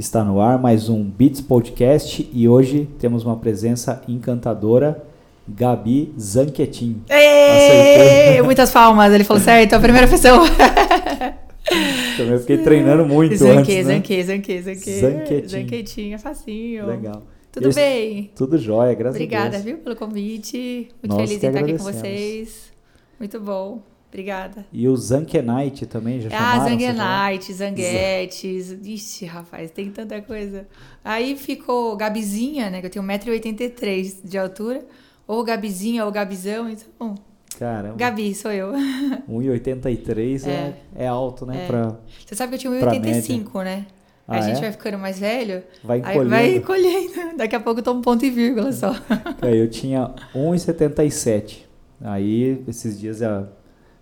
[0.00, 5.04] Está no ar mais um Beats Podcast e hoje temos uma presença encantadora,
[5.46, 7.02] Gabi Zanquetin.
[8.42, 10.40] Muitas palmas, ele falou certo, a primeira pessoa.
[12.16, 13.94] Também fiquei treinando muito zanque, antes, né?
[13.96, 15.46] Zanque, zanque, zanque.
[15.46, 16.14] Zanquetin.
[16.14, 16.86] É facinho.
[16.86, 17.22] Legal.
[17.52, 18.30] Tudo bem?
[18.34, 19.64] Tudo jóia, graças Obrigada, a Deus.
[19.64, 20.88] viu, pelo convite.
[21.02, 22.72] Muito Nós feliz em estar aqui com vocês.
[23.18, 23.82] Muito bom.
[24.10, 24.66] Obrigada.
[24.72, 26.62] E o Zankenite também, já Ah, chamaram?
[26.62, 26.78] falou?
[26.80, 28.76] Zanguenite, Zanguetes.
[28.84, 30.66] Ixi, rapaz, tem tanta coisa.
[31.04, 32.80] Aí ficou Gabizinha, né?
[32.80, 34.84] Que eu tenho 1,83m de altura.
[35.28, 36.68] Ou Gabizinha ou Gabizão.
[36.68, 37.14] Então,
[37.56, 38.72] Caramba, Gabi, sou eu.
[39.30, 40.50] 1,83 é.
[40.50, 40.74] É.
[41.04, 41.64] É, alto, né?
[41.64, 41.66] É.
[41.68, 43.86] Pra, Você sabe que eu tinha Pra 1,85, né?
[44.26, 44.60] Ah, a gente é?
[44.60, 45.62] vai ficando mais velho.
[45.84, 46.30] vai Aí encolhendo.
[46.30, 47.36] vai colhendo.
[47.38, 48.92] Daqui a pouco eu tomo ponto e vírgula só.
[49.42, 51.58] Aí eu tinha 1,77.
[52.02, 53.46] Aí, esses dias, eu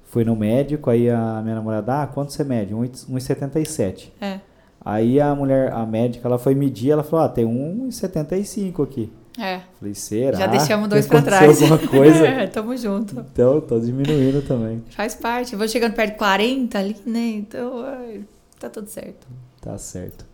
[0.08, 2.74] fui no médico, aí a minha namorada, ah, quanto você mede?
[2.74, 4.10] 1,77.
[4.20, 4.40] É.
[4.84, 9.12] Aí a mulher, a médica, ela foi medir, ela falou, ah, tem 1,75 aqui.
[9.38, 9.60] É.
[9.78, 10.36] Falei, será?
[10.36, 11.62] Já deixamos dois aconteceu trás.
[11.62, 12.26] alguma coisa?
[12.26, 13.20] É, tamo junto.
[13.20, 14.82] então, tô diminuindo também.
[14.90, 15.54] Faz parte.
[15.54, 17.28] Vou chegando perto de 40 ali, né?
[17.36, 17.84] Então,
[18.58, 19.26] tá tudo certo.
[19.60, 20.26] Tá certo.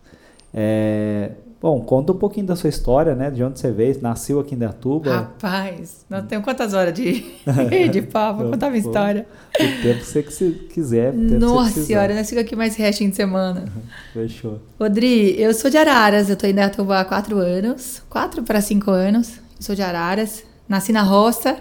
[0.51, 3.31] É, bom, conta um pouquinho da sua história, né?
[3.31, 5.15] De onde você veio, nasceu aqui em Datuba.
[5.15, 7.25] Rapaz, nós temos quantas horas de,
[7.91, 8.41] de papo?
[8.41, 9.27] Vou contar minha Pô, história.
[9.53, 11.11] O tempo que você quiser.
[11.11, 11.85] você Nossa precisar.
[11.85, 13.65] senhora, nós ficamos aqui mais restinho de semana.
[14.13, 14.59] Fechou.
[14.79, 18.91] Rodri, eu sou de Araras, eu tô em Datuba há quatro anos, quatro para cinco
[18.91, 19.37] anos.
[19.57, 21.57] Eu sou de Araras, nasci na roça,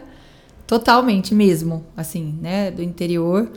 [0.67, 3.49] totalmente mesmo, assim, né, do interior.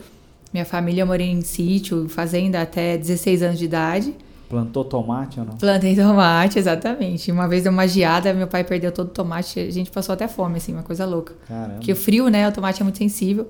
[0.52, 4.14] Minha família morei em sítio, fazenda até 16 anos de idade.
[4.48, 5.56] Plantou tomate ou não?
[5.56, 7.30] Plantei tomate, exatamente.
[7.30, 10.26] Uma vez deu uma geada, meu pai perdeu todo o tomate, a gente passou até
[10.26, 11.34] fome, assim, uma coisa louca.
[11.46, 11.74] Caramba.
[11.74, 13.46] Porque o frio, né, o tomate é muito sensível.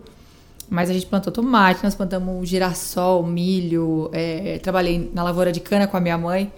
[0.68, 5.86] Mas a gente plantou tomate, nós plantamos girassol, milho, é, trabalhei na lavoura de cana
[5.86, 6.52] com a minha mãe.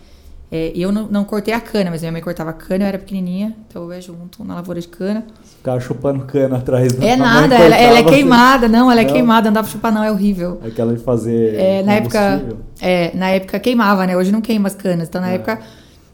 [0.52, 2.98] É, eu não, não cortei a cana, mas minha mãe cortava a cana, eu era
[2.98, 5.24] pequenininha, então eu ia junto na lavoura de cana.
[5.44, 9.12] Ficava chupando cano atrás da É nada, ela, ela é queimada, não, ela é Não.
[9.12, 10.58] queimada, não dá pra chupar não, é horrível.
[10.60, 12.42] você- Aquela de fazer É, na época,
[12.80, 14.16] é, na época queimava, né?
[14.16, 15.06] Hoje não queima as canas.
[15.08, 15.34] Então, na É.
[15.36, 15.60] época,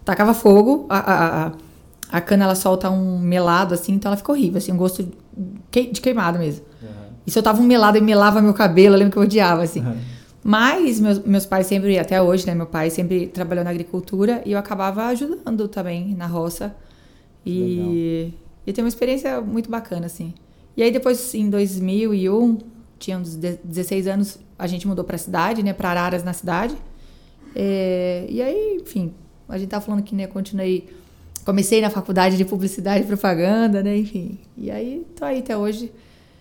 [0.04, 1.52] tacava fogo, a, a,
[2.12, 5.02] a, cana ela solta um melado, assim, então ela fica horrível, assim, um gosto
[5.72, 6.62] de queimado mesmo.
[7.26, 9.62] E se eu tava um melado e melava meu cabelo, eu lembro que eu odiava,
[9.62, 9.82] assim.
[10.48, 12.54] Mas meus, meus pais sempre, até hoje, né?
[12.54, 16.72] Meu pai sempre trabalhou na agricultura e eu acabava ajudando também na roça.
[17.44, 18.32] E,
[18.64, 20.32] e tem uma experiência muito bacana, assim.
[20.76, 22.58] E aí depois, em 2001,
[22.96, 25.72] tinha uns de- 16 anos, a gente mudou pra cidade, né?
[25.72, 26.76] Pra Araras, na cidade.
[27.54, 29.12] É, e aí, enfim,
[29.48, 30.28] a gente tá falando que, né?
[30.28, 30.88] Continuei...
[31.44, 33.96] Comecei na faculdade de publicidade e propaganda, né?
[33.96, 34.38] Enfim.
[34.56, 35.90] E aí, tô aí até hoje.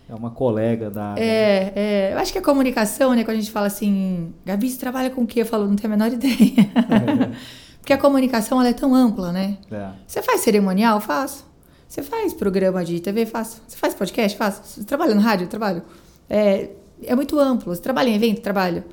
[0.07, 1.23] É uma colega da área.
[1.23, 4.77] É, é, eu acho que a comunicação, né, quando a gente fala assim, Gabi, você
[4.77, 5.41] trabalha com o quê?
[5.41, 6.69] Eu falo, não tenho a menor ideia.
[7.79, 9.57] Porque a comunicação, ela é tão ampla, né?
[9.71, 9.89] É.
[10.07, 10.99] Você faz cerimonial?
[10.99, 11.45] Faço.
[11.87, 13.25] Você faz programa de TV?
[13.25, 13.61] Faço.
[13.67, 14.37] Você faz podcast?
[14.37, 14.61] Faço.
[14.65, 15.47] Você trabalha no rádio?
[15.47, 15.83] Trabalho.
[16.29, 16.69] É,
[17.03, 17.75] é muito amplo.
[17.75, 18.41] Você trabalha em evento?
[18.41, 18.83] Trabalho.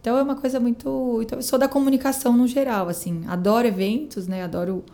[0.00, 1.20] Então é uma coisa muito.
[1.22, 3.24] Então eu sou da comunicação no geral, assim.
[3.26, 4.44] Adoro eventos, né?
[4.44, 4.84] Adoro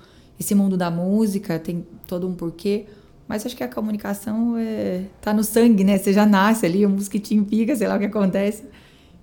[0.41, 2.87] esse mundo da música, tem todo um porquê.
[3.33, 5.97] Mas acho que a comunicação é, tá no sangue, né?
[5.97, 8.63] Você já nasce ali, o mosquitinho pica, sei lá o que acontece.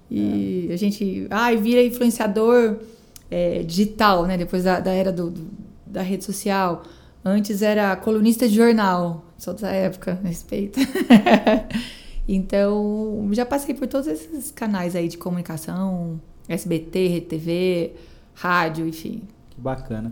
[0.10, 1.28] E a gente.
[1.30, 2.80] Ai, vira influenciador
[3.30, 4.36] é, digital, né?
[4.36, 5.48] Depois da, da era do, do-
[5.86, 6.82] da rede social.
[7.24, 9.26] Antes era colunista de jornal.
[9.38, 10.80] Sou dessa época, respeito.
[12.28, 17.92] então, já passei por todos esses canais aí de comunicação, SBT, Rede TV,
[18.34, 19.22] rádio, enfim.
[19.52, 20.12] Que bacana.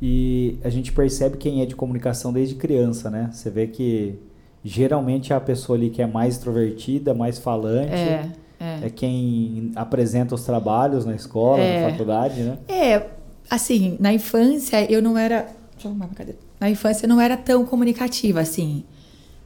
[0.00, 3.30] E a gente percebe quem é de comunicação desde criança, né?
[3.32, 4.18] Você vê que
[4.64, 7.92] geralmente é a pessoa ali que é mais extrovertida, mais falante.
[7.92, 8.30] É,
[8.60, 8.80] é.
[8.86, 11.82] É quem apresenta os trabalhos na escola, É.
[11.84, 12.58] na faculdade, né?
[12.68, 13.06] É,
[13.48, 15.42] assim, na infância eu não era.
[15.72, 16.38] Deixa eu arrumar minha cadeira.
[16.60, 18.84] Na infância eu não era tão comunicativa, assim.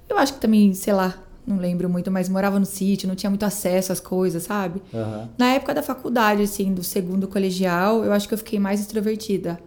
[0.09, 1.15] Eu acho que também, sei lá,
[1.47, 4.83] não lembro muito, mas morava no sítio, não tinha muito acesso às coisas, sabe?
[4.93, 5.29] Aham.
[5.39, 9.59] Na época da faculdade, assim, do segundo colegial, eu acho que eu fiquei mais extrovertida.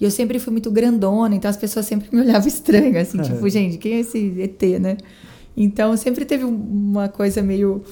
[0.00, 3.48] E eu sempre fui muito grandona, então as pessoas sempre me olhavam estranho, assim, tipo,
[3.48, 4.96] gente, quem é esse ET, né?
[5.56, 7.82] Então sempre teve um- uma coisa meio.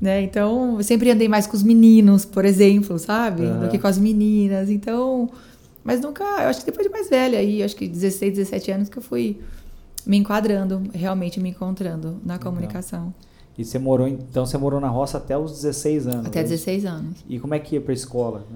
[0.00, 0.22] Né?
[0.22, 3.44] Então, eu sempre andei mais com os meninos, por exemplo, sabe?
[3.44, 3.60] Aham.
[3.60, 4.70] Do que com as meninas.
[4.70, 5.28] Então.
[5.84, 6.24] Mas nunca.
[6.24, 9.02] Eu acho que depois de mais velha, aí, acho que 16, 17 anos que eu
[9.02, 9.38] fui
[10.06, 13.12] me enquadrando, realmente me encontrando na comunicação.
[13.58, 16.24] E você morou, então você morou na roça até os 16 anos.
[16.26, 16.48] Até né?
[16.48, 17.18] 16 anos.
[17.28, 18.46] E como é que ia pra escola?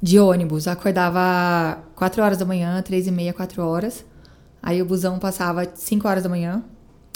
[0.00, 4.04] De ônibus, acordava 4 horas da manhã, 3 e meia, 4 horas.
[4.62, 6.62] Aí o busão passava 5 horas da manhã,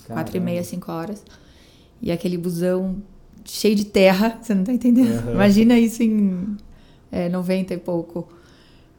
[0.07, 0.71] 4 e meia, Caramba.
[0.71, 1.25] 5 horas.
[2.01, 2.97] E aquele busão
[3.45, 5.19] cheio de terra, você não tá entendendo?
[5.19, 5.33] Aham.
[5.33, 6.57] Imagina isso em
[7.13, 8.29] é, 90 e pouco.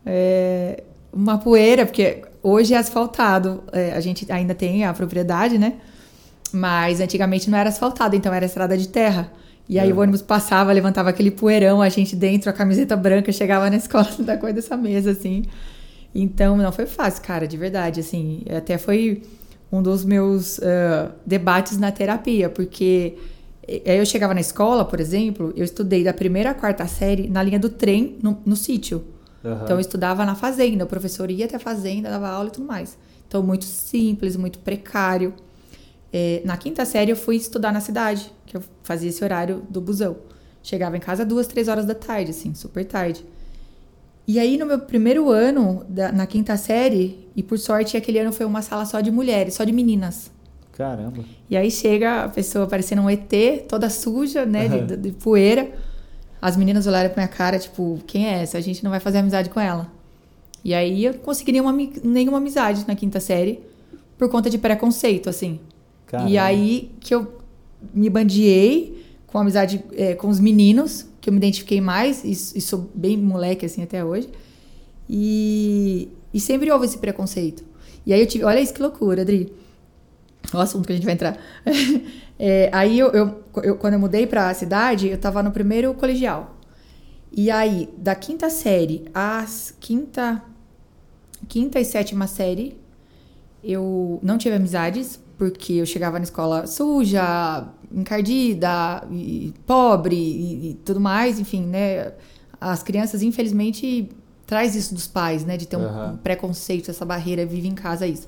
[0.06, 3.64] É, uma poeira, porque hoje é asfaltado.
[3.72, 5.76] É, a gente ainda tem a propriedade, né?
[6.54, 9.32] Mas antigamente não era asfaltado, então era estrada de terra.
[9.72, 9.94] E aí é.
[9.94, 14.06] o ônibus passava, levantava aquele poeirão, a gente dentro, a camiseta branca, chegava na escola
[14.20, 15.46] da coisa dessa mesa, assim.
[16.14, 18.44] Então, não foi fácil, cara, de verdade, assim.
[18.54, 19.24] Até foi
[19.72, 23.18] um dos meus uh, debates na terapia, porque
[23.66, 27.42] aí eu chegava na escola, por exemplo, eu estudei da primeira à quarta série na
[27.42, 29.02] linha do trem, no, no sítio.
[29.42, 29.54] Uhum.
[29.64, 32.68] Então, eu estudava na fazenda, o professor ia até a fazenda, dava aula e tudo
[32.68, 32.98] mais.
[33.26, 35.34] Então, muito simples, muito precário.
[36.12, 39.80] É, na quinta série, eu fui estudar na cidade, que eu fazia esse horário do
[39.80, 40.18] busão.
[40.62, 43.26] Chegava em casa duas, três horas da tarde, assim, super tarde.
[44.28, 48.34] E aí, no meu primeiro ano, da, na quinta série, e por sorte, aquele ano
[48.34, 50.30] foi uma sala só de mulheres, só de meninas.
[50.74, 51.24] Caramba.
[51.50, 53.32] E aí chega a pessoa parecendo um ET,
[53.70, 54.86] toda suja, né, uhum.
[54.86, 55.72] de, de, poeira.
[56.42, 58.58] As meninas olharam pra minha cara, tipo, quem é essa?
[58.58, 59.90] A gente não vai fazer amizade com ela.
[60.64, 61.72] E aí eu consegui nenhuma,
[62.04, 63.62] nenhuma amizade na quinta série,
[64.18, 65.60] por conta de preconceito, assim.
[66.06, 66.30] Caramba.
[66.30, 67.41] E aí que eu
[67.94, 72.62] me bandiei com amizade é, com os meninos, que eu me identifiquei mais, e, e,
[72.62, 74.30] sou bem moleque assim até hoje.
[75.10, 77.64] E, e sempre houve esse preconceito.
[78.06, 78.44] E aí eu tive.
[78.44, 79.52] Olha isso que loucura, Adri.
[80.54, 81.38] O assunto que a gente vai entrar.
[82.38, 85.94] é, aí eu, eu, eu, quando eu mudei para a cidade, eu tava no primeiro
[85.94, 86.58] colegial.
[87.32, 90.44] E aí, da quinta série às quinta,
[91.48, 92.78] quinta e sétima série,
[93.64, 100.74] eu não tive amizades, porque eu chegava na escola suja, encardida, e pobre e, e,
[100.86, 102.12] tudo mais, enfim, né?
[102.60, 104.08] As crianças, infelizmente,
[104.46, 105.58] traz isso dos pais, né?
[105.58, 106.18] De ter um, uhum.
[106.18, 108.28] preconceito, essa barreira, vive em casa isso.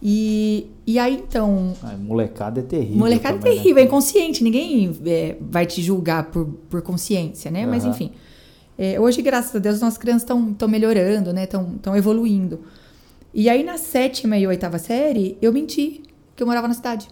[0.00, 1.74] E, e aí, então...
[1.82, 2.98] Ai, molecada é terrível.
[2.98, 3.82] Molecada também, é terrível, né?
[3.82, 4.44] é inconsciente.
[4.44, 7.64] Ninguém é, vai te julgar por, por consciência, né?
[7.64, 7.70] Uhum.
[7.70, 8.12] Mas, enfim.
[8.78, 11.42] É, hoje, graças a Deus, nossas crianças estão melhorando, né?
[11.42, 12.60] Estão evoluindo.
[13.34, 17.08] E aí, na sétima e oitava série, eu menti que eu morava na cidade.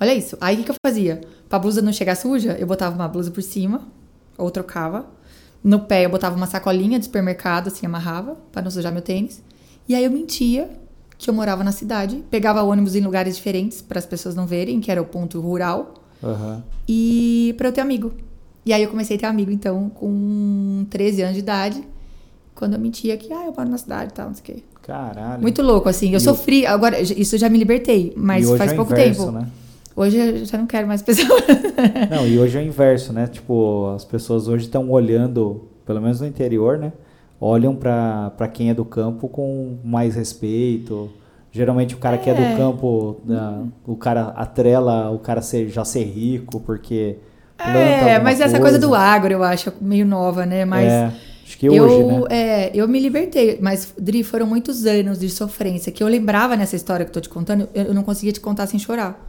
[0.00, 0.36] Olha isso.
[0.40, 1.20] Aí o que, que eu fazia?
[1.48, 3.82] Pra blusa não chegar suja, eu botava uma blusa por cima,
[4.38, 5.06] ou trocava.
[5.62, 9.42] No pé eu botava uma sacolinha de supermercado, assim, amarrava, para não sujar meu tênis.
[9.88, 10.70] E aí eu mentia
[11.18, 14.80] que eu morava na cidade, pegava ônibus em lugares diferentes para as pessoas não verem,
[14.80, 15.94] que era o ponto rural.
[16.22, 16.62] Uhum.
[16.88, 18.14] E para eu ter amigo.
[18.64, 21.84] E aí eu comecei a ter amigo, então, com 13 anos de idade,
[22.54, 24.62] quando eu mentia que, ah, eu moro na cidade e tal, não sei o quê.
[24.82, 25.42] Caralho.
[25.42, 26.10] Muito louco, assim.
[26.10, 26.68] Eu e sofri, o...
[26.68, 29.32] agora, isso eu já me libertei, mas faz é pouco inverso, tempo.
[29.32, 29.46] Né?
[29.94, 31.42] Hoje eu já não quero mais pessoas.
[32.10, 33.26] não, e hoje é o inverso, né?
[33.26, 36.92] Tipo, as pessoas hoje estão olhando, pelo menos no interior, né?
[37.40, 41.10] Olham para quem é do campo com mais respeito.
[41.52, 42.18] Geralmente o cara é.
[42.18, 42.56] que é do é.
[42.56, 43.20] campo,
[43.86, 47.16] o cara atrela o cara ser, já ser rico, porque.
[47.58, 50.64] É, mas essa coisa do agro eu acho meio nova, né?
[50.64, 50.86] Mas.
[50.86, 51.12] É
[51.50, 52.24] Acho que eu, hoje, né?
[52.30, 56.76] É, eu me libertei, mas, Dri, foram muitos anos de sofrência que eu lembrava nessa
[56.76, 59.20] história que eu tô te contando, eu não conseguia te contar sem chorar.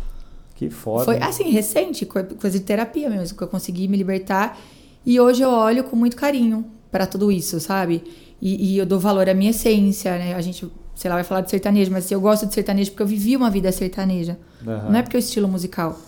[0.54, 1.04] Que foda.
[1.06, 4.56] Foi, assim, recente, coisa de terapia mesmo, que eu consegui me libertar.
[5.04, 8.04] E hoje eu olho com muito carinho para tudo isso, sabe?
[8.40, 10.36] E, e, eu dou valor à minha essência, né?
[10.36, 13.02] A gente, sei lá, vai falar de sertanejo, mas assim, eu gosto de sertanejo porque
[13.02, 14.38] eu vivi uma vida sertaneja.
[14.64, 14.92] Uhum.
[14.92, 16.00] Não é porque é o estilo musical.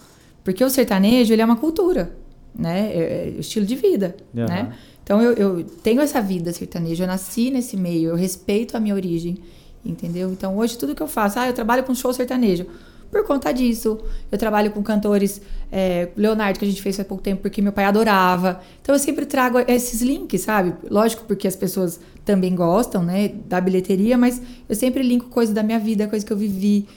[0.43, 2.15] Porque o sertanejo, ele é uma cultura,
[2.55, 2.91] né?
[2.93, 4.45] É, é estilo de vida, uhum.
[4.45, 4.73] né?
[5.03, 8.95] Então eu, eu tenho essa vida sertaneja, eu nasci nesse meio, eu respeito a minha
[8.95, 9.37] origem,
[9.85, 10.31] entendeu?
[10.31, 12.65] Então hoje tudo que eu faço, ah, eu trabalho com show sertanejo.
[13.13, 13.99] Por conta disso,
[14.31, 15.39] eu trabalho com cantores,
[15.71, 18.59] é, Leonardo, que a gente fez há pouco tempo, porque meu pai adorava.
[18.81, 20.73] Então eu sempre trago esses links, sabe?
[20.89, 25.61] Lógico, porque as pessoas também gostam, né, da bilheteria, mas eu sempre linko coisa da
[25.61, 26.87] minha vida, coisa que eu vivi.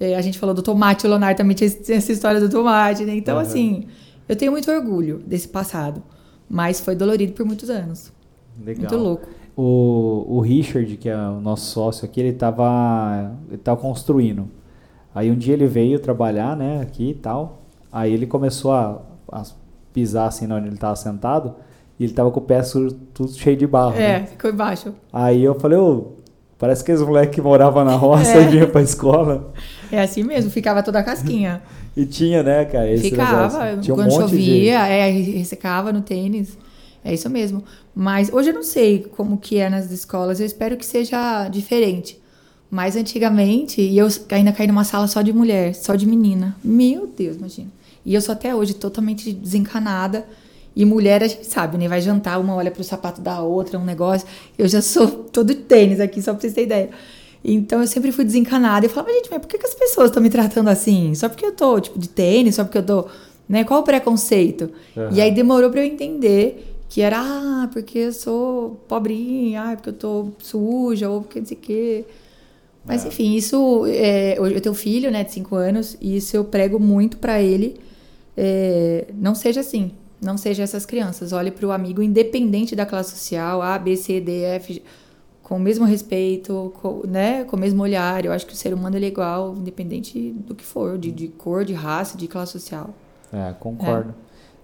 [0.00, 3.14] É, a gente falou do tomate, o Leonardo também tinha essa história do tomate, né?
[3.14, 3.42] Então, uhum.
[3.42, 3.86] assim,
[4.26, 6.02] eu tenho muito orgulho desse passado.
[6.48, 8.12] Mas foi dolorido por muitos anos.
[8.64, 8.80] Legal.
[8.80, 9.28] Muito louco.
[9.56, 14.48] O, o Richard, que é o nosso sócio aqui, ele estava ele tava construindo.
[15.14, 17.62] Aí um dia ele veio trabalhar, né, aqui e tal.
[17.90, 19.00] Aí ele começou a,
[19.32, 19.42] a
[19.92, 21.54] pisar assim onde ele estava sentado.
[21.98, 22.60] E ele tava com o pé
[23.14, 23.94] tudo cheio de barro.
[23.94, 24.26] É, né?
[24.26, 24.94] ficou embaixo.
[25.10, 26.12] Aí eu falei, ô,
[26.58, 28.42] parece que aqueles moleques que moravam na roça é.
[28.42, 29.52] e vinham pra escola.
[29.90, 31.62] É assim mesmo, ficava toda a casquinha.
[31.96, 32.92] E tinha, né, cara?
[32.92, 33.78] Esse Ficava.
[33.78, 34.90] Tinha um quando chovia, de...
[34.90, 36.58] é, ressecava no tênis.
[37.02, 37.64] É isso mesmo.
[37.94, 40.38] Mas hoje eu não sei como que é nas escolas.
[40.38, 42.20] Eu espero que seja diferente.
[42.70, 46.56] Mas antigamente, e eu ainda caí numa sala só de mulher, só de menina.
[46.62, 47.70] Meu Deus, imagina.
[48.04, 50.26] E eu sou até hoje totalmente desencanada.
[50.76, 51.88] E mulher, a gente sabe, né?
[51.88, 54.28] Vai jantar, uma olha pro sapato da outra, um negócio.
[54.58, 56.90] Eu já sou todo tênis aqui, só pra vocês terem ideia.
[57.42, 58.84] Então eu sempre fui desencanada.
[58.84, 61.14] E eu falava, gente, mas por que, que as pessoas estão me tratando assim?
[61.14, 63.06] Só porque eu tô, tipo, de tênis, só porque eu tô.
[63.48, 63.64] Né?
[63.64, 64.70] Qual o preconceito?
[64.94, 65.08] Uhum.
[65.12, 69.88] E aí demorou para eu entender que era, ah, porque eu sou pobrinha, ah, porque
[69.90, 72.04] eu tô suja, ou porque não sei o quê.
[72.84, 73.08] Mas É.
[73.08, 73.84] enfim, isso.
[73.86, 77.40] É, eu tenho um filho, né, de 5 anos, e isso eu prego muito pra
[77.40, 77.76] ele.
[78.36, 79.92] É, não seja assim.
[80.26, 81.32] Não seja essas crianças.
[81.32, 84.82] Olhe pro amigo independente da classe social, A, B, C, D, F,
[85.42, 88.24] com o mesmo respeito, com, né, com o mesmo olhar.
[88.24, 91.64] Eu acho que o ser humano é igual, independente do que for, de, de cor,
[91.64, 92.90] de raça, de classe social.
[93.32, 94.12] É, concordo.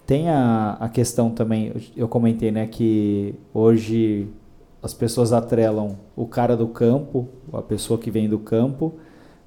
[0.04, 4.28] Tem a, a questão também, eu comentei, né, que hoje
[4.83, 8.95] as pessoas atrelam o cara do campo, a pessoa que vem do campo,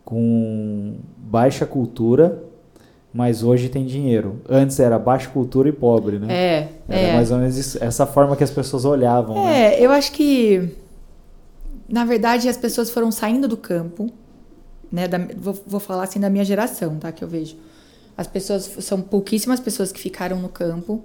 [0.05, 2.41] com baixa cultura,
[3.15, 4.41] mas hoje tem dinheiro.
[4.49, 6.27] Antes era baixa cultura e pobre, né?
[6.29, 7.13] É, Era é.
[7.13, 9.75] mais ou menos isso- essa forma que as pessoas olhavam, né?
[9.75, 10.75] É, eu acho que,
[11.87, 14.09] na verdade, as pessoas foram saindo do campo,
[14.91, 15.07] né?
[15.07, 17.09] da- vou, vou falar assim da minha geração, tá?
[17.09, 17.55] Que eu vejo.
[18.17, 21.01] As pessoas, são pouquíssimas pessoas que ficaram no campo.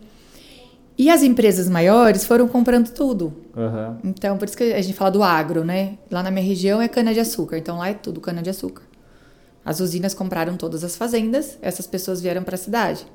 [0.99, 3.33] E as empresas maiores foram comprando tudo.
[3.57, 3.99] Aham.
[4.03, 5.97] Então, por isso que a gente fala do agro, né?
[6.11, 7.57] Lá na minha região é cana-de-açúcar.
[7.57, 8.83] Então, lá é tudo cana-de-açúcar.
[9.65, 13.07] As usinas compraram todas as fazendas, essas pessoas vieram para a cidade.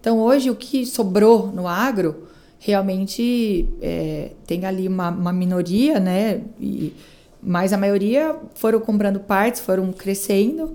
[0.00, 6.42] Então, hoje, o que sobrou no agro, realmente é, tem ali uma, uma minoria, né?
[6.60, 6.94] E,
[7.42, 10.72] mas a maioria foram comprando partes, foram crescendo.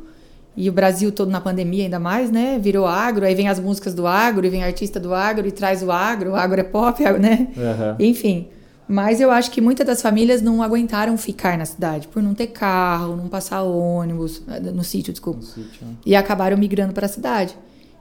[0.55, 2.59] E o Brasil todo na pandemia ainda mais, né?
[2.59, 5.81] Virou agro, aí vem as músicas do agro, e vem artista do agro, e traz
[5.81, 7.47] o agro, o agro é pop, né?
[7.57, 7.95] Aham.
[7.99, 8.47] Enfim,
[8.91, 12.48] mas eu acho que muitas das famílias não aguentaram ficar na cidade por não ter
[12.48, 15.93] carro, não passar ônibus eh, no sítio, desculpa, No sítio, né?
[16.05, 17.57] e acabaram migrando para a cidade.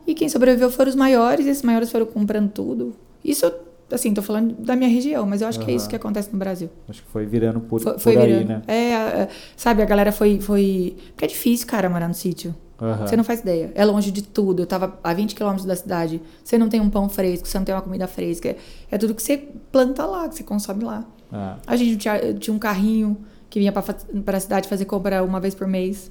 [0.06, 2.94] E quem sobreviveu foram os maiores, e esses maiores foram comprando tudo.
[3.25, 3.50] Isso,
[3.92, 6.38] assim, tô falando da minha região, mas eu acho que é isso que acontece no
[6.38, 6.68] Brasil.
[6.88, 8.49] Acho que foi virando por, Foi, por foi aí, virando.
[8.49, 8.62] né?
[8.66, 10.97] É, a- sabe, a galera foi, foi.
[11.12, 12.54] Porque é difícil, cara, morar no sítio.
[12.80, 13.06] Aham.
[13.06, 13.70] Você não faz ideia.
[13.75, 14.62] É longe de tudo.
[14.62, 16.20] Eu tava a 20 quilômetros da cidade.
[16.42, 18.49] Você não tem um pão fresco, você não tem uma comida fresca.
[18.49, 18.56] É,
[18.90, 19.37] é tudo que você
[19.70, 21.04] planta lá, que você consome lá.
[21.32, 23.16] Ah, A gente tinha, tinha um carrinho
[23.49, 26.10] que vinha para a cidade fazer compra uma vez por mês.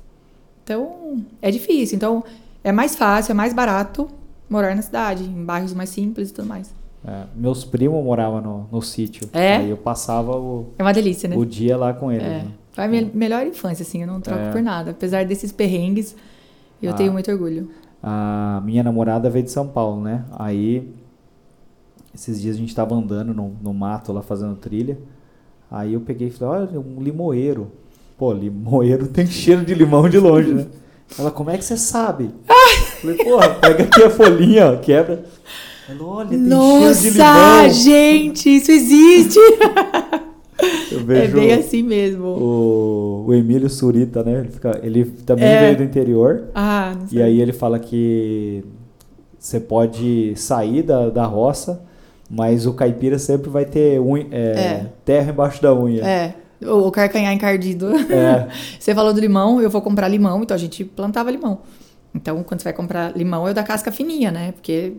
[0.63, 1.95] Então, é difícil.
[1.95, 2.23] Então,
[2.63, 4.07] é mais fácil, é mais barato
[4.49, 6.73] morar na cidade, em bairros mais simples e tudo mais.
[7.07, 7.23] é.
[7.35, 9.27] Meus primos moravam no, no sítio.
[9.33, 9.57] É?
[9.57, 11.35] Aí eu passava o, É uma delícia, né?
[11.38, 12.25] o dia lá com eles.
[12.25, 12.29] É.
[12.29, 12.47] né?
[12.71, 14.51] Foi a minha melhor infância, assim, eu não troco É.
[14.51, 14.91] por nada.
[14.91, 16.15] Apesar desses perrengues,
[16.81, 16.95] eu Ah.
[16.95, 17.69] tenho muito orgulho.
[18.01, 20.24] A minha namorada veio de São Paulo, né?
[20.31, 20.89] Aí,
[22.15, 24.98] esses dias a gente tava andando no, no mato lá fazendo trilha.
[25.69, 27.71] Aí eu peguei e falei, olha, um limoeiro.
[28.17, 30.65] Pô, limoeiro tem cheiro de limão de longe, né?
[31.17, 32.29] Ela, como é que você sabe?
[33.01, 35.24] Falei, porra, pega aqui a folhinha, ó, quebra.
[35.89, 37.69] Ela, olha, tem cheiro de Nossa, limão.
[37.71, 39.39] gente, isso existe!
[40.91, 42.25] Eu É bem assim mesmo.
[42.25, 44.39] o, o Emílio Surita, né?
[44.39, 45.59] Ele, fica, ele também É.
[45.65, 46.45] veio do interior.
[46.55, 47.19] Ah, não sei.
[47.19, 48.63] E aí ele fala que
[49.38, 51.81] você pode sair da, da roça,
[52.29, 54.85] mas o caipira sempre vai ter unha- é, É.
[55.05, 56.03] terra embaixo da unha.
[56.05, 56.33] É,
[56.65, 57.88] o carcanhar encardido.
[58.11, 58.47] É.
[58.79, 61.59] Você falou do limão, eu vou comprar limão, então a gente plantava limão.
[62.13, 64.51] Então, quando você vai comprar limão, é o da casca fininha, né?
[64.51, 64.93] Porque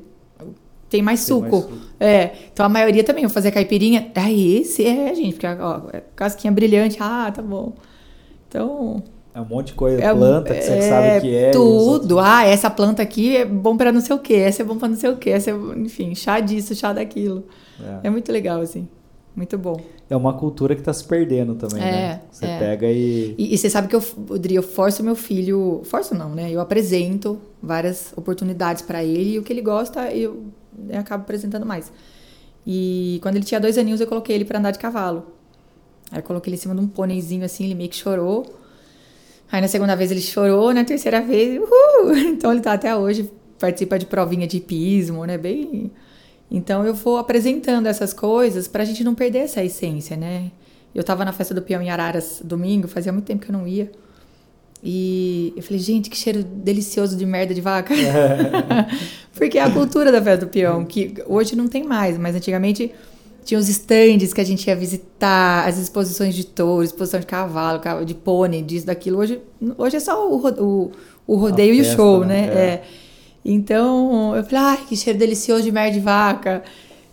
[0.90, 1.50] tem mais Tem suco.
[1.50, 1.78] mais suco.
[1.98, 4.10] É, então a maioria também, eu fazia caipirinha.
[4.14, 6.98] Ah, esse é, gente, porque ó, é casquinha brilhante.
[7.00, 7.72] Ah, tá bom.
[8.48, 9.02] Então.
[9.32, 11.50] É um monte de coisa, É, planta que você é, sabe o que é.
[11.52, 12.18] Tudo.
[12.18, 14.88] Ah, essa planta aqui é bom pra não sei o quê, essa é bom pra
[14.88, 17.44] não sei o quê, essa é, enfim, chá disso, chá daquilo.
[17.80, 18.08] É.
[18.08, 18.88] É muito legal, assim.
[19.36, 19.80] Muito bom.
[20.10, 22.20] É uma cultura que tá se perdendo também, É, né?
[22.32, 22.58] Você é.
[22.58, 23.36] pega e.
[23.38, 25.82] E, e você sabe que eu, Rodrigo, eu forço meu filho.
[25.84, 26.50] Forço não, né?
[26.50, 30.42] Eu apresento várias oportunidades pra ele e o que ele gosta eu,
[30.88, 31.92] eu acabo apresentando mais.
[32.66, 35.26] E quando ele tinha dois aninhos, eu coloquei ele pra andar de cavalo.
[36.10, 38.44] Aí eu coloquei ele em cima de um pôneizinho assim, ele meio que chorou.
[39.50, 42.14] Aí na segunda vez ele chorou, na terceira vez, uhul!
[42.32, 45.36] Então ele tá até hoje, participa de provinha de hipismo, né?
[45.36, 45.90] Bem.
[46.50, 50.50] Então eu vou apresentando essas coisas pra gente não perder essa essência, né?
[50.94, 53.66] Eu tava na festa do peão em Araras domingo, fazia muito tempo que eu não
[53.66, 53.90] ia.
[54.82, 57.94] E eu falei, gente, que cheiro delicioso de merda de vaca.
[59.34, 62.90] Porque é a cultura da festa do peão, que hoje não tem mais, mas antigamente
[63.44, 67.80] tinha os estandes que a gente ia visitar, as exposições de touro, exposição de cavalo,
[68.04, 69.18] de pônei, disso, daquilo.
[69.18, 69.40] Hoje,
[69.76, 70.92] hoje é só o, o,
[71.26, 72.46] o rodeio e o festa, show, né?
[72.46, 72.54] né?
[72.54, 72.58] É.
[72.58, 72.82] É.
[73.44, 76.62] Então, eu falei, ai, que cheiro delicioso de merda de vaca.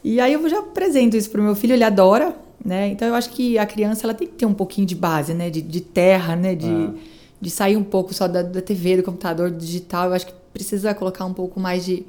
[0.03, 2.89] E aí eu já apresento isso pro meu filho, ele adora, né?
[2.89, 5.49] Então eu acho que a criança ela tem que ter um pouquinho de base, né?
[5.49, 6.55] De, de terra, né?
[6.55, 6.93] De, Ah.
[7.39, 10.07] De sair um pouco só da, da TV, do computador, do digital.
[10.09, 12.05] Eu acho que precisa colocar um pouco mais de,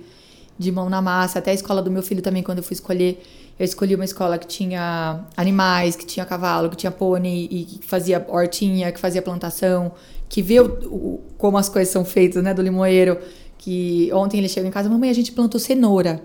[0.59, 1.39] de mão na massa.
[1.39, 3.23] Até a escola do meu filho também, quando eu fui escolher,
[3.59, 7.87] eu escolhi uma escola que tinha animais, que tinha cavalo, que tinha pônei e que
[7.87, 9.93] fazia hortinha, que fazia plantação,
[10.29, 12.55] que vê o, o- como as coisas são feitas, né?
[12.55, 13.19] Do limoeiro.
[13.59, 16.23] Que ontem ele chegou em casa, mamãe, a gente plantou cenoura.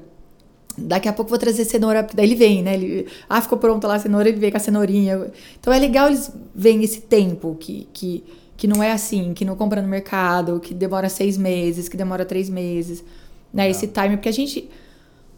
[0.77, 2.74] Daqui a pouco vou trazer cenoura, daí ele vem, né?
[2.75, 5.31] Ele, ah, ficou pronta lá a cenoura, ele vem com a cenourinha.
[5.60, 8.24] Então é legal eles verem esse tempo que, que,
[8.63, 12.24] que não é assim, que não compra no mercado, que demora seis meses, que demora
[12.24, 13.03] três meses,
[13.53, 13.70] né?
[13.70, 14.70] Esse time, porque a gente,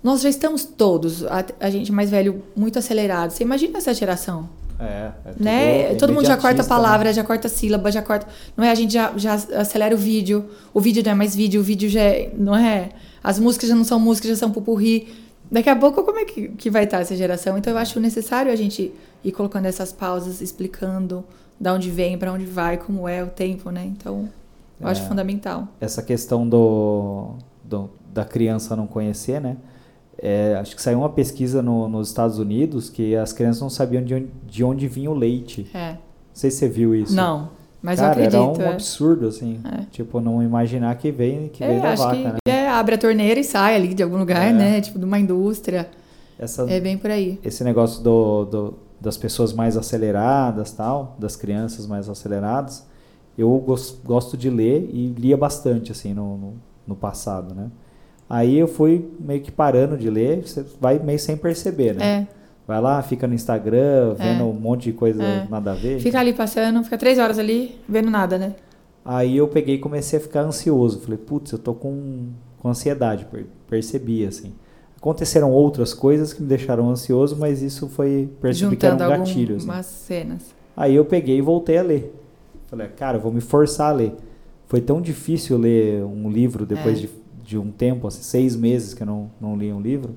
[0.03, 3.31] nós já estamos todos, a, a gente mais velho, muito acelerado.
[3.31, 4.47] Você imagina essa geração?
[4.79, 5.95] É, é tudo né?
[5.95, 7.13] Todo mundo já corta a imediatista, palavra, né?
[7.13, 8.27] já corta a sílaba, já corta.
[8.55, 8.69] Não é?
[8.69, 10.45] A gente já, já acelera o vídeo.
[10.71, 12.31] O vídeo não é mais vídeo, o vídeo já é.
[12.37, 12.89] Não é?
[13.23, 15.11] As músicas já não são músicas, já são pupurri.
[15.51, 17.57] Daqui a pouco, como é que, que vai estar essa geração?
[17.57, 18.91] Então, eu acho necessário a gente
[19.23, 21.23] ir colocando essas pausas, explicando
[21.59, 23.85] da onde vem, para onde vai, como é o tempo, né?
[23.85, 24.27] Então,
[24.79, 25.07] eu acho É.
[25.07, 25.67] fundamental.
[25.79, 27.31] Essa questão do,
[27.63, 29.55] do- da criança não conhecer, né?
[30.17, 34.03] É, acho que saiu uma pesquisa no- nos Estados Unidos que as crianças não sabiam
[34.03, 35.69] de onde, de onde vinha o leite.
[35.73, 35.91] É.
[35.91, 35.97] Não
[36.33, 37.13] sei se você viu isso.
[37.15, 37.49] Não,
[37.81, 38.61] mas Cara, eu acredito.
[38.61, 38.73] era um é.
[38.73, 39.59] absurdo, assim.
[39.63, 39.85] É.
[39.91, 42.33] Tipo, não imaginar que vem, que É, vem da acho vaca, que né?
[42.65, 44.53] É, abre a torneira e sai ali de algum lugar, É.
[44.53, 44.81] né?
[44.81, 45.87] Tipo, de uma indústria.
[46.37, 47.39] Essa, É bem por aí.
[47.43, 52.85] esse negócio do, do- das pessoas mais aceleradas tal, das crianças mais aceleradas,
[53.37, 56.53] eu gos- gosto de ler e lia bastante assim no, no,
[56.87, 57.67] no passado, né?
[58.29, 62.05] Aí eu fui meio que parando de ler, você vai meio sem perceber, né?
[62.31, 62.35] É.
[62.67, 64.43] Vai lá, fica no Instagram, vendo É.
[64.43, 65.47] um monte de coisa É.
[65.49, 65.99] nada a ver.
[65.99, 68.55] Fica ali passando, fica três horas ali, vendo nada, né?
[69.05, 70.99] Aí eu peguei e comecei a ficar ansioso.
[71.01, 72.29] Falei, putz, eu tô com,
[72.65, 74.51] com ansiedade, per- percebi assim.
[74.97, 79.55] Aconteceram outras coisas que me deixaram ansioso, mas isso foi percebi que um Juntando gatilho.
[79.57, 79.65] assim.
[79.67, 80.41] algumas cenas.
[80.75, 82.11] Aí eu peguei e voltei a ler.
[82.65, 84.15] Falei, cara, vou me forçar a ler.
[84.67, 87.01] Foi tão difícil ler um livro depois É.
[87.01, 87.09] de,
[87.43, 90.15] de um tempo, assim, seis meses que eu não, não li um livro.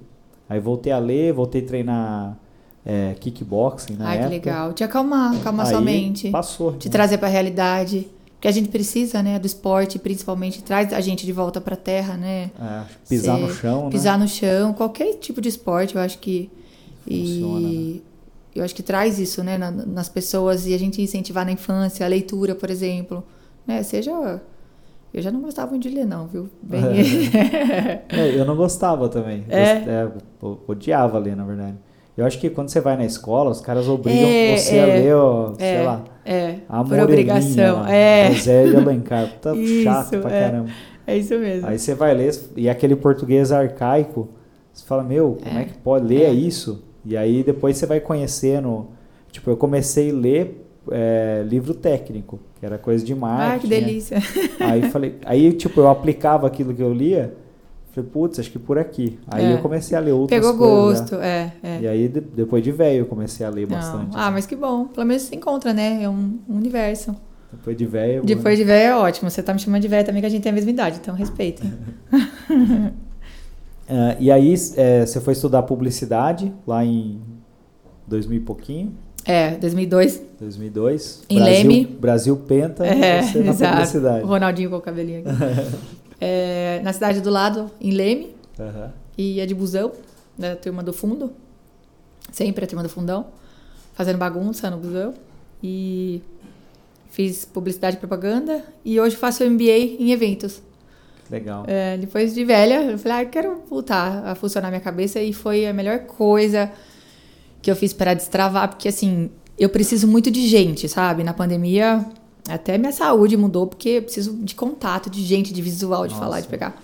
[0.49, 2.39] Aí voltei a ler, voltei a treinar
[2.87, 4.29] é, kickboxing na Ai, época.
[4.31, 4.73] que legal.
[4.73, 6.31] Te acalmar, acalmar Aí sua mente.
[6.31, 6.73] Passou.
[6.79, 6.93] Te né?
[6.93, 8.09] trazer pra realidade.
[8.39, 12.17] Porque a gente precisa, né, do esporte, principalmente, traz a gente de volta pra terra,
[12.17, 12.53] né?
[12.61, 13.91] É, pisar no chão, né?
[13.91, 16.49] Pisar no chão, qualquer tipo de esporte, eu acho que.
[17.05, 17.69] Funciona, né?
[17.75, 18.03] E
[18.55, 22.07] eu acho que traz isso, né, na- nas pessoas e a gente incentivar na infância,
[22.07, 23.25] a leitura, por exemplo.
[23.67, 23.83] Né?
[23.83, 24.41] Seja.
[25.13, 26.49] Eu já não gostava muito de ler, não, viu?
[26.63, 26.81] Bem...
[28.09, 29.45] É, eu não gostava também.
[29.49, 29.75] É?
[29.75, 30.09] Gost- é,
[30.43, 31.77] eu odiava ler, na verdade.
[32.17, 35.01] Eu acho que quando você vai na escola, os caras obrigam É, você a é,
[35.01, 37.79] ler, ó, sei é, lá, é, a por obrigação.
[37.79, 39.29] Moreninha, É, José de Alencar.
[39.41, 40.41] Tá Isso, chato pra é.
[40.45, 40.69] caramba.
[41.07, 41.67] é isso mesmo.
[41.67, 44.29] Aí você vai ler, e aquele português arcaico,
[44.73, 45.65] você fala, meu, como é, É.
[45.65, 46.31] que pode ler É.
[46.33, 46.85] isso?
[47.05, 48.89] E aí depois você vai conhecendo.
[49.33, 53.51] Tipo, eu comecei a ler é, livro técnico, que era coisa de marketing.
[53.53, 53.81] Ai, que né?
[53.87, 54.19] delícia.
[54.61, 57.35] Aí falei, aí tipo, eu aplicava aquilo que eu lia,
[57.93, 59.19] falei, putz, acho que por aqui.
[59.27, 59.53] Aí É.
[59.55, 61.01] eu comecei a ler outras Pegou coisas.
[61.01, 61.53] gosto, é, né?
[61.63, 61.81] é.
[61.83, 63.77] E aí de- depois de velho eu comecei a ler Não.
[63.77, 64.17] bastante.
[64.17, 64.33] Ah, assim.
[64.35, 64.87] mas que bom.
[64.87, 66.03] Pelo menos se encontra, né?
[66.03, 67.15] É um, um universo.
[67.51, 68.23] Depois de velho.
[68.25, 69.31] Depois de velho é ótimo.
[69.31, 71.15] Você tá me chamando de velho também, que a gente tem a mesma idade, então
[71.15, 71.63] respeita.
[73.89, 77.21] Ah, e aí é, você foi estudar publicidade lá em
[78.07, 80.23] 2000 e pouquinho, É, 2002.
[80.39, 81.23] 2002.
[81.29, 81.85] Em Brasil, Leme.
[82.01, 83.73] Brasil Penta, É, você na exato.
[83.73, 84.25] publicidade.
[84.25, 85.31] O Ronaldinho com o cabelinho aqui.
[86.21, 88.93] É, na cidade do lado, em Leme, Aham.
[89.17, 89.93] e é de busão,
[90.37, 91.33] da turma do fundo.
[92.33, 93.27] Sempre a turma do fundão.
[93.95, 95.15] Fazendo bagunça no busão.
[95.63, 96.23] E
[97.11, 98.63] fiz publicidade e propaganda.
[98.85, 100.63] E hoje faço MBA em eventos.
[101.31, 101.65] Legal.
[101.67, 105.33] É, depois de velha, eu falei, ah, eu quero voltar a funcionar minha cabeça e
[105.33, 106.71] foi a melhor coisa
[107.61, 111.25] que eu fiz para destravar, porque assim, eu preciso muito de gente, sabe?
[111.25, 112.07] Na pandemia,
[112.49, 116.25] até minha saúde mudou, porque eu preciso de contato, de gente, de visual, de Nossa.
[116.25, 116.83] falar, de pegar.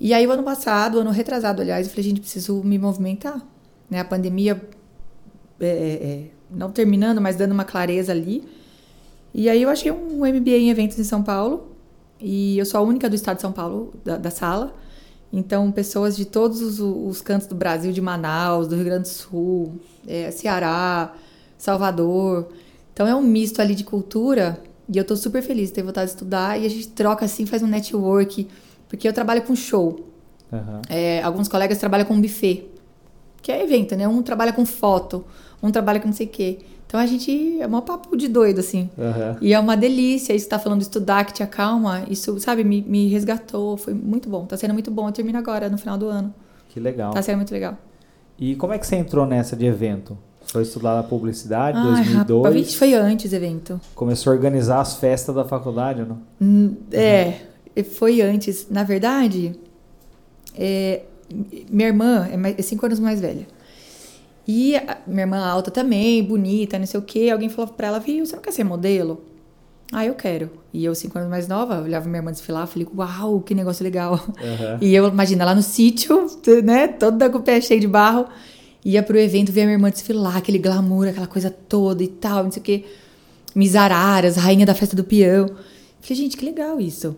[0.00, 3.40] E aí, o ano passado, ano retrasado, aliás, eu falei, gente, preciso me movimentar.
[3.90, 3.98] Né?
[3.98, 4.62] A pandemia,
[5.60, 8.46] é, é, não terminando, mas dando uma clareza ali.
[9.34, 11.72] E aí, eu achei um MBA em eventos em São Paulo.
[12.20, 14.74] E eu sou a única do estado de São Paulo, da, da sala.
[15.32, 19.08] Então, pessoas de todos os, os cantos do Brasil, de Manaus, do Rio Grande do
[19.08, 21.12] Sul, é, Ceará,
[21.56, 22.48] Salvador.
[22.98, 24.60] Então, é um misto ali de cultura.
[24.92, 26.60] E eu tô super feliz de ter voltado a estudar.
[26.60, 28.48] E a gente troca assim, faz um network.
[28.88, 30.04] Porque eu trabalho com show.
[30.52, 30.82] Aham.
[30.88, 32.66] É, alguns colegas trabalham com buffet,
[33.40, 34.08] que é evento, né?
[34.08, 35.24] Um trabalha com foto,
[35.62, 36.58] um trabalha com não sei o quê.
[36.88, 38.90] Então a gente é um papo de doido, assim.
[38.98, 39.36] Aham.
[39.40, 42.64] E é uma delícia, isso que tá falando de estudar, que te acalma, isso, sabe,
[42.64, 44.44] me, me resgatou, foi muito bom.
[44.44, 46.34] Tá sendo muito bom, eu termino agora, no final do ano.
[46.68, 47.12] Que legal.
[47.12, 47.78] Tá sendo muito legal.
[48.36, 50.18] E como é que você entrou nessa de evento?
[50.52, 52.44] Foi estudar na publicidade, Ai, 2002.
[52.44, 53.80] rapaz, foi antes evento.
[53.94, 56.18] Começou a organizar as festas da faculdade, não?
[56.90, 57.40] É,
[57.84, 58.66] foi antes.
[58.70, 59.54] Na verdade,
[60.56, 61.02] é,
[61.70, 63.46] minha irmã é, é cinco anos mais velha.
[64.46, 64.74] E
[65.06, 67.28] minha irmã alta também, bonita, não sei o quê.
[67.30, 69.22] Alguém falou pra ela, viu, você não quer ser modelo?
[69.92, 70.50] Ah, eu quero.
[70.72, 74.14] E eu, cinco anos mais nova, olhava minha irmã desfilar, falei, uau, que negócio legal.
[74.14, 74.78] Aham.
[74.80, 76.26] E eu, imagina, lá no sítio,
[76.64, 78.26] né, toda com o pé cheio de barro,
[78.84, 82.44] ia pro evento ver a minha irmã desfilar, aquele glamour, aquela coisa toda e tal,
[82.44, 82.84] não sei o quê.
[83.54, 85.48] Misararas, rainha da festa do peão.
[86.00, 87.16] Falei, gente, que legal isso.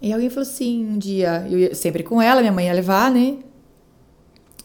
[0.00, 3.10] E alguém falou assim, um dia, eu ia sempre com ela, minha mãe ia levar,
[3.10, 3.38] né?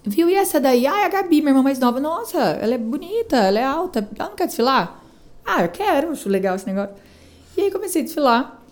[0.03, 0.29] Viu?
[0.29, 0.87] E essa daí?
[0.87, 1.99] Ah, é a Gabi, minha irmã mais nova.
[1.99, 4.07] Nossa, ela é bonita, ela é alta.
[4.17, 5.03] Ela não quer desfilar?
[5.45, 6.95] Ah, eu quero, acho legal esse negócio.
[7.57, 8.63] E aí comecei a desfilar.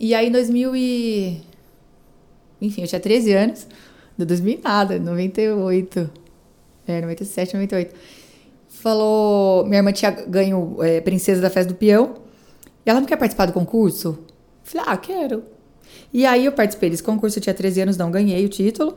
[0.00, 1.42] E aí em 2000 e...
[2.60, 3.66] Enfim, eu tinha 13 anos.
[4.16, 6.10] De 2000 e nada, 98.
[6.88, 7.94] É, 97, 98.
[8.68, 9.64] Falou...
[9.64, 12.14] Minha irmã tinha ganho é, Princesa da Festa do Peão.
[12.84, 14.18] E ela não quer participar do concurso?
[14.62, 15.42] Falei, ah, quero.
[16.12, 18.96] E aí eu participei desse concurso, eu tinha 13 anos, não ganhei o título.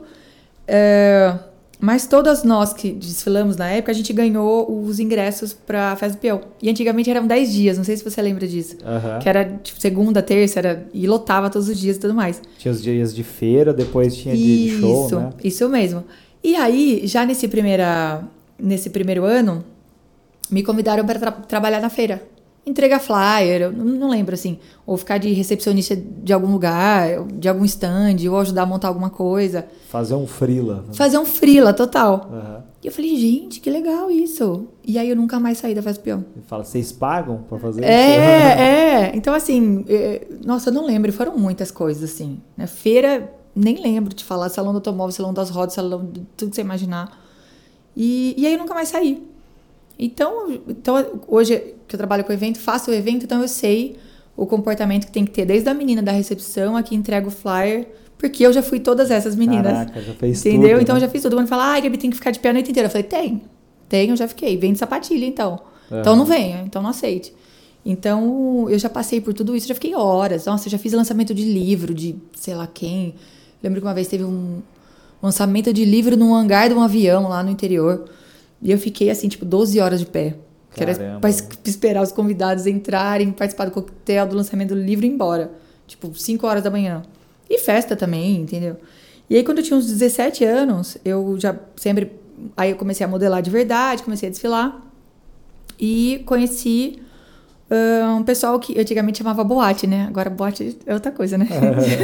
[0.66, 1.34] É,
[1.82, 6.20] mas todas nós que desfilamos na época, a gente ganhou os ingressos pra Festa do
[6.20, 6.40] Peão.
[6.62, 8.76] E antigamente eram 10 dias, não sei se você lembra disso.
[9.20, 12.40] Que era tipo, segunda, terça, era, e lotava todos os dias e tudo mais.
[12.56, 15.30] Tinha os dias de feira, depois tinha dia de show, isso, né?
[15.42, 16.04] isso mesmo.
[16.42, 18.24] E aí, já nesse, primeira,
[18.58, 19.64] nesse primeiro ano,
[20.50, 22.22] me convidaram para trabalhar na feira.
[22.64, 24.58] Entregar flyer, não, lembro assim.
[24.86, 29.10] Ou ficar de recepcionista de algum lugar, de algum stand, ou ajudar a montar alguma
[29.10, 29.66] coisa.
[29.88, 30.84] Fazer um frila.
[30.92, 32.30] Fazer um frila total.
[32.32, 32.72] Aham.
[32.82, 34.66] E eu falei, gente, que legal isso.
[34.84, 35.80] E aí eu nunca mais saí da.
[35.80, 37.88] E fala, vocês pagam pra fazer isso?
[37.88, 39.12] É, é.
[39.14, 42.40] Então, assim, é, nossa, eu não lembro, foram muitas coisas, assim.
[42.56, 42.66] Né?
[42.66, 46.56] Feira, nem lembro de falar, salão do automóvel, salão das rodas, salão de tudo que
[46.56, 47.20] você imaginar.
[47.96, 49.22] E, e aí eu nunca mais saí.
[49.98, 53.96] Então, então, hoje que eu trabalho com evento, faço o evento, então eu sei
[54.36, 57.30] o comportamento que tem que ter, desde a menina da recepção, a que entrega o
[57.30, 57.86] flyer,
[58.16, 59.72] porque eu já fui todas essas meninas.
[59.72, 60.70] Caraca, já fez Entendeu?
[60.70, 61.00] tudo, então né?
[61.00, 61.36] eu já fiz tudo.
[61.36, 62.86] Quando fala, ai, Gabi, tem que ficar de pé a noite inteira.
[62.86, 63.42] Eu falei, tem.
[63.88, 64.56] Tem, eu já fiquei.
[64.56, 65.60] Vem de sapatilha, então.
[65.88, 66.16] Então Aham.
[66.16, 67.34] não venha, então não aceite.
[67.84, 70.46] Então, eu já passei por tudo isso, já fiquei horas.
[70.46, 73.14] Nossa, eu já fiz lançamento de livro, de sei lá quem.
[73.62, 74.60] Lembro que uma vez teve um
[75.22, 78.04] lançamento de livro num hangar de um avião lá no interior.
[78.60, 80.34] E eu fiquei assim, tipo, 12 horas de pé.
[80.74, 85.04] Que era pra es- esperar os convidados entrarem, participar do coquetel, do lançamento do livro
[85.04, 85.50] e ir embora.
[85.86, 87.02] Tipo, 5 horas da manhã.
[87.50, 88.76] E festa também, entendeu?
[89.28, 92.12] E aí, quando eu tinha uns 17 anos, eu já sempre.
[92.56, 94.82] Aí eu comecei a modelar de verdade, comecei a desfilar.
[95.78, 97.00] E conheci
[98.18, 100.06] um pessoal que antigamente chamava boate, né?
[100.08, 101.46] Agora boate é outra coisa, né?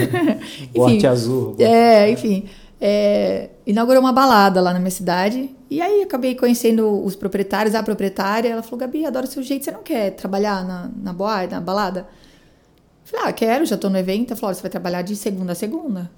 [0.75, 1.57] Bote azul.
[1.59, 2.49] É, enfim.
[2.81, 5.55] é, inaugurou uma balada lá na minha cidade.
[5.71, 8.49] E aí acabei conhecendo os proprietários, a proprietária.
[8.49, 9.65] Ela falou, Gabi, adoro seu jeito.
[9.65, 12.09] Você não quer trabalhar na, na boate, na balada?
[13.05, 14.31] Falei, ah, quero, já tô no evento.
[14.31, 16.11] Ela falou, "Olha, você vai trabalhar de segunda a segunda.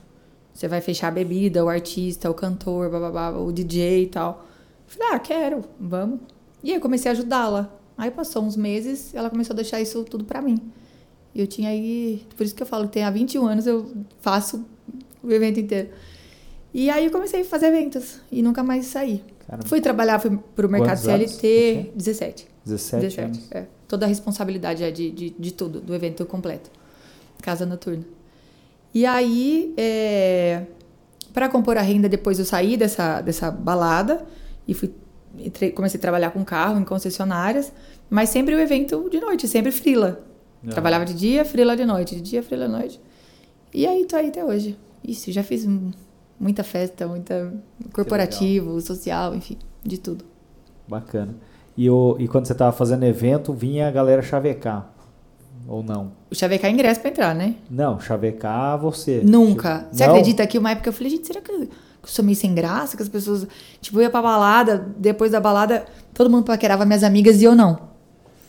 [0.52, 4.44] Você vai fechar a bebida, o artista, o cantor, bababá, o DJ e tal.
[4.86, 6.20] Falei, ah, quero, vamos.
[6.62, 7.70] E aí eu comecei a ajudá-la.
[8.00, 10.58] Aí passou uns meses, ela começou a deixar isso tudo pra mim.
[11.34, 13.92] E eu tinha aí, por isso que eu falo que tem há 21 anos eu
[14.22, 14.64] faço
[15.22, 15.90] o evento inteiro.
[16.72, 19.22] E aí eu comecei a fazer eventos e nunca mais saí.
[19.46, 19.68] Caramba.
[19.68, 21.92] Fui trabalhar, fui pro mercado CLT, tinha?
[21.94, 22.48] 17.
[22.64, 23.52] 17, 17, anos.
[23.52, 23.66] é.
[23.86, 26.70] Toda a responsabilidade é de, de, de tudo, do evento completo.
[27.42, 28.04] Casa noturna.
[28.94, 30.62] E aí, é,
[31.34, 34.24] para compor a renda, depois eu saí dessa, dessa balada
[34.66, 34.90] e fui
[35.74, 37.72] comecei a trabalhar com carro em concessionárias,
[38.08, 40.20] mas sempre o evento de noite, sempre frila.
[40.66, 40.70] Ah.
[40.70, 43.00] Trabalhava de dia, frila de noite, de dia, frila de noite.
[43.72, 44.76] E aí tô aí até hoje.
[45.02, 45.92] Isso, já fiz mu-
[46.38, 47.52] muita festa, muita
[47.92, 50.24] corporativo, social, enfim, de tudo.
[50.88, 51.34] Bacana.
[51.76, 54.92] E, o, e quando você tava fazendo evento, vinha a galera chavecar.
[55.68, 56.12] Ou não?
[56.30, 57.54] O chavecar é ingresso pra entrar, né?
[57.70, 59.22] Não, chavecar você.
[59.24, 59.86] Nunca.
[59.92, 60.12] Você não?
[60.14, 61.68] acredita que uma época eu falei, gente, será que
[62.02, 62.96] que eu sou meio sem graça?
[62.96, 63.46] Que as pessoas.
[63.80, 65.84] Tipo, eu ia pra balada, depois da balada,
[66.14, 67.78] todo mundo paquerava minhas amigas e eu não.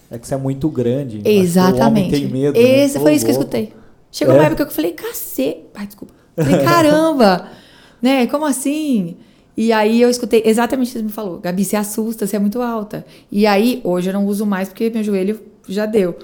[0.09, 1.19] É que você é muito grande.
[1.19, 2.11] Homem Exatamente.
[2.11, 2.53] tem medo.
[2.59, 2.83] né?
[2.83, 3.73] Esse Ô, foi isso que eu escutei.
[4.11, 4.37] Chegou É?
[4.39, 5.61] uma época que eu falei, cacete.
[5.73, 6.13] Ai, desculpa.
[6.35, 7.47] Falei, caramba!
[8.01, 8.27] né?
[8.27, 9.15] Como assim?
[9.55, 11.39] E aí eu escutei exatamente o que você me falou.
[11.39, 13.05] Gabi, você assusta, você é muito alta.
[13.31, 16.17] E aí, hoje eu não uso mais porque meu joelho já deu.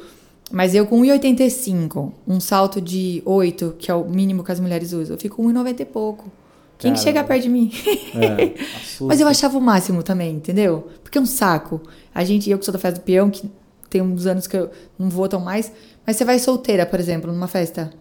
[0.51, 4.93] Mas eu com 1,85, um salto de 8, que é o mínimo que as mulheres
[4.93, 6.31] usam, eu fico com 1,90 e pouco.
[6.77, 7.71] Quem que chega perto de mim?
[8.15, 8.53] É.
[9.01, 10.87] Mas eu achava o máximo também, entendeu?
[11.01, 11.81] Porque é um saco.
[12.13, 13.49] A gente, eu que sou da festa do peão, que
[13.89, 15.71] tem uns anos que eu não vou tão mais,
[16.05, 17.91] mas você vai solteira, por exemplo, numa festa.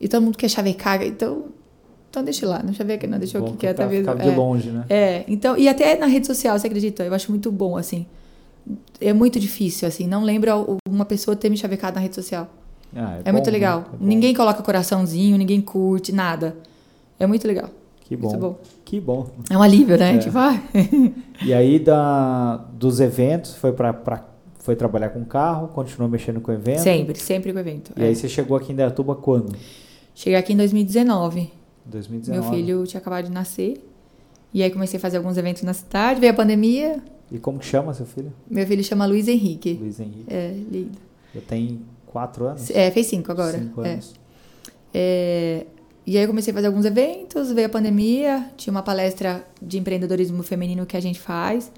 [0.00, 1.46] E todo mundo quer chavecar, então.
[2.08, 4.34] Então deixa lá, não chaveca, não, deixa o Bom que quer, ficar de é.
[4.34, 4.84] longe, né?
[4.90, 7.04] É, então, e até na rede social, você acredita?
[7.04, 8.04] Eu acho muito bom, assim.
[9.00, 10.08] É muito difícil, assim.
[10.08, 12.50] Não lembro uma pessoa ter me chavecado na rede social.
[12.96, 13.56] Ah, É, muito bom, né?
[13.56, 13.84] legal.
[13.86, 14.04] É bom.
[14.04, 16.56] ninguém coloca coraçãozinho, ninguém curte, nada.
[17.16, 17.70] É muito legal.
[18.10, 18.28] Que bom.
[18.28, 18.58] Muito bom.
[18.84, 19.26] Que bom.
[19.48, 20.16] É um alívio, né?
[20.16, 20.18] É.
[20.18, 20.60] Tipo, ah,
[21.46, 23.92] E aí da, dos eventos, foi pra
[24.58, 26.80] foi trabalhar com carro, continuou mexendo com evento?
[26.80, 27.92] Sempre, sempre com evento.
[27.96, 28.08] E é.
[28.08, 29.56] aí você chegou aqui em Dayatuba quando?
[30.12, 31.52] Cheguei aqui em 2019.
[31.84, 32.40] 2019.
[32.40, 33.80] Meu filho tinha acabado de nascer.
[34.52, 37.00] E aí comecei a fazer alguns eventos na cidade, veio a pandemia.
[37.30, 38.32] E como que chama seu filho?
[38.50, 39.74] Meu filho chama Luiz Henrique.
[39.74, 40.24] Luiz Henrique.
[40.26, 40.98] É, lindo.
[41.32, 42.70] Eu tenho quatro anos?
[42.70, 43.56] É, fez cinco agora.
[43.56, 43.92] Cinco É.
[43.92, 44.14] anos.
[44.92, 45.66] É,
[46.06, 49.78] e aí eu comecei a fazer alguns eventos, veio a pandemia, tinha uma palestra de
[49.78, 51.70] empreendedorismo feminino que a gente faz.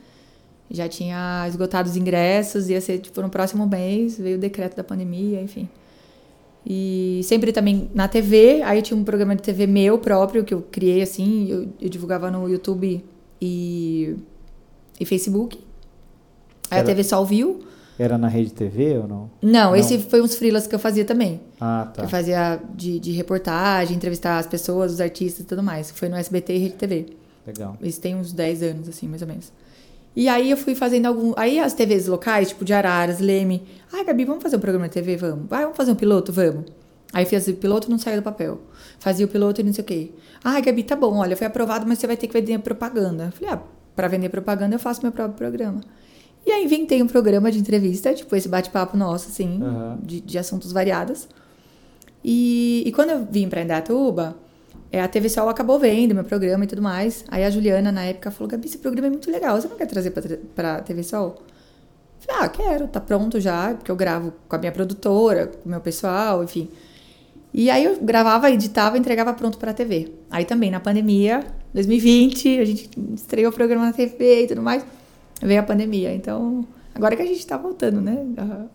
[0.71, 4.85] Já tinha esgotado os ingressos, ia ser tipo no próximo mês, veio o decreto da
[4.85, 5.69] pandemia, enfim.
[6.65, 10.63] E sempre também na TV, aí tinha um programa de TV meu próprio que eu
[10.63, 13.05] criei assim, eu, eu divulgava no YouTube
[13.41, 14.15] e,
[14.99, 15.59] e Facebook.
[16.71, 17.61] Aí a Era- TV Sol viu.
[18.03, 19.31] Era na Rede TV ou não?
[19.41, 19.77] Não, Não.
[19.77, 21.41] esse foi uns freelas que eu fazia também.
[21.61, 22.03] Ah, Que tá.
[22.05, 25.91] eu fazia de, de reportagem, entrevistar as pessoas, os artistas e tudo mais.
[25.91, 27.07] Foi no SBT e Rede TV.
[27.47, 27.77] Legal.
[27.81, 29.53] Isso tem uns 10 anos, assim, mais ou menos.
[30.15, 31.33] E aí eu fui fazendo algum.
[31.37, 33.63] Aí as TVs locais, tipo de Araras, Leme.
[33.93, 35.17] Ai, Gabi, vamos fazer um programa de TV?
[35.17, 35.49] Vamos.
[35.49, 36.33] Vai, vamos fazer um piloto?
[36.33, 36.65] Vamos.
[37.13, 38.59] Aí fazia o piloto não saiu do papel.
[38.99, 40.11] Fazia o piloto e não sei o quê.
[40.43, 43.25] Ai, Gabi, tá bom, olha, foi aprovado, mas você vai ter que vender propaganda.
[43.27, 43.61] Eu falei, ah,
[43.95, 45.81] pra vender propaganda eu faço meu próprio programa.
[46.45, 49.99] E aí inventei um programa de entrevista, tipo esse bate-papo nosso, assim, Aham.
[50.03, 51.29] de, de assuntos variados.
[52.25, 54.37] E, e quando eu vim pra Indatuba,
[54.91, 57.25] é, a TV Sol acabou vendo meu programa e tudo mais.
[57.29, 59.87] Aí a Juliana, na época, falou: Gabi, esse programa é muito legal, você não quer
[59.87, 60.23] trazer pra,
[60.55, 61.37] pra TV Sol?
[61.39, 65.67] Eu Falei, ah, quero, tá pronto já, porque eu gravo com a minha produtora, com
[65.67, 66.69] o meu pessoal, enfim.
[67.55, 70.13] E aí eu gravava, editava e entregava pronto pra TV.
[70.31, 74.85] Aí também, na pandemia, 2020, a gente estreou o programa na TV e tudo mais,
[75.43, 76.15] veio a pandemia.
[76.15, 78.25] Então, agora que a gente tá voltando, né,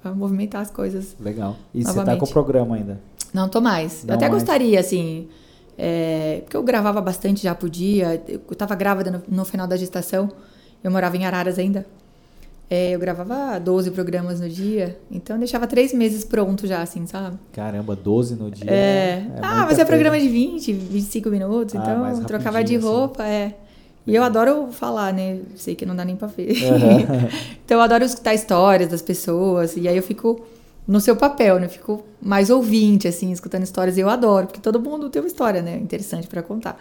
[0.04, 1.16] a, a movimentar as coisas.
[1.20, 1.56] Legal.
[1.74, 2.20] E você tá Novamente.
[2.20, 3.00] com o programa ainda?
[3.34, 4.04] Não tô mais.
[4.04, 4.42] Não eu até mais.
[4.42, 5.28] gostaria, assim.
[5.78, 8.22] é, porque eu gravava bastante já por dia.
[8.28, 10.30] Eu tava grávida no, no final da gestação.
[10.84, 11.86] Eu morava em Araras ainda.
[12.70, 15.00] É, eu gravava 12 programas no dia.
[15.10, 17.38] Então eu deixava três meses pronto já, assim, sabe?
[17.54, 18.70] Caramba, 12 no dia.
[18.70, 19.26] É.
[19.42, 21.76] ah, muita mas é programa de 20, 25 minutos.
[21.76, 22.86] Ah, então trocava de assim.
[22.86, 23.56] roupa, é.
[24.08, 25.39] E eu adoro falar, né?
[25.56, 26.54] Sei que não dá nem pra ver.
[26.63, 27.28] Aham.
[27.65, 29.76] Então eu adoro escutar histórias das pessoas.
[29.76, 30.39] E aí eu fico
[30.88, 31.65] no seu papel, né?
[31.65, 33.98] Eu fico mais ouvinte, assim, escutando histórias.
[33.98, 35.76] E eu adoro, porque todo mundo tem uma história, né?
[35.78, 36.78] Interessante pra contar.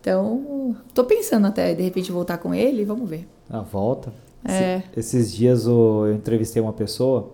[0.00, 2.84] Então, tô pensando até, de repente, voltar com ele.
[2.84, 3.28] Vamos ver.
[3.50, 4.12] A volta.
[4.44, 4.78] É.
[4.96, 7.30] Esse- Esses dias eu entrevistei uma pessoa,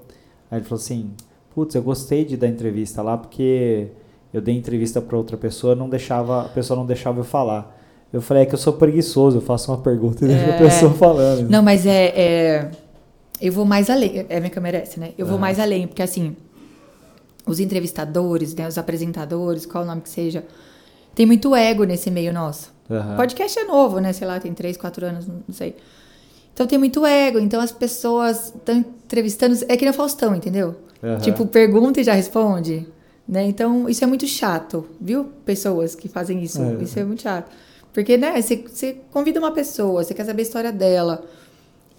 [0.51, 1.11] aí ele falou assim:
[1.55, 3.89] Putz, eu gostei de dar entrevista lá porque
[4.35, 7.78] eu dei entrevista pra outra pessoa, não deixava, a pessoa não deixava eu falar.
[8.13, 10.59] Eu falei: É que eu sou preguiçoso, eu faço uma pergunta e deixo a É.
[10.59, 11.49] pessoa falando.
[11.49, 12.71] Não, mas é, é-
[13.41, 14.27] Eu vou mais além.
[14.29, 15.13] É minha câmera essa, né?
[15.17, 16.35] Eu vou mais além, porque assim.
[17.47, 18.67] Os entrevistadores, né?
[18.69, 20.45] Os apresentadores, qual o nome que seja.
[21.15, 22.71] Tem muito ego nesse meio nosso.
[22.91, 23.17] Aham.
[23.17, 24.13] Podcast é novo, né?
[24.13, 25.77] Sei lá, tem três, quatro anos, não sei.
[26.53, 27.39] Então tem muito ego.
[27.39, 29.57] Então as pessoas estão entrevistando.
[29.69, 30.75] É que nem o Faustão, entendeu?
[31.03, 31.19] Aham.
[31.19, 32.87] Tipo, pergunta e já responde.
[33.27, 33.45] Né?
[33.47, 35.27] Então, isso é muito chato, viu?
[35.45, 36.61] Pessoas que fazem isso.
[36.63, 36.83] É.
[36.83, 37.51] Isso é muito chato.
[37.93, 41.25] Porque, né, você, você convida uma pessoa, você quer saber a história dela.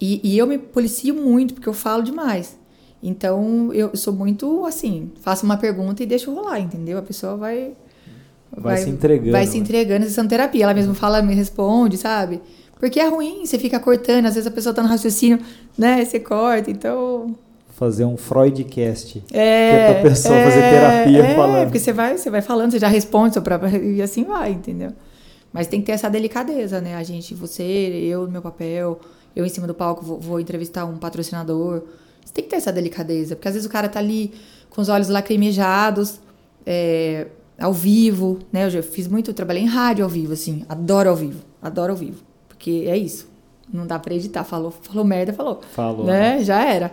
[0.00, 2.58] E, e eu me policio muito, porque eu falo demais.
[3.02, 6.98] Então, eu sou muito assim, faço uma pergunta e deixo rolar, entendeu?
[6.98, 7.72] A pessoa vai.
[8.56, 9.62] Vai se entregando, Vai se né?
[9.62, 10.64] entregando, sessão de terapia.
[10.64, 12.40] Ela mesmo fala, me responde, sabe?
[12.78, 15.38] Porque é ruim, você fica cortando, às vezes a pessoa tá no raciocínio,
[15.78, 16.04] né?
[16.04, 17.34] Você corta, então.
[17.68, 19.22] Fazer um Freudcast.
[19.32, 21.64] É, Que é pra pessoa fazer terapia é, falando.
[21.64, 24.92] porque você vai, você vai falando, você já responde seu próprio, e assim vai, entendeu?
[25.52, 26.94] Mas tem que ter essa delicadeza, né?
[26.96, 29.00] A gente, você, eu no meu papel,
[29.34, 31.82] eu em cima do palco vou, vou entrevistar um patrocinador.
[32.24, 34.32] Você tem que ter essa delicadeza, porque às vezes o cara tá ali
[34.68, 36.20] com os olhos lacrimejados,
[36.64, 37.26] é,
[37.58, 38.66] ao vivo, né?
[38.66, 41.98] Eu já fiz muito, trabalhei em rádio ao vivo, assim, adoro ao vivo, adoro ao
[41.98, 43.28] vivo, porque é isso.
[43.72, 46.06] Não dá pra editar, falou, falou merda, falou Falou.
[46.06, 46.42] né?
[46.42, 46.90] Já era.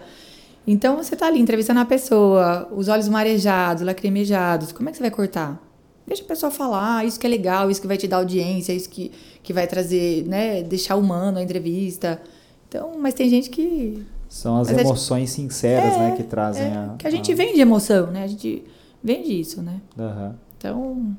[0.66, 4.72] Então você tá ali entrevistando a pessoa, os olhos marejados, lacrimejados.
[4.72, 5.62] Como é que você vai cortar?
[6.08, 8.90] Deixa a pessoa falar, isso que é legal, isso que vai te dar audiência, isso
[8.90, 9.12] que,
[9.44, 10.64] que vai trazer, né?
[10.64, 12.22] Deixar humano a entrevista.
[12.70, 14.06] Então, mas tem gente que.
[14.30, 16.96] São as Mas é emoções sinceras, É, né, que trazem é, a.
[16.98, 18.24] que a gente a- vende emoção, né?
[18.24, 18.64] A gente
[19.04, 19.80] vende isso, né?
[19.98, 20.36] Aham.
[20.58, 21.16] Então,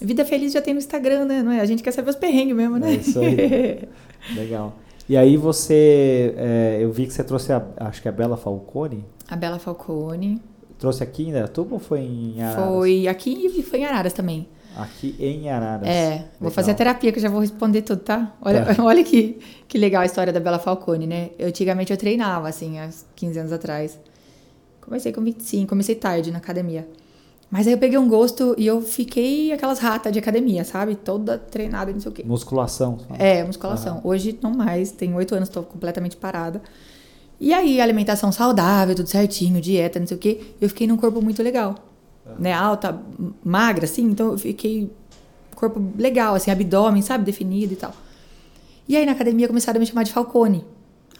[0.00, 1.42] vida feliz já tem no Instagram, né?
[1.42, 1.60] Não é?
[1.60, 2.90] A gente quer saber os perrengues mesmo, né?
[2.92, 3.88] É isso aí.
[4.36, 4.76] Legal.
[5.08, 9.04] E aí você, é, eu vi que você trouxe a, acho que a Bela Falcone,
[9.26, 10.40] a Bela Falcone.
[10.78, 12.64] Trouxe aqui em Indaiatuba ou foi em Araras?
[12.74, 14.48] Foi aqui e foi em Araras também.
[14.76, 15.88] Aqui em Araras.
[15.88, 16.50] É, vou Legal.
[16.52, 18.32] fazer a terapia que eu já vou responder tudo, tá?
[18.40, 18.82] Olha, Tá.
[18.84, 21.30] olha que, que legal a história da Bela Falcone, né?
[21.38, 23.98] Eu, antigamente eu treinava, assim, há 15 anos atrás.
[24.80, 26.88] Comecei com 25, comecei tarde na academia.
[27.50, 30.94] Mas aí eu peguei um gosto e eu fiquei aquelas ratas de academia, sabe?
[30.94, 32.22] Toda treinada não sei o quê.
[32.24, 32.98] Musculação.
[33.18, 34.00] É, musculação.
[34.04, 36.60] Hoje não mais, tenho oito anos, tô completamente parada.
[37.40, 40.40] E aí, alimentação saudável, tudo certinho, dieta, não sei o quê.
[40.60, 41.76] Eu fiquei num corpo muito legal.
[42.38, 42.52] Né?
[42.52, 43.00] Alta,
[43.44, 44.02] magra, assim.
[44.02, 44.90] Então, eu fiquei
[45.54, 47.24] corpo legal, assim, abdômen, sabe?
[47.24, 47.94] Definido e tal.
[48.88, 50.64] E aí, na academia, começaram a me chamar de Falcone.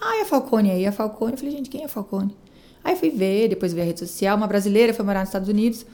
[0.01, 0.87] Ah, e a Falcone aí?
[0.87, 1.33] A Falcone.
[1.33, 2.37] Eu falei, gente, quem é Falcone?
[2.83, 4.37] Aí fui ver, depois vi a rede social.
[4.37, 5.85] Uma brasileira foi morar nos Estados Unidos,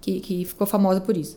[0.00, 1.36] que, que ficou famosa por isso.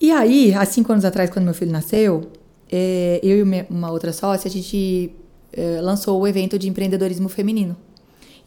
[0.00, 2.30] E aí, há cinco anos atrás, quando meu filho nasceu,
[2.70, 5.12] é, eu e uma outra sócia, a gente
[5.52, 7.76] é, lançou o evento de empreendedorismo feminino.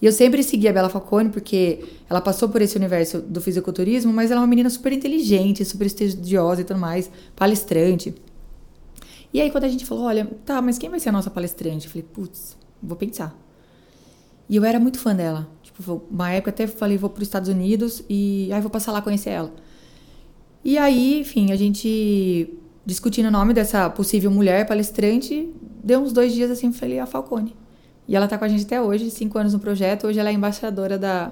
[0.02, 4.12] E eu sempre segui a Bela Falcone, porque ela passou por esse universo do fisiculturismo,
[4.12, 8.14] mas ela é uma menina super inteligente, super estudiosa e tudo mais, palestrante.
[9.34, 11.86] E aí, quando a gente falou, olha, tá, mas quem vai ser a nossa palestrante?
[11.86, 13.34] Eu falei, putz, vou pensar.
[14.50, 15.50] E eu era muito fã dela.
[15.64, 19.02] Tipo, uma época até falei, vou para os Estados Unidos e aí vou passar lá
[19.02, 19.54] conhecer ela.
[20.64, 22.54] E aí, enfim, a gente
[22.86, 25.50] discutindo o nome dessa possível mulher palestrante,
[25.84, 27.56] deu uns dois dias assim, falei, a Falcone.
[28.08, 30.08] E ela tá com a gente até hoje, cinco anos no projeto.
[30.08, 31.32] Hoje ela é embaixadora da,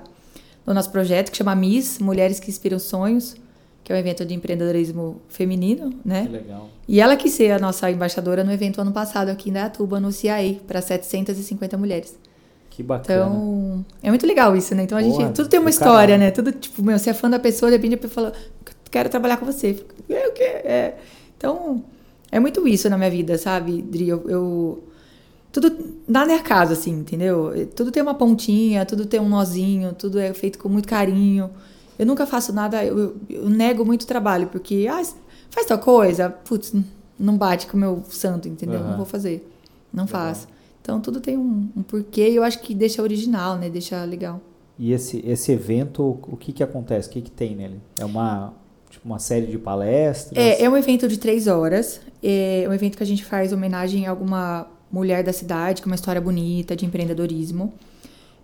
[0.65, 3.35] do nosso projeto, que chama Miss, Mulheres que Inspiram Sonhos,
[3.83, 6.23] que é um evento de empreendedorismo feminino, né?
[6.25, 6.69] Que legal.
[6.87, 10.11] E ela quis ser a nossa embaixadora no evento ano passado aqui em Dayatuba, no
[10.11, 12.17] CIA, para 750 mulheres.
[12.69, 13.25] Que bacana.
[13.25, 14.83] Então, é muito legal isso, né?
[14.83, 15.35] Então a Porra, gente.
[15.35, 16.19] Tudo tem uma história, caralho.
[16.19, 16.31] né?
[16.31, 18.43] Tudo, tipo, meu, você é fã da pessoa, de repente a pessoa fala,
[18.89, 19.83] quero trabalhar com você.
[20.09, 20.43] É o quê?
[20.43, 20.93] É.
[21.37, 21.83] Então,
[22.31, 24.07] é muito isso na minha vida, sabe, Dri?
[24.07, 24.83] Eu, eu,
[25.51, 25.75] tudo,
[26.07, 27.51] nada é acaso, assim, entendeu?
[27.75, 31.49] Tudo tem uma pontinha, tudo tem um nozinho, tudo é feito com muito carinho.
[31.99, 35.03] Eu nunca faço nada, eu, eu nego muito trabalho, porque, ah,
[35.49, 36.73] faz tal coisa, putz,
[37.19, 38.79] não bate com o meu santo, entendeu?
[38.79, 38.91] Uhum.
[38.91, 39.47] Não vou fazer,
[39.93, 40.21] não legal.
[40.21, 40.47] faço.
[40.81, 43.69] Então, tudo tem um, um porquê e eu acho que deixa original, né?
[43.69, 44.41] Deixa legal.
[44.79, 47.07] E esse, esse evento, o que que acontece?
[47.07, 47.79] O que que tem nele?
[47.99, 48.51] É uma
[48.91, 50.37] Tipo, uma série de palestras?
[50.37, 52.01] É, é um evento de três horas.
[52.21, 55.95] É um evento que a gente faz homenagem a alguma mulher da cidade com uma
[55.95, 57.73] história bonita de empreendedorismo.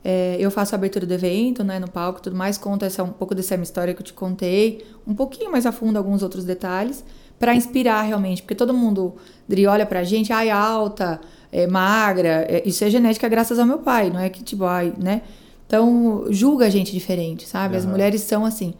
[0.04, 3.10] É, eu faço a abertura do evento, né, no palco, tudo mais, conto essa, um
[3.10, 7.04] pouco dessa história que eu te contei, um pouquinho mais a fundo alguns outros detalhes,
[7.38, 9.16] para inspirar realmente, porque todo mundo
[9.48, 11.20] Dri, olha pra gente, ai, alta,
[11.52, 14.94] é, magra, é, isso é genética graças ao meu pai, não é que tipo, ai,
[14.98, 15.24] né?
[15.68, 17.74] Então, julga a gente diferente, sabe?
[17.74, 17.80] Uhum.
[17.80, 18.74] As mulheres são assim.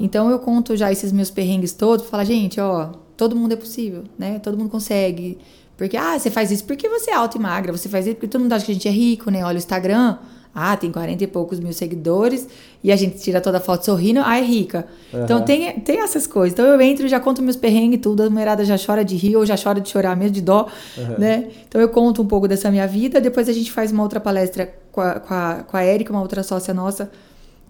[0.00, 2.86] Então eu conto já esses meus perrengues todos, falar, gente, ó,
[3.16, 4.38] todo mundo é possível, né?
[4.38, 5.36] Todo mundo consegue.
[5.76, 8.28] Porque, ah, você faz isso porque você é alta e magra, você faz isso porque
[8.28, 9.44] todo mundo acha que a gente é rico, né?
[9.44, 10.16] Olha o Instagram,
[10.54, 12.48] ah, tem 40 e poucos mil seguidores
[12.82, 14.86] e a gente tira toda a foto sorrindo, ah, é rica.
[15.12, 15.24] Uhum.
[15.24, 16.52] Então tem, tem essas coisas.
[16.52, 19.16] Então eu entro e já conto meus perrengues e tudo, a mulherada já chora de
[19.16, 21.18] rir ou já chora de chorar mesmo, de dó, uhum.
[21.18, 21.48] né?
[21.68, 24.74] Então eu conto um pouco dessa minha vida, depois a gente faz uma outra palestra
[24.90, 27.10] com a, com a, com a Erika, uma outra sócia nossa,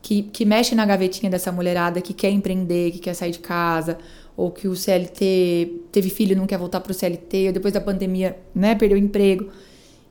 [0.02, 3.98] que, que mexe na gavetinha dessa mulherada que quer empreender, que quer sair de casa,
[4.36, 7.74] ou que o CLT teve filho e não quer voltar para o CLT, ou depois
[7.74, 9.48] da pandemia né, perdeu o emprego.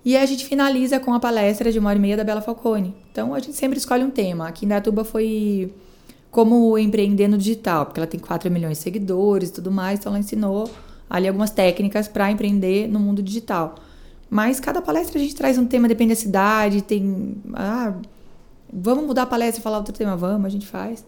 [0.03, 2.95] E a gente finaliza com a palestra de uma hora e meia da Bela Falcone.
[3.11, 4.47] Então a gente sempre escolhe um tema.
[4.47, 5.73] Aqui em Datuba foi
[6.31, 10.11] como empreender no digital, porque ela tem 4 milhões de seguidores e tudo mais, então
[10.11, 10.69] ela ensinou
[11.09, 13.75] ali algumas técnicas para empreender no mundo digital.
[14.29, 17.35] Mas cada palestra a gente traz um tema, depende da cidade, tem.
[17.53, 17.95] Ah,
[18.71, 20.15] Vamos mudar a palestra e falar outro tema?
[20.15, 21.03] Vamos, a gente faz.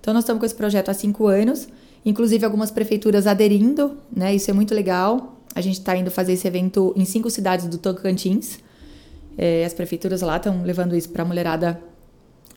[0.00, 1.68] Então, nós estamos com esse projeto há cinco anos,
[2.04, 4.34] inclusive algumas prefeituras aderindo, né?
[4.34, 5.36] Isso é muito legal.
[5.54, 8.58] A gente está indo fazer esse evento em cinco cidades do Tocantins.
[9.38, 11.80] É, as prefeituras lá estão levando isso para a mulherada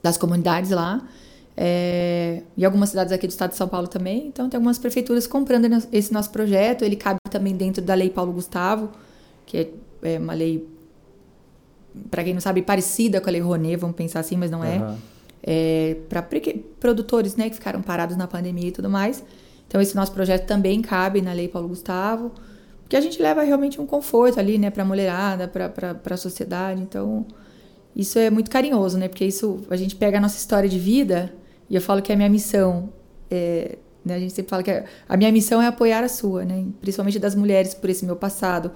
[0.04, 1.08] das comunidades lá.
[1.56, 4.28] É, e algumas cidades aqui do estado de São Paulo também.
[4.28, 6.84] Então, tem algumas prefeituras comprando esse nosso projeto.
[6.84, 8.90] Ele cabe também dentro da Lei Paulo Gustavo,
[9.46, 9.70] que é,
[10.04, 10.68] é uma lei
[12.10, 14.78] para quem não sabe, parecida com a Lei Rouanet, vamos pensar assim, mas não é.
[14.78, 14.98] Uhum.
[15.44, 16.26] é para
[16.80, 19.24] produtores né, que ficaram parados na pandemia e tudo mais.
[19.68, 22.32] Então, esse nosso projeto também cabe na Lei Paulo Gustavo,
[22.82, 26.82] porque a gente leva realmente um conforto ali, né, para a mulherada, para a sociedade.
[26.82, 27.26] Então,
[27.96, 31.32] isso é muito carinhoso, né, porque isso a gente pega a nossa história de vida
[31.70, 32.90] e eu falo que é a minha missão.
[33.30, 34.72] É, né, a gente sempre fala que
[35.08, 38.72] a minha missão é apoiar a sua, né, principalmente das mulheres por esse meu passado,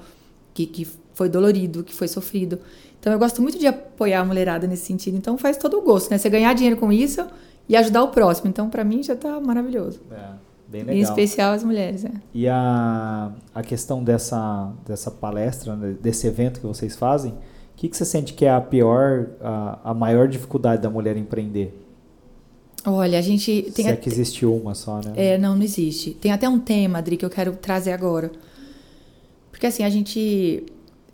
[0.53, 2.59] que, que foi dolorido, que foi sofrido.
[3.03, 5.17] Então eu gosto muito de apoiar a mulherada nesse sentido.
[5.17, 6.17] Então faz todo o gosto, né?
[6.17, 7.21] Você ganhar dinheiro com isso
[7.67, 8.49] e ajudar o próximo.
[8.49, 9.99] Então para mim já tá maravilhoso.
[10.09, 10.15] É,
[10.69, 10.95] bem legal.
[10.95, 12.11] Em especial as mulheres, é.
[12.33, 17.35] E a, a questão dessa, dessa palestra, né, desse evento que vocês fazem, o
[17.75, 21.77] que, que você sente que é a pior, a, a maior dificuldade da mulher empreender?
[22.85, 23.83] Olha, a gente tem.
[23.83, 25.11] Se é que existe uma só, né?
[25.17, 26.11] É, não, não existe.
[26.11, 28.31] Tem até um tema, Adri, que eu quero trazer agora.
[29.51, 30.65] Porque assim, a gente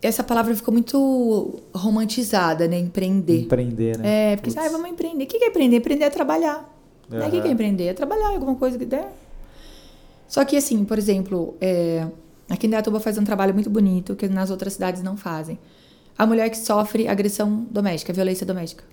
[0.01, 2.77] essa palavra ficou muito romantizada, né?
[2.77, 3.41] Empreender.
[3.41, 4.33] Empreender, né?
[4.33, 5.23] É, porque, ah, vamos empreender.
[5.23, 5.77] O que é empreender?
[5.77, 6.57] Empreender é trabalhar.
[7.11, 7.19] Uhum.
[7.19, 7.27] Né?
[7.27, 7.85] O que é empreender?
[7.85, 9.11] É trabalhar alguma coisa que der.
[10.27, 12.07] Só que, assim, por exemplo, é,
[12.49, 15.57] aqui em Dayatuba faz um trabalho muito bonito que nas outras cidades não fazem.
[16.19, 18.83] a mulher que sofre agressão doméstica, violência doméstica.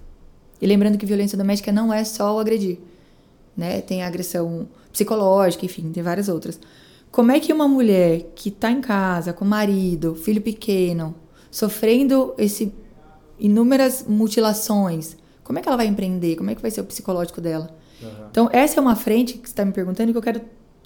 [0.62, 2.78] E lembrando que violência doméstica não é só o agredir,
[3.56, 3.80] né?
[3.80, 6.60] Tem a agressão psicológica, enfim, tem várias outras.
[7.16, 11.14] Como é que uma mulher que está em casa com marido, filho pequeno,
[11.50, 12.74] sofrendo esse
[13.38, 16.36] inúmeras mutilações, como é que ela vai empreender?
[16.36, 17.74] Como é que vai ser o psicológico dela?
[18.02, 18.26] Uhum.
[18.30, 20.42] Então, essa é uma frente que você está me perguntando que eu quero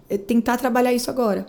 [0.09, 1.47] eh, tentar trabalhar isso agora.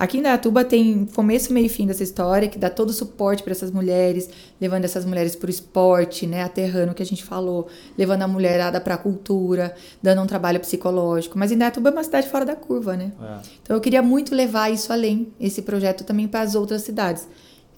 [0.00, 3.42] Aqui em Dayatuba tem começo, meio e fim dessa história, que dá todo o suporte
[3.42, 7.22] para essas mulheres, levando essas mulheres para o esporte, né, aterrando o que a gente
[7.22, 11.38] falou, levando a mulherada para a cultura, dando um trabalho psicológico.
[11.38, 13.12] Mas em Dayatuba é uma cidade fora da curva, né?
[13.20, 13.46] É.
[13.62, 17.28] Então eu queria muito levar isso além, esse projeto também para as outras cidades.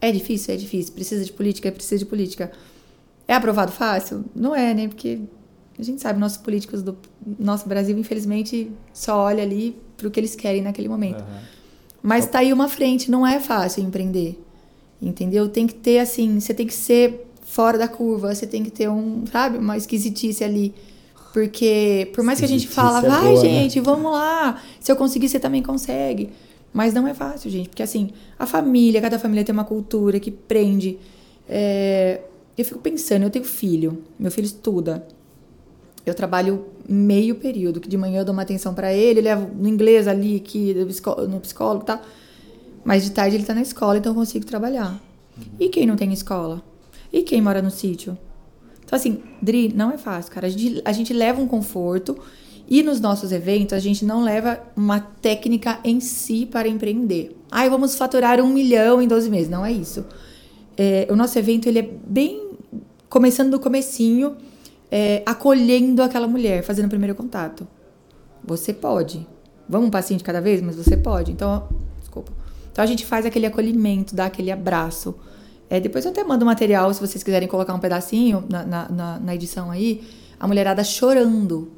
[0.00, 0.54] É difícil?
[0.54, 0.94] É difícil.
[0.94, 1.72] Precisa de política?
[1.72, 2.52] Precisa de política.
[3.26, 4.24] É aprovado fácil?
[4.32, 4.86] Não é, né?
[4.86, 5.18] Porque
[5.76, 6.96] a gente sabe, nossos políticos do
[7.36, 11.20] nosso Brasil, infelizmente, só olha ali para o que eles querem naquele momento.
[11.20, 11.61] Uhum.
[12.02, 14.42] Mas tá aí uma frente, não é fácil empreender.
[15.00, 15.48] Entendeu?
[15.48, 18.88] Tem que ter assim, você tem que ser fora da curva, você tem que ter
[18.88, 20.74] um, sabe, uma esquisitice ali.
[21.32, 23.48] Porque por mais que a gente fala, é vai, boa, né?
[23.48, 23.84] gente, né?
[23.84, 24.60] vamos lá.
[24.80, 26.30] Se eu conseguir, você também consegue.
[26.72, 30.30] Mas não é fácil, gente, porque assim, a família, cada família tem uma cultura que
[30.30, 30.98] prende.
[31.48, 32.20] É...
[32.56, 35.06] Eu fico pensando, eu tenho filho, meu filho estuda
[36.04, 39.68] eu trabalho meio período, que de manhã eu dou uma atenção para ele, levo no
[39.68, 42.02] inglês ali, aqui, no psicólogo e tal.
[42.84, 45.00] Mas de tarde ele tá na escola, então eu consigo trabalhar.
[45.58, 46.62] E quem não tem escola?
[47.12, 48.16] E quem mora no sítio?
[48.84, 50.46] Então, assim, Dri, não é fácil, cara.
[50.46, 52.18] A gente, a gente leva um conforto
[52.68, 57.36] e nos nossos eventos a gente não leva uma técnica em si para empreender.
[57.50, 59.48] Ai, vamos faturar um milhão em 12 meses.
[59.48, 60.04] Não é isso.
[60.76, 62.50] É, o nosso evento, ele é bem...
[63.08, 64.36] Começando do comecinho
[64.94, 67.66] é, acolhendo aquela mulher, fazendo o primeiro contato.
[68.44, 69.26] Você pode.
[69.66, 71.32] Vamos um passinho de cada vez, mas você pode.
[71.32, 71.66] Então,
[71.98, 72.30] desculpa.
[72.70, 75.14] Então a gente faz aquele acolhimento, dá aquele abraço.
[75.70, 79.34] É, depois eu até mando material, se vocês quiserem colocar um pedacinho na, na, na,
[79.34, 80.02] edição aí,
[80.38, 81.72] a mulherada chorando.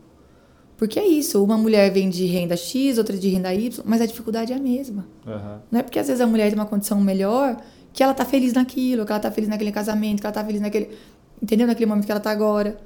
[0.77, 4.07] Porque é isso, uma mulher vem de renda X, outra de renda Y, mas a
[4.07, 5.07] dificuldade é a mesma.
[5.25, 5.59] Uhum.
[5.71, 7.57] Não é porque às vezes a mulher tem uma condição melhor
[7.93, 10.61] que ela tá feliz naquilo, que ela tá feliz naquele casamento, que ela tá feliz
[10.61, 10.91] naquele.
[11.41, 11.65] Entendeu?
[11.65, 12.77] Naquele momento que ela tá agora.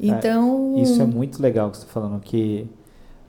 [0.00, 0.74] Então.
[0.76, 2.66] É, isso é muito legal que você está falando, que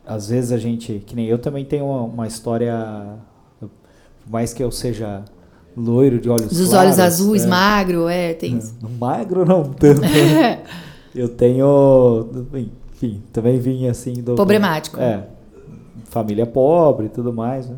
[0.05, 1.03] às vezes a gente.
[1.05, 3.17] Que nem eu também tenho uma, uma história.
[3.59, 5.23] Por mais que eu seja
[5.75, 8.75] loiro de olhos Dos claros, olhos azuis, é, magro, é, tem isso.
[8.99, 10.01] Magro não tanto.
[11.13, 12.29] eu tenho.
[12.93, 14.35] Enfim, também vim assim do.
[14.35, 14.99] Problemático.
[14.99, 15.27] É.
[16.05, 17.77] Família pobre e tudo mais, né?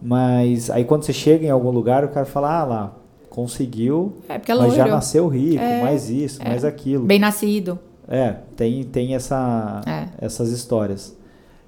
[0.00, 2.94] Mas aí quando você chega em algum lugar, o cara fala, ah lá,
[3.30, 6.48] conseguiu, é, é mas já nasceu rico, é, mais isso, é.
[6.48, 7.04] mais aquilo.
[7.04, 7.78] Bem nascido.
[8.12, 10.08] É, tem, tem essa, é.
[10.18, 11.16] essas histórias.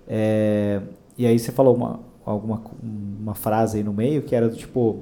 [0.07, 0.79] É,
[1.17, 5.01] e aí você falou uma, alguma uma frase aí no meio que era do tipo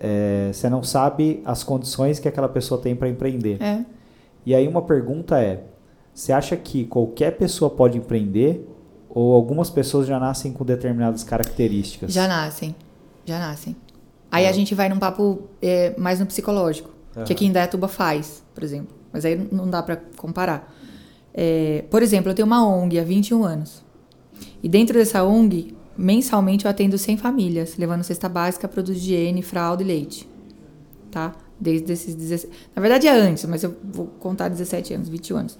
[0.00, 3.62] é, você não sabe as condições que aquela pessoa tem para empreender.
[3.62, 3.84] É.
[4.44, 5.62] E aí uma pergunta é:
[6.12, 8.68] você acha que qualquer pessoa pode empreender
[9.08, 12.12] ou algumas pessoas já nascem com determinadas características?
[12.12, 12.74] Já nascem,
[13.24, 13.76] já nascem.
[14.28, 14.52] Aí a é.
[14.52, 16.90] gente vai num papo é, mais no psicológico,
[17.24, 19.01] que aqui em Dayatuba faz, por exemplo.
[19.12, 20.72] Mas aí não dá para comparar.
[21.34, 23.82] É, por exemplo, eu tenho uma ONG há 21 anos.
[24.62, 29.42] E dentro dessa ONG, mensalmente eu atendo 100 famílias, levando cesta básica, produtos de higiene,
[29.42, 30.28] fralda e leite.
[31.10, 31.34] Tá?
[31.60, 32.52] Desde esses 17.
[32.74, 35.58] Na verdade é antes, mas eu vou contar 17 anos, 21 anos.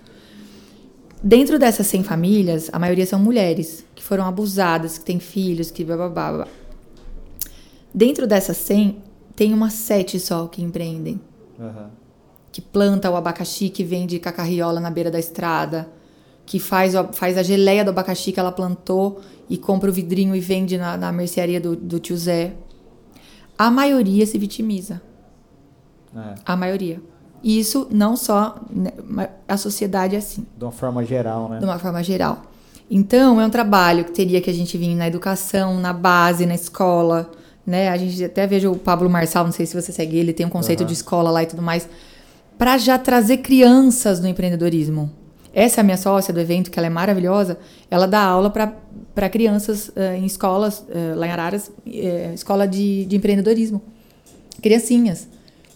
[1.22, 5.84] Dentro dessas 100 famílias, a maioria são mulheres que foram abusadas, que têm filhos, que
[5.84, 6.32] blá blá blá.
[6.32, 6.48] blá.
[7.94, 9.02] Dentro dessas 100,
[9.36, 11.20] tem umas 7 só que empreendem.
[11.58, 12.01] Uhum
[12.52, 15.88] que planta o abacaxi que vende cacarriola na beira da estrada,
[16.44, 20.40] que faz, faz a geleia do abacaxi que ela plantou e compra o vidrinho e
[20.40, 22.52] vende na, na mercearia do, do tio Zé.
[23.56, 25.00] A maioria se vitimiza.
[26.14, 26.34] É.
[26.44, 27.00] A maioria.
[27.42, 28.60] E isso não só.
[28.70, 28.92] Né,
[29.48, 30.46] a sociedade é assim.
[30.56, 31.58] De uma forma geral, né?
[31.58, 32.42] De uma forma geral.
[32.90, 36.54] Então, é um trabalho que teria que a gente vir na educação, na base, na
[36.54, 37.30] escola.
[37.66, 37.88] Né?
[37.88, 40.50] A gente até veja o Pablo Marçal, não sei se você segue ele, tem um
[40.50, 40.86] conceito uhum.
[40.86, 41.88] de escola lá e tudo mais
[42.58, 45.10] para já trazer crianças no empreendedorismo.
[45.54, 47.58] Essa é a minha sócia do evento, que ela é maravilhosa.
[47.90, 53.04] Ela dá aula para crianças uh, em escolas, uh, lá em Araras, uh, escola de,
[53.04, 53.82] de empreendedorismo.
[54.62, 55.28] Criancinhas.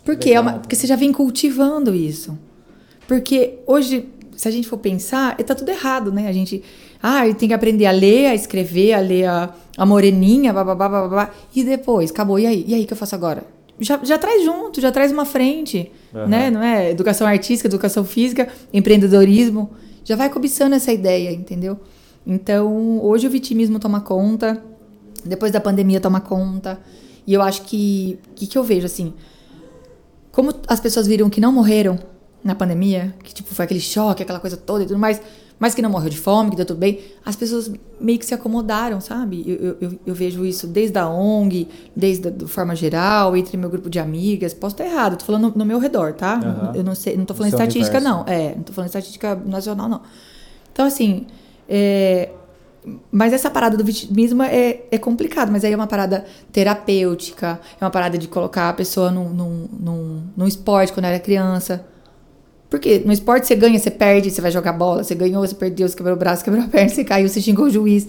[0.04, 0.30] Por quê?
[0.30, 2.38] É uma, porque você já vem cultivando isso.
[3.06, 6.28] Porque hoje, se a gente for pensar, está tudo errado, né?
[6.28, 6.62] A gente
[7.02, 11.30] ah, tem que aprender a ler, a escrever, a ler a, a moreninha, babá, babá,
[11.54, 12.64] e depois, acabou, e aí?
[12.66, 13.44] E aí, o que eu faço agora?
[13.78, 16.26] Já, já traz junto, já traz uma frente uhum.
[16.26, 16.50] né?
[16.50, 19.70] Não é educação artística, educação física, empreendedorismo,
[20.04, 21.78] já vai cobiçando essa ideia, entendeu?
[22.26, 24.62] Então, hoje o vitimismo toma conta,
[25.24, 26.80] depois da pandemia toma conta,
[27.26, 29.12] e eu acho que que que eu vejo assim,
[30.32, 31.98] como as pessoas viram que não morreram
[32.42, 35.20] na pandemia, que tipo foi aquele choque, aquela coisa toda e tudo mais,
[35.58, 38.34] mas que não morreu de fome, que deu tudo bem, as pessoas meio que se
[38.34, 39.42] acomodaram, sabe?
[39.46, 43.70] Eu, eu, eu vejo isso desde a ONG, desde a de forma geral, entre meu
[43.70, 44.52] grupo de amigas.
[44.52, 46.34] Posso estar errado, tô falando no, no meu redor, tá?
[46.34, 46.72] Aham.
[46.74, 48.18] Eu não sei, não tô falando estatística, universo.
[48.18, 48.24] não.
[48.26, 50.02] É, não tô falando estatística nacional, não.
[50.72, 51.26] Então, assim,
[51.66, 52.28] é,
[53.10, 57.84] mas essa parada do vitimismo é, é complicado, mas aí é uma parada terapêutica, é
[57.84, 61.84] uma parada de colocar a pessoa num, num, num, num esporte quando era criança.
[62.68, 65.88] Porque no esporte você ganha, você perde, você vai jogar bola, você ganhou, você perdeu,
[65.88, 68.06] você quebrou o braço, quebrou a perna, você caiu, você xingou o juiz.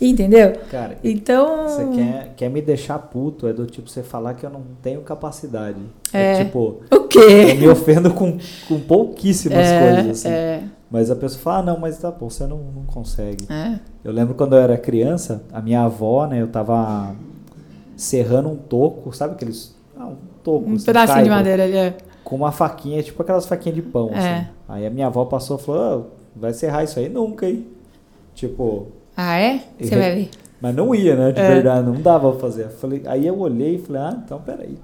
[0.00, 0.52] Entendeu?
[0.70, 1.68] Cara, Então.
[1.68, 5.00] Você quer, quer me deixar puto, é do tipo você falar que eu não tenho
[5.00, 5.78] capacidade.
[6.12, 6.44] É.
[6.44, 6.58] tipo,
[6.90, 7.54] O eu quê?
[7.54, 8.36] me ofendo com,
[8.68, 10.28] com pouquíssimas É, coisas, assim.
[10.28, 13.46] é, Mas a pessoa fala, ah, não, mas tá bom, você não, não consegue.
[13.50, 13.78] é.
[14.04, 17.16] Eu lembro quando eu era criança, a minha avó, né, eu tava
[17.96, 19.74] serrando um toco, sabe aqueles.
[19.98, 20.68] Ah, um toco.
[20.70, 21.74] Um assim, pedacinho de madeira ali.
[21.76, 21.94] É.
[22.26, 24.18] Com uma faquinha, tipo aquelas faquinhas de pão, É.
[24.18, 24.46] assim.
[24.68, 27.64] Aí a minha avó passou e falou, ah, vai serrar isso aí nunca, hein?
[28.34, 29.60] Tipo, Ah, é?
[29.80, 30.30] Você vai ver.
[30.60, 31.30] mas não ia, né?
[31.30, 31.46] De É.
[31.48, 32.68] verdade, não dava pra fazer.
[32.68, 34.76] Falei, aí eu olhei e falei, ah, então peraí.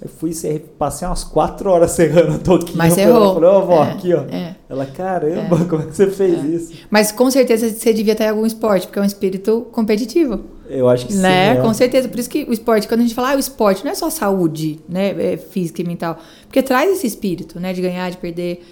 [0.00, 2.76] Aí fui serrei, passei umas quatro horas serrando a toquinha.
[2.76, 3.34] Mas errou.
[3.34, 4.20] Falei, ó, vó, É, aqui, ó.
[4.30, 4.54] é.
[4.68, 6.86] Ela, caramba, como é que você fez isso?
[6.88, 10.40] Mas com certeza você devia ter algum esporte, porque é um espírito competitivo.
[10.68, 11.54] Eu acho que né?
[11.54, 11.58] sim.
[11.58, 11.62] é.
[11.62, 12.08] Com certeza.
[12.08, 14.10] Por isso que o esporte, quando a gente fala, ah, o esporte não é só
[14.10, 15.32] saúde, né?
[15.32, 16.18] É física e mental.
[16.46, 17.72] Porque traz esse espírito, né?
[17.72, 18.64] De ganhar, de perder.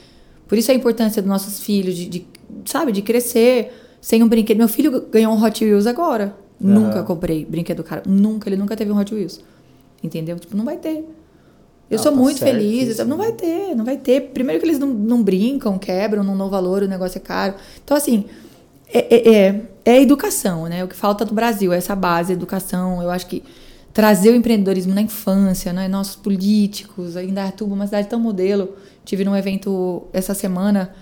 [0.49, 2.27] Por isso a importância dos nossos filhos, de, de,
[2.65, 4.59] sabe, de crescer sem um brinquedo.
[4.59, 6.37] Meu filho ganhou um Hot Wheels agora.
[6.61, 8.03] Nunca comprei brinquedo cara.
[8.07, 9.41] Nunca, ele nunca teve um Hot Wheels.
[10.03, 10.39] Entendeu?
[10.39, 11.05] Tipo, não vai ter.
[11.91, 12.89] Eu Não, sou tá muito certo feliz.
[12.89, 13.25] isso, Não né?
[13.25, 14.21] vai ter, não vai ter.
[14.33, 17.55] Primeiro que eles não, não brincam, quebram, não dão valor, o negócio é caro.
[17.85, 18.25] Então, assim,
[18.95, 20.85] é, é, é, é educação, né?
[20.85, 23.03] O que falta no Brasil é essa base, educação.
[23.03, 23.43] Eu acho que
[23.93, 25.89] trazer o empreendedorismo na infância, né?
[25.89, 28.77] Nossos políticos, ainda Indaiatuba, uma cidade tão modelo.
[29.05, 30.95] Tive num evento essa semana,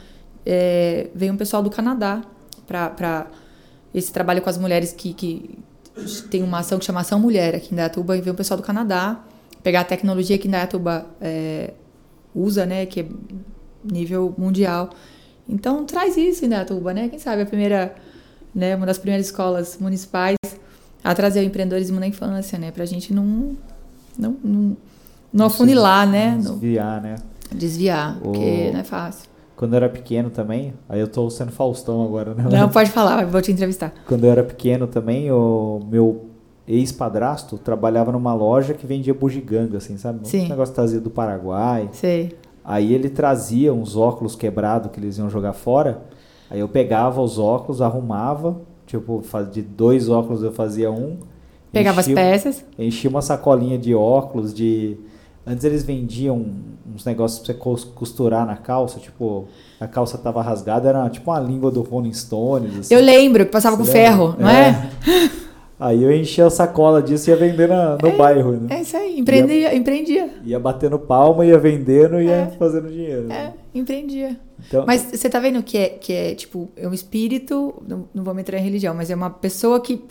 [0.45, 2.23] é, veio um pessoal do Canadá
[2.67, 3.27] para
[3.95, 5.59] esse trabalho com as mulheres que, que
[6.31, 8.65] tem uma ação que chama Ação Mulher aqui em Indaiatuba, e veio um pessoal do
[8.65, 9.23] Canadá
[9.63, 11.75] pegar a tecnologia que Indaiatuba é,
[12.35, 12.87] usa, né?
[12.87, 13.07] Que é
[13.85, 14.91] nível mundial.
[15.49, 17.09] Então traz isso em Indaiatuba, né?
[17.09, 17.95] Quem sabe a primeira,
[18.55, 18.75] né?
[18.77, 20.37] Uma das primeiras escolas municipais
[21.03, 22.71] a trazer o empreendedorismo na infância, né?
[22.71, 23.57] Pra gente não
[24.19, 24.77] não, não,
[25.33, 26.33] não afunilar, né?
[26.43, 27.17] Não Desviar, né?
[27.51, 29.31] desviar, O- porque não é fácil.
[29.57, 32.45] Quando eu era pequeno também, aí eu tô sendo Faustão agora, né?
[32.51, 33.93] Não, pode falar, vou te entrevistar.
[34.09, 36.27] Quando eu era pequeno também, o meu
[36.67, 40.21] ex-padrasto trabalhava numa loja que vendia bugiganga, assim, sabe?
[40.21, 40.49] Um Sim.
[40.49, 41.89] negócio trazido do Paraguai.
[41.93, 42.35] Sei.
[42.65, 46.03] Aí ele trazia uns óculos quebrados que eles iam jogar fora.
[46.51, 48.61] Aí eu pegava os óculos, arrumava.
[48.87, 51.17] Tipo, de dois óculos eu fazia um.
[51.73, 52.65] Pegava as peças.
[52.79, 54.97] Enchia uma sacolinha de óculos, de...
[55.47, 56.45] Antes eles vendiam
[56.95, 59.47] uns negócios pra você cos- costurar na calça, tipo...
[59.81, 62.95] A calça tava rasgada, era tipo uma língua do Rolling Stones, assim.
[62.95, 64.43] Eu lembro que passava com Você ferro, lembra?
[64.43, 64.91] não é?
[65.85, 68.69] Aí eu enchia a sacola disso e ia vender na- no bairro, né?
[68.77, 70.31] É isso aí, empreendia, empreendia.
[70.45, 72.47] Ia batendo palma, ia vendendo e ia É.
[72.59, 73.25] fazendo dinheiro.
[73.25, 73.53] É, né?
[73.75, 74.39] empreendia.
[74.67, 78.23] Então, Mas você tá vendo que é, que é tipo, é um espírito, não, não
[78.23, 80.03] vou entrar em religião, mas é uma pessoa que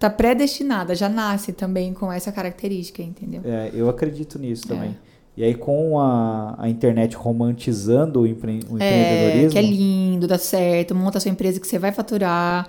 [0.00, 3.42] tá predestinada, já nasce também com essa característica, entendeu?
[3.44, 4.74] é, eu acredito nisso É.
[4.74, 4.98] também.
[5.36, 9.50] E aí com a, a internet romantizando o, empre, o É, empreendedorismo...
[9.52, 12.68] que é lindo, dá certo, monta a sua empresa que você vai faturar,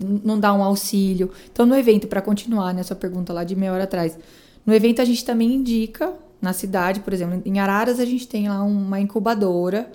[0.00, 1.30] não dá um auxílio.
[1.52, 4.18] Então, no evento, para continuar né, sua pergunta lá de meia hora atrás,
[4.64, 8.48] no evento a gente também indica, na cidade, por exemplo, em Araras a gente tem
[8.48, 9.90] lá uma incubadora,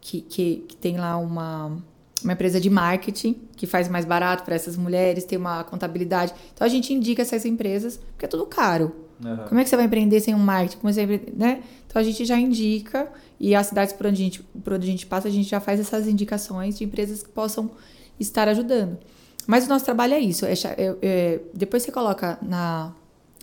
[0.00, 1.78] que, que, que tem lá uma,
[2.24, 6.32] uma empresa de marketing, que faz mais barato para essas mulheres, tem uma contabilidade.
[6.54, 8.92] Então, a gente indica essas empresas, porque é tudo caro.
[9.24, 9.46] Aham.
[9.48, 10.78] Como é que você vai empreender sem um marketing?
[10.78, 11.62] Como você vai empre- né?
[11.86, 14.90] Então a gente já indica e as cidades por onde, a gente, por onde a
[14.90, 17.70] gente passa, a gente já faz essas indicações de empresas que possam
[18.18, 18.98] estar ajudando.
[19.46, 20.46] Mas o nosso trabalho é isso.
[20.46, 22.92] é é- é- depois você coloca na,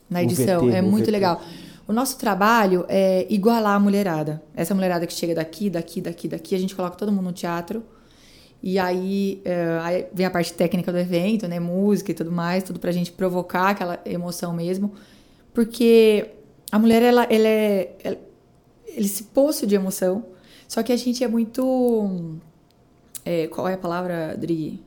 [0.09, 1.11] na edição, VT, é muito VT.
[1.11, 1.41] legal.
[1.87, 4.41] O nosso trabalho é igualar a mulherada.
[4.55, 7.83] Essa mulherada que chega daqui, daqui, daqui, daqui, a gente coloca todo mundo no teatro.
[8.61, 11.59] E aí, é, aí vem a parte técnica do evento, né?
[11.59, 14.93] Música e tudo mais, tudo pra gente provocar aquela emoção mesmo.
[15.53, 16.29] Porque
[16.71, 17.95] a mulher, ela, ela é.
[18.03, 18.17] Ela,
[18.85, 20.25] ele se poço de emoção.
[20.67, 22.37] Só que a gente é muito.
[23.25, 24.83] é, qual é a palavra, Dri?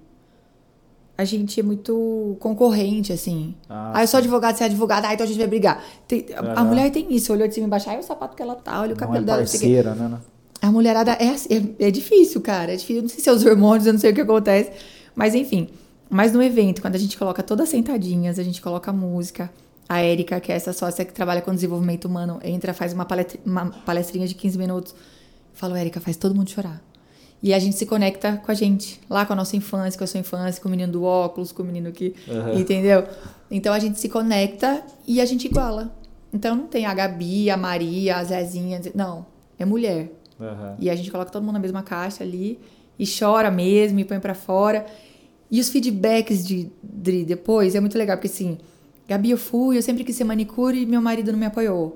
[1.17, 3.55] A gente é muito concorrente, assim.
[3.69, 5.83] Ah, Ah, eu sou advogado, você é advogada, ah, então a gente vai brigar.
[6.09, 8.43] Tem- a, a mulher tem isso, olhou de cima e embaixo, ah, o sapato que
[8.43, 9.83] ela tá, olha o cabelo é dela, não sei o quê.
[9.83, 10.09] parceira, né?
[10.09, 10.19] né?
[10.63, 12.73] A mulherada é, assim, é, é difícil, cara.
[12.73, 12.97] É difícil.
[12.97, 14.71] Eu não sei se é os hormônios, eu não sei o que acontece.
[15.15, 15.69] Mas enfim.
[16.09, 19.51] Mas no evento, quando a gente coloca todas sentadinhas, a gente coloca música,
[19.89, 23.41] A Érica, que é essa sócia que trabalha com desenvolvimento humano, entra, faz uma, palestri
[23.45, 24.93] uma palestrinha de 15 minutos.
[24.93, 24.99] Eu
[25.55, 26.81] falo, Érica, faz todo mundo chorar.
[27.43, 30.07] E a gente se conecta com a gente, lá com a nossa infância, com a
[30.07, 32.15] sua infância, com o menino do óculos, com o menino que.
[32.29, 32.61] Uhum.
[32.61, 33.05] Entendeu?
[33.51, 35.93] Então a gente se conecta e a gente iguala.
[36.33, 38.81] Então não tem a Gabi, a Maria, a Zezinha.
[38.95, 39.27] Não,
[39.59, 40.13] é mulher.
[40.39, 40.77] Uhum.
[40.79, 42.61] E a gente coloca todo mundo na mesma caixa ali
[42.97, 44.87] e chora mesmo e põe para fora.
[45.51, 48.57] E os feedbacks de, de depois é muito legal, porque assim,
[49.09, 51.95] Gabi, eu fui, eu sempre quis ser manicure e meu marido não me apoiou.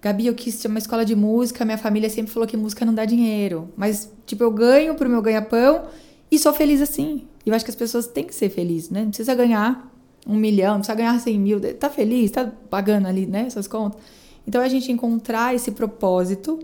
[0.00, 2.94] Gabi, eu quis ter uma escola de música, minha família sempre falou que música não
[2.94, 3.68] dá dinheiro.
[3.76, 5.84] Mas, tipo, eu ganho pro meu ganha-pão
[6.30, 7.26] e sou feliz assim.
[7.44, 9.00] E eu acho que as pessoas têm que ser felizes, né?
[9.00, 9.92] Não precisa ganhar
[10.26, 11.60] um milhão, não precisa ganhar cem mil.
[11.74, 14.00] Tá feliz, tá pagando ali, né, essas contas.
[14.46, 16.58] Então, é a gente encontrar esse propósito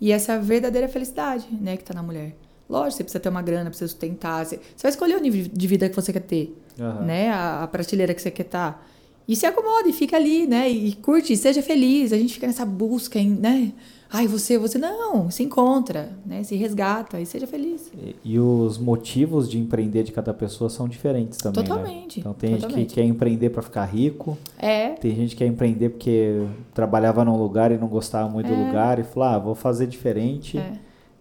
[0.00, 2.36] e essa verdadeira felicidade, né, que tá na mulher.
[2.68, 4.44] Lógico, você precisa ter uma grana, precisa sustentar.
[4.44, 7.04] Você, você vai escolher o nível de vida que você quer ter, uhum.
[7.04, 7.30] né?
[7.30, 8.86] A, a, prateleira que você quer estar.
[9.26, 10.68] E se acomoda e fica ali, né?
[10.68, 12.12] E curte, seja feliz.
[12.12, 13.72] A gente fica nessa busca, né?
[14.16, 14.78] Ai, você, você.
[14.78, 16.44] Não, se encontra, né?
[16.44, 17.90] Se resgata e seja feliz.
[17.96, 21.62] E, e os motivos de empreender de cada pessoa são diferentes também.
[21.62, 21.68] Né?
[21.68, 22.18] Totalmente.
[22.18, 22.20] Né?
[22.20, 22.78] Então tem totalmente.
[22.78, 24.38] gente que quer empreender para ficar rico.
[24.58, 24.90] É.
[24.90, 28.54] Tem gente que quer empreender porque trabalhava num lugar e não gostava muito é.
[28.54, 30.58] do lugar e falou, ah, vou fazer diferente.
[30.58, 30.72] É.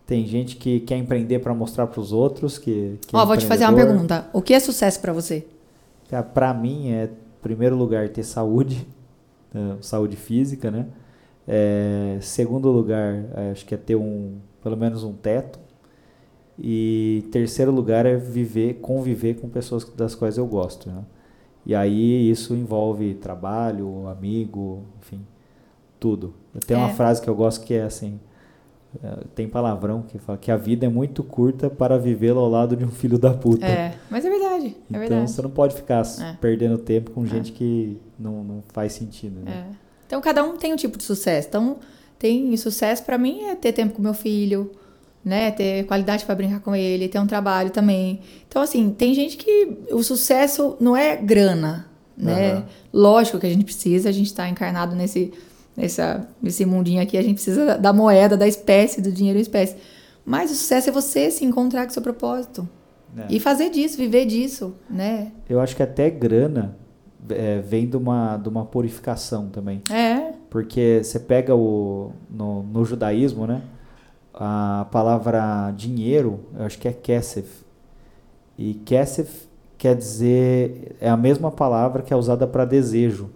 [0.05, 2.99] Tem gente que quer empreender para mostrar para os outros que.
[3.07, 4.29] que Ó, é vou te fazer uma pergunta.
[4.33, 5.47] O que é sucesso para você?
[6.31, 7.09] Para mim é,
[7.43, 8.87] primeiro lugar, ter saúde,
[9.53, 10.87] né, saúde física, né?
[11.47, 15.59] É, segundo lugar, é, acho que é ter um, pelo menos um teto.
[16.57, 20.89] E terceiro lugar é viver, conviver com pessoas das quais eu gosto.
[20.89, 21.03] Né?
[21.65, 25.25] E aí isso envolve trabalho, amigo, enfim,
[25.99, 26.33] tudo.
[26.65, 26.79] Tem é.
[26.79, 28.19] uma frase que eu gosto que é assim:
[29.33, 32.85] tem palavrão que fala que a vida é muito curta para vivê-la ao lado de
[32.85, 33.65] um filho da puta.
[33.65, 34.67] É, mas é verdade.
[34.67, 35.31] É então verdade.
[35.31, 36.37] você não pode ficar é.
[36.39, 37.55] perdendo tempo com gente é.
[37.55, 39.39] que não, não faz sentido.
[39.43, 39.51] Né?
[39.51, 39.75] É.
[40.05, 41.47] Então cada um tem um tipo de sucesso.
[41.47, 41.77] Então,
[42.19, 44.71] tem sucesso para mim é ter tempo com meu filho,
[45.25, 45.51] né?
[45.51, 48.21] Ter qualidade para brincar com ele, ter um trabalho também.
[48.47, 52.55] Então, assim, tem gente que o sucesso não é grana, né?
[52.55, 52.63] Uhum.
[52.93, 55.33] Lógico que a gente precisa, a gente está encarnado nesse
[55.75, 59.75] nessa, nesse mundinho aqui, a gente precisa da moeda, da espécie, do dinheiro em espécie.
[60.25, 62.67] Mas o sucesso é você se encontrar com o seu propósito.
[63.17, 63.25] É.
[63.29, 65.31] E fazer disso, viver disso, né?
[65.47, 66.75] Eu acho que até grana
[67.29, 69.81] é, vem de uma, de uma purificação também.
[69.91, 70.33] É.
[70.49, 72.11] Porque você pega o...
[72.29, 73.61] No, no judaísmo, né?
[74.33, 77.63] A palavra dinheiro, eu acho que é kesef.
[78.57, 79.47] E kesef
[79.77, 80.95] quer dizer...
[80.99, 83.29] É a mesma palavra que é usada para desejo.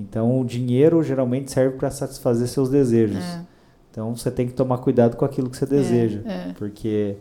[0.00, 3.22] Então, o dinheiro geralmente serve para satisfazer seus desejos.
[3.22, 3.42] É.
[3.90, 6.54] Então, você tem que tomar cuidado com aquilo que você deseja, é, é.
[6.56, 7.16] porque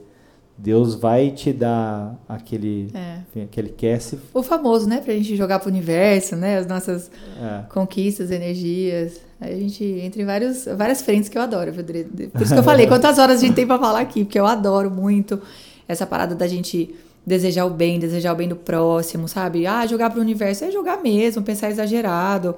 [0.57, 3.43] Deus vai te dar aquele é.
[3.43, 4.19] aquele cast.
[4.33, 7.09] O famoso, né, pra gente jogar pro universo, né, as nossas
[7.41, 7.63] é.
[7.69, 9.19] conquistas, energias.
[9.41, 12.63] Aí a gente entra em vários, várias frentes que eu adoro, Por isso que eu
[12.63, 15.41] falei, quantas horas a gente tem para falar aqui, porque eu adoro muito
[15.87, 16.93] essa parada da gente
[17.25, 19.67] desejar o bem, desejar o bem do próximo, sabe?
[19.67, 22.55] Ah, jogar pro universo é jogar mesmo, pensar exagerado.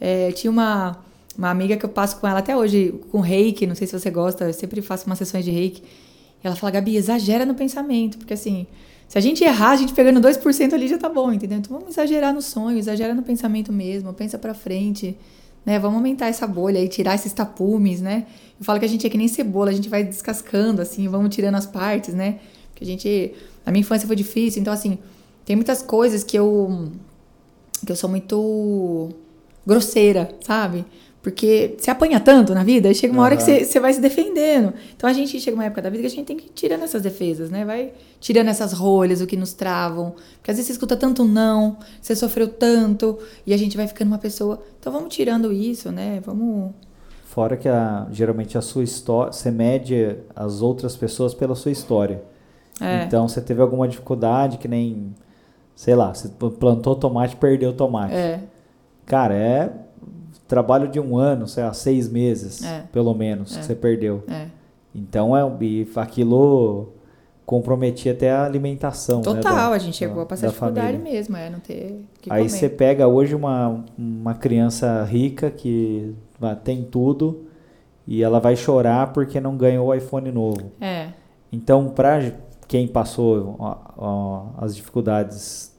[0.00, 0.98] É, tinha uma,
[1.36, 4.10] uma amiga que eu passo com ela até hoje, com reiki, não sei se você
[4.10, 5.82] gosta, eu sempre faço umas sessões de reiki.
[6.42, 8.66] Ela fala, Gabi, exagera no pensamento, porque assim,
[9.08, 11.58] se a gente errar, a gente pegando 2% ali já tá bom, entendeu?
[11.58, 15.16] Então vamos exagerar no sonho, exagera no pensamento mesmo, pensa pra frente,
[15.64, 15.78] né?
[15.78, 18.26] Vamos aumentar essa bolha e tirar esses tapumes, né?
[18.58, 21.34] Eu falo que a gente é que nem cebola, a gente vai descascando, assim, vamos
[21.34, 22.38] tirando as partes, né?
[22.70, 23.32] Porque a gente
[23.64, 24.98] a minha infância foi difícil, então assim,
[25.44, 26.90] tem muitas coisas que eu
[27.84, 29.10] que eu sou muito
[29.66, 30.84] grosseira, sabe?
[31.24, 33.24] Porque você apanha tanto na vida, chega uma uhum.
[33.24, 34.74] hora que você, você vai se defendendo.
[34.94, 36.82] Então a gente chega uma época da vida que a gente tem que ir tirando
[36.82, 37.64] essas defesas, né?
[37.64, 40.14] Vai tirando essas rolhas, o que nos travam.
[40.36, 44.08] Porque às vezes você escuta tanto não, você sofreu tanto, e a gente vai ficando
[44.08, 44.62] uma pessoa.
[44.78, 46.20] Então vamos tirando isso, né?
[46.26, 46.72] Vamos.
[47.24, 52.22] Fora que a, geralmente a sua história, você mede as outras pessoas pela sua história.
[52.80, 53.04] É.
[53.04, 55.14] Então você teve alguma dificuldade que nem,
[55.74, 58.14] sei lá, você plantou tomate, perdeu tomate.
[58.14, 58.40] É.
[59.06, 59.72] Cara, é
[60.46, 62.84] trabalho de um ano, sei lá, seis meses, é.
[62.92, 63.60] pelo menos, é.
[63.60, 64.24] que você perdeu.
[64.28, 64.46] É.
[64.94, 66.88] Então é e aquilo
[67.44, 69.20] comprometia até a alimentação.
[69.20, 71.12] Total, né, da, a gente chegou a passar dificuldade família.
[71.12, 72.04] mesmo, é não ter.
[72.30, 76.14] Aí você pega hoje uma, uma criança rica que
[76.62, 77.46] tem tudo
[78.06, 80.72] e ela vai chorar porque não ganhou o iPhone novo.
[80.80, 81.08] É.
[81.52, 82.32] Então, para
[82.66, 85.72] quem passou ó, ó, as dificuldades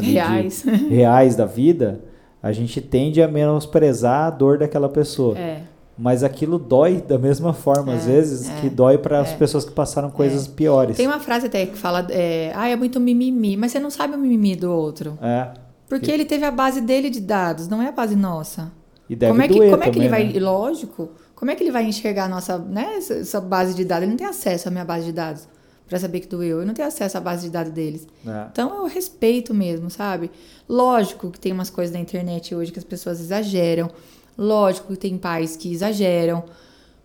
[0.00, 0.62] reais.
[0.62, 2.00] De, reais da vida,
[2.42, 5.38] a gente tende a menosprezar a dor daquela pessoa.
[5.38, 5.62] É.
[5.96, 9.36] Mas aquilo dói da mesma forma, é, às vezes, é, que dói para as é,
[9.36, 10.50] pessoas que passaram coisas é.
[10.50, 10.96] piores.
[10.96, 14.14] Tem uma frase até que fala: é, ah, é muito mimimi, mas você não sabe
[14.14, 15.16] o mimimi do outro.
[15.22, 15.50] É.
[15.88, 18.72] Porque ele teve a base dele de dados, não é a base nossa.
[19.08, 20.40] E deve como é que, como é que ele também, vai, né?
[20.40, 24.02] lógico, como é que ele vai enxergar a nossa, né, essa base de dados?
[24.02, 25.46] Ele não tem acesso à minha base de dados
[25.88, 26.60] para saber que doeu.
[26.60, 28.06] Eu não tenho acesso à base de dados deles.
[28.26, 28.46] É.
[28.50, 30.30] Então eu respeito mesmo, sabe?
[30.68, 33.90] Lógico que tem umas coisas na internet hoje que as pessoas exageram.
[34.36, 36.44] Lógico que tem pais que exageram.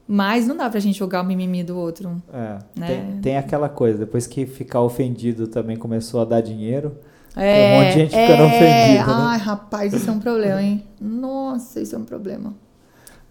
[0.07, 2.19] Mas não dá pra gente jogar o mimimi do outro.
[2.33, 2.87] É, Né?
[2.87, 6.95] tem, tem aquela coisa, depois que ficar ofendido também começou a dar dinheiro.
[7.35, 9.13] É, um monte de gente ficando ofendido, né?
[9.15, 10.83] Ai, rapaz, isso é um problema, hein?
[10.99, 12.55] Nossa, isso é um problema.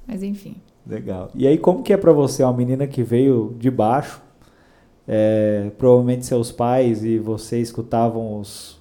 [0.06, 0.54] Mas enfim.
[0.86, 1.30] Legal.
[1.34, 4.22] E aí, como que é pra você, uma menina que veio de baixo,
[5.08, 8.78] é, provavelmente seus pais e você escutavam os,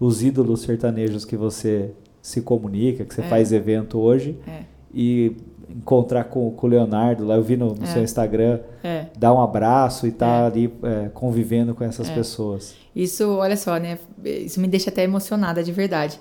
[0.00, 3.28] os ídolos sertanejos que você se comunica, que você É.
[3.28, 4.62] faz evento hoje, É,
[4.92, 5.36] e
[5.70, 7.86] encontrar com, com o Leonardo lá, eu vi no, no É.
[7.86, 9.06] seu Instagram, é.
[9.16, 10.46] dar um abraço e estar É.
[10.46, 10.72] ali
[11.14, 12.74] convivendo com essas pessoas.
[12.96, 13.98] Isso, olha só, né?
[14.24, 16.18] Isso me deixa até emocionada, de verdade.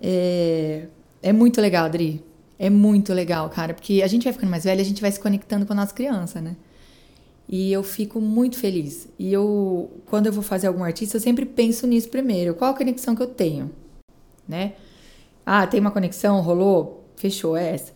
[0.00, 0.84] É,
[1.22, 2.24] é muito legal, Adri.
[2.58, 5.20] É muito legal, cara, porque a gente vai ficando mais velha, a gente vai se
[5.20, 6.56] conectando com a nossa criança, né?
[7.48, 9.08] E eu fico muito feliz.
[9.18, 12.54] E eu, quando eu vou fazer algum artista, eu sempre penso nisso primeiro.
[12.54, 13.70] Qual a conexão que eu tenho,
[14.46, 14.72] né?
[15.46, 17.92] Ah, tem uma conexão, rolou, fechou, é essa.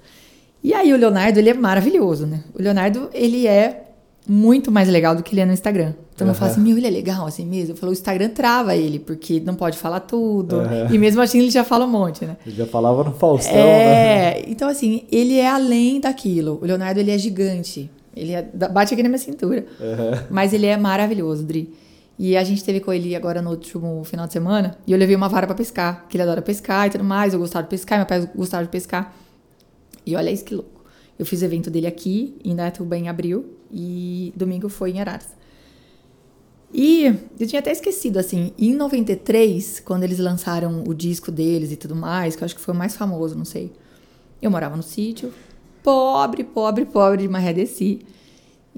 [0.64, 2.44] E aí o Leonardo, ele é maravilhoso, né?
[2.54, 3.90] O Leonardo, ele é
[4.26, 5.92] muito mais legal do que ele é no Instagram.
[6.14, 7.72] Então eu falo assim, meu, ele é legal assim mesmo?
[7.72, 10.60] Eu falo, o Instagram trava ele, porque não pode falar tudo.
[10.60, 10.88] Aham.
[10.90, 12.36] E mesmo assim ele já fala um monte, né?
[12.46, 14.38] Eu já falava no Faustão, né?
[14.38, 16.58] É, então assim, ele é além daquilo.
[16.62, 17.90] O Leonardo, ele é gigante.
[18.14, 19.66] Ele é, bate aqui na minha cintura.
[19.80, 20.26] Aham.
[20.30, 21.72] Mas ele é maravilhoso, Dri.
[22.18, 24.76] E a gente teve com ele agora no último final de semana.
[24.86, 27.32] E eu levei uma vara pra pescar, que ele adora pescar e tudo mais.
[27.32, 29.14] Eu gostava de pescar, meu pai gostava de pescar.
[30.04, 30.84] E olha isso que louco.
[31.18, 33.56] Eu fiz o evento dele aqui, em Indaiatuba, em abril.
[33.70, 35.28] E domingo foi em Araras.
[36.74, 37.04] E
[37.38, 41.94] eu tinha até esquecido, assim, em 93, quando eles lançaram o disco deles e tudo
[41.94, 43.72] mais, que eu acho que foi o mais famoso, não sei.
[44.40, 45.32] Eu morava no sítio,
[45.82, 48.04] pobre, pobre, pobre de Maré Desci.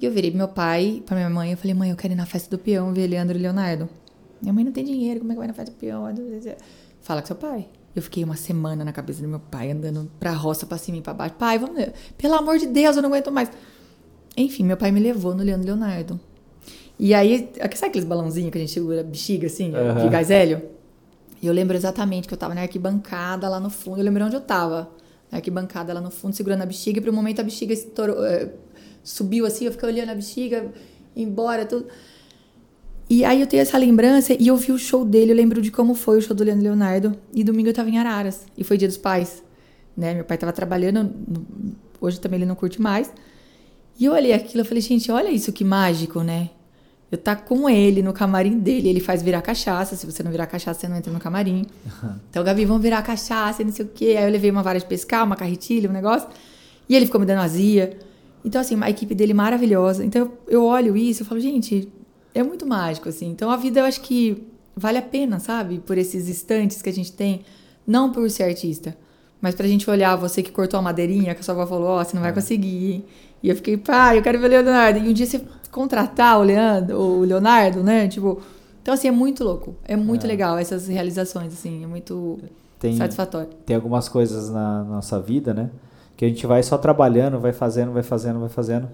[0.00, 2.16] E eu virei pro meu pai, pra minha mãe, eu falei, mãe, eu quero ir
[2.16, 3.88] na festa do peão ver Leandro e Leonardo.
[4.42, 6.04] Minha mãe não tem dinheiro, como é que vai na festa do peão?
[7.00, 7.68] Fala com seu pai.
[7.94, 11.00] Eu fiquei uma semana na cabeça do meu pai, andando pra roça, pra cima e
[11.00, 11.36] pra baixo.
[11.38, 11.80] Pai, vamos.
[12.18, 13.48] Pelo amor de Deus, eu não aguento mais.
[14.36, 16.18] Enfim, meu pai me levou no Leandro e Leonardo.
[16.98, 20.02] E aí, sabe aqueles balãozinhos que a gente segura a bexiga, assim, Aham.
[20.02, 20.62] de gás hélio?
[21.40, 23.98] E eu lembro exatamente que eu tava na arquibancada lá no fundo.
[23.98, 24.90] Eu lembro onde eu tava.
[25.30, 26.98] Na arquibancada lá no fundo, segurando a bexiga.
[26.98, 28.50] E por um momento a bexiga estourou, eh,
[29.02, 29.66] subiu assim.
[29.66, 30.72] Eu fiquei olhando a bexiga,
[31.16, 31.86] embora, tudo.
[33.08, 35.32] E aí eu tenho essa lembrança e eu vi o show dele.
[35.32, 37.16] Eu lembro de como foi o show do Leandro Leonardo.
[37.32, 38.46] E domingo eu tava em Araras.
[38.56, 39.42] E foi dia dos pais.
[39.96, 40.14] Né?
[40.14, 41.12] Meu pai tava trabalhando.
[42.00, 43.12] Hoje também ele não curte mais.
[43.98, 46.50] E eu olhei aquilo e falei, gente, olha isso que mágico, né?
[47.14, 49.94] Eu tá com ele no camarim dele, ele faz virar cachaça.
[49.94, 51.64] Se você não virar cachaça, você não entra no camarim.
[52.28, 54.16] Então, Gabi, vamos virar cachaça e não sei o quê.
[54.18, 56.28] Aí eu levei uma vara de pescar, uma carretilha, um negócio.
[56.88, 57.96] E ele ficou me dando azia.
[58.44, 60.04] Então, assim, a equipe dele maravilhosa.
[60.04, 61.88] Então, eu, olho isso e falo, gente,
[62.34, 63.30] é muito mágico, assim.
[63.30, 64.42] Então, a vida eu acho que
[64.76, 65.78] vale a pena, sabe?
[65.78, 67.42] Por esses instantes que a gente tem.
[67.86, 68.96] Não por ser artista,
[69.40, 72.02] mas pra gente olhar você que cortou a madeirinha, que a sua avó falou, ó,
[72.02, 72.92] você não vai conseguir.
[72.92, 73.04] hein?
[73.42, 74.98] E eu fiquei, pai, eu quero ver o Leonardo.
[74.98, 75.42] E um dia você
[75.74, 78.06] contratar o Leandro, o Leonardo, né?
[78.08, 78.40] Tipo,
[78.80, 79.74] então assim, é muito louco.
[79.84, 80.28] É muito É.
[80.28, 82.38] legal essas realizações, assim, é muito
[82.78, 83.48] Tem, satisfatório.
[83.66, 85.70] tem algumas coisas na nossa vida, né?
[86.16, 88.88] Que a gente vai só trabalhando, vai fazendo, vai fazendo, vai fazendo.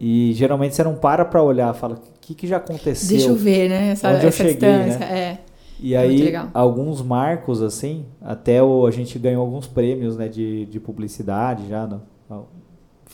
[0.00, 3.08] E geralmente você não para pra olhar, fala, o que, que já aconteceu?
[3.16, 3.90] Deixa eu ver, né?
[3.90, 4.98] Essa, Onde eu essa cheguei, distância.
[4.98, 5.18] né?
[5.18, 5.38] É.
[5.80, 10.66] E É aí, alguns marcos, assim, até o, a gente ganhou alguns prêmios, né, de,
[10.66, 12.02] de publicidade já, no-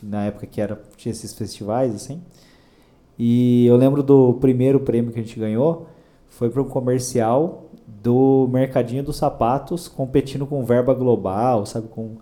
[0.03, 2.23] na época que era, tinha esses festivais, assim.
[3.23, 5.87] E eu lembro do primeiro prêmio que a gente ganhou,
[6.27, 12.17] foi para um comercial do Mercadinho dos Sapatos, competindo com Verba Global, sabe, com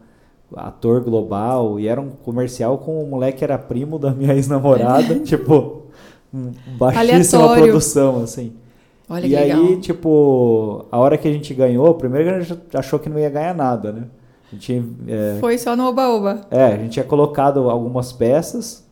[0.56, 5.14] ator global, e era um comercial com um moleque que era primo da minha ex-namorada,
[5.22, 5.82] tipo,
[6.76, 7.64] baixíssima Aleatório.
[7.66, 8.54] produção, assim.
[9.08, 9.80] Olha e que aí, legal.
[9.80, 13.54] tipo, a hora que a gente ganhou, primeiro a gente achou que não ia ganhar
[13.54, 14.04] nada, né?
[14.50, 16.40] A gente, é, Foi só no oba-oba.
[16.50, 18.87] é, a gente tinha colocado algumas peças,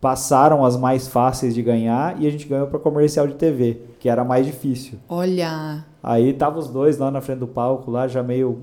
[0.00, 4.08] passaram as mais fáceis de ganhar e a gente ganhou para comercial de TV, que
[4.08, 4.98] era mais difícil.
[5.08, 5.84] Olha.
[6.02, 8.58] Aí tava os dois lá na frente do palco, lá já meio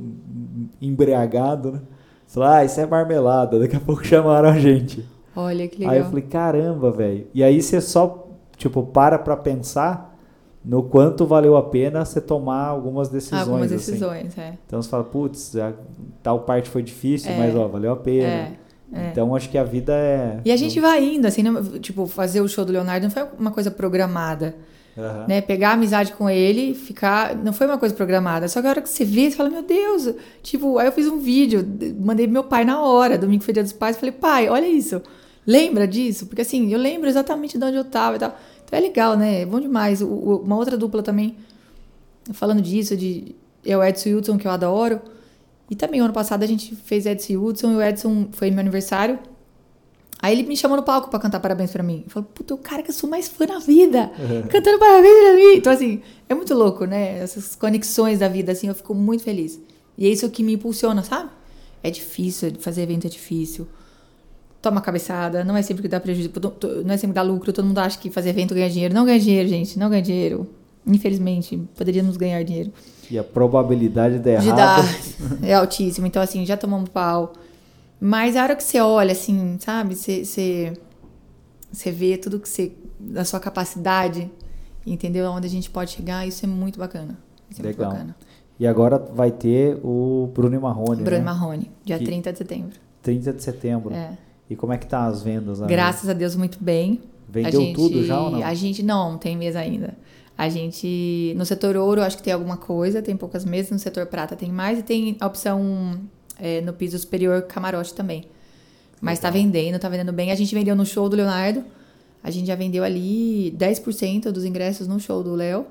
[0.82, 1.82] embriagado, né?
[2.28, 3.60] Falaram, ah, isso é marmelada.
[3.60, 5.06] Daqui a pouco chamaram a gente.
[5.36, 5.94] Olha que legal.
[5.94, 7.28] Aí eu falei, caramba, velho.
[7.34, 8.28] E aí você só,
[8.58, 10.16] tipo, para pra pensar
[10.64, 13.42] no quanto valeu a pena você tomar algumas decisões.
[13.42, 13.92] Algumas assim.
[13.92, 14.54] decisões, é.
[14.66, 15.56] Então você fala, putz,
[16.24, 17.38] tal parte foi difícil, É.
[17.38, 18.28] mas ó, valeu a pena.
[18.28, 18.52] É,
[18.96, 19.10] é.
[19.12, 20.40] Então acho que a vida é.
[20.46, 21.52] E a gente vai indo, assim, né?
[21.82, 24.56] tipo, fazer o show do Leonardo não foi uma coisa programada.
[24.98, 25.26] Aham.
[25.28, 25.42] né?
[25.42, 27.36] Pegar amizade com ele, ficar.
[27.36, 28.48] Não foi uma coisa programada.
[28.48, 30.14] Só que a hora que você vê, você fala, meu Deus.
[30.42, 31.68] Tipo, aí eu fiz um vídeo,
[32.00, 33.18] mandei meu pai na hora.
[33.18, 33.98] Domingo foi dia dos pais.
[33.98, 35.02] Falei, pai, olha isso.
[35.46, 36.28] Lembra disso?
[36.28, 38.38] Porque assim, eu lembro exatamente de onde eu tava e tal.
[38.64, 39.42] Então é legal, né?
[39.42, 40.02] É bom demais.
[40.02, 41.36] O- o- uma outra dupla também,
[42.34, 43.36] falando disso, de
[43.66, 45.02] é o Edson Hudson, que eu adoro.
[45.70, 48.60] E também, ano passado, a gente fez Edson e Hudson, e o Edson foi meu
[48.60, 49.20] aniversário.
[50.22, 52.06] Aí ele me chamou no palco pra cantar parabéns pra mim.
[52.08, 54.12] Falou, puta, o cara que eu sou mais fã na vida,
[54.50, 55.56] cantando parabéns pra mim.
[55.58, 57.20] Então, assim, é muito louco, né?
[57.20, 59.60] Essas conexões da vida, assim, eu fico muito feliz.
[59.98, 61.30] E é isso que me impulsiona, sabe?
[61.84, 63.68] É difícil, fazer evento é difícil.
[64.62, 66.32] Toma cabeçada, não é sempre que dá prejuízo,
[66.84, 67.54] não é sempre que dá lucro.
[67.54, 68.94] Todo mundo acha que fazer evento ganha dinheiro.
[68.94, 70.48] Não ganha dinheiro, gente, não ganha dinheiro.
[70.88, 72.72] Infelizmente, poderíamos ganhar dinheiro
[73.10, 74.58] E a probabilidade de dar de errado.
[74.58, 76.08] dar é altíssimo.
[76.08, 77.34] Então, assim, já tomamos pau.
[78.00, 79.96] Mas a hora que você olha, assim, sabe?
[79.96, 80.74] Você, você,
[81.72, 82.72] você vê tudo que você.
[83.00, 84.30] da sua capacidade,
[84.86, 85.30] entendeu?
[85.32, 87.18] Onde a gente pode chegar, isso é muito bacana.
[87.50, 87.88] Isso é Legal.
[87.88, 88.16] muito bacana.
[88.60, 91.24] E agora vai ter o Bruno e Marrone, Bruno né?
[91.24, 92.72] Marrone, dia Que- 30 de setembro.
[93.02, 93.94] 30 de setembro.
[93.94, 94.18] É.
[94.50, 95.60] E como é que tá as vendas?
[95.60, 95.68] né?
[95.68, 97.02] Graças a Deus, muito bem.
[97.28, 98.44] Vendeu a gente, tudo já ou não?
[98.44, 99.96] A gente não, tem mesa ainda.
[100.38, 101.34] A gente.
[101.38, 103.72] No setor ouro, acho que tem alguma coisa, tem poucas mesas.
[103.72, 104.80] No setor prata tem mais.
[104.80, 106.00] E tem a opção
[106.38, 108.26] é, no piso superior camarote também.
[109.00, 110.32] Mas tá vendendo, tá vendendo bem.
[110.32, 111.64] A gente vendeu no show do Leonardo.
[112.24, 115.66] A gente já vendeu ali 10% dos ingressos no show do Léo.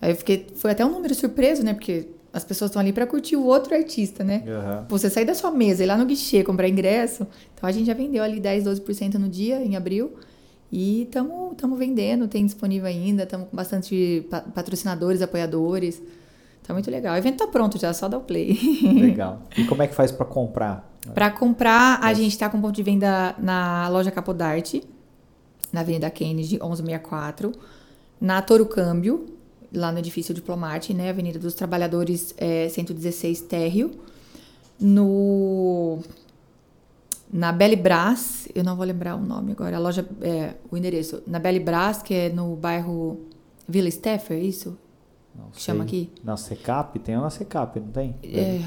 [0.00, 0.46] Aí eu fiquei.
[0.54, 1.74] Foi até um número surpreso, né?
[1.74, 4.44] Porque as pessoas estão ali pra curtir o outro artista, né?
[4.46, 4.86] Aham.
[4.88, 7.26] Você sair da sua mesa e ir lá no guichê comprar ingresso.
[7.54, 10.12] Então a gente já vendeu ali 10, 12% no dia, em abril.
[10.76, 13.22] E estamos vendendo, tem disponível ainda.
[13.22, 16.02] Estamos com bastante pa- patrocinadores, apoiadores.
[16.66, 17.14] Tá muito legal.
[17.14, 18.58] O evento tá pronto já, só dá o play.
[18.82, 19.42] Legal.
[19.56, 20.90] E como é que faz pra comprar?
[21.14, 24.82] Para comprar, a gente tá com ponto de venda na loja Capodarte,
[25.72, 27.52] na Avenida Kennedy, 1164.
[28.20, 29.26] Na Toro Câmbio,
[29.72, 31.10] lá no edifício Diplomate, né?
[31.10, 33.92] Avenida dos Trabalhadores, é, 116 Térreo.
[34.80, 35.98] No...
[37.32, 41.22] Na Belle Brás, eu não vou lembrar o nome agora, a loja, é, o endereço.
[41.26, 43.20] Na Belle Brás, que é no bairro
[43.68, 44.78] Vila Steffer, é isso?
[45.34, 46.02] Não Que chama sei.
[46.02, 46.10] aqui?
[46.22, 46.98] Na Secap?
[47.00, 48.14] Tem uma Secap, não tem?
[48.22, 48.60] É,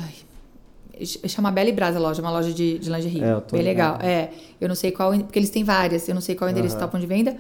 [1.05, 3.23] ch- chama Belle Brás a loja, uma loja de, de lingerie.
[3.23, 3.93] É, eu tô Bem legal.
[3.93, 4.05] ligado.
[4.09, 6.79] É, eu não sei qual, porque eles têm várias, eu não sei qual endereço Aham.
[6.81, 7.37] tá o ponto de venda.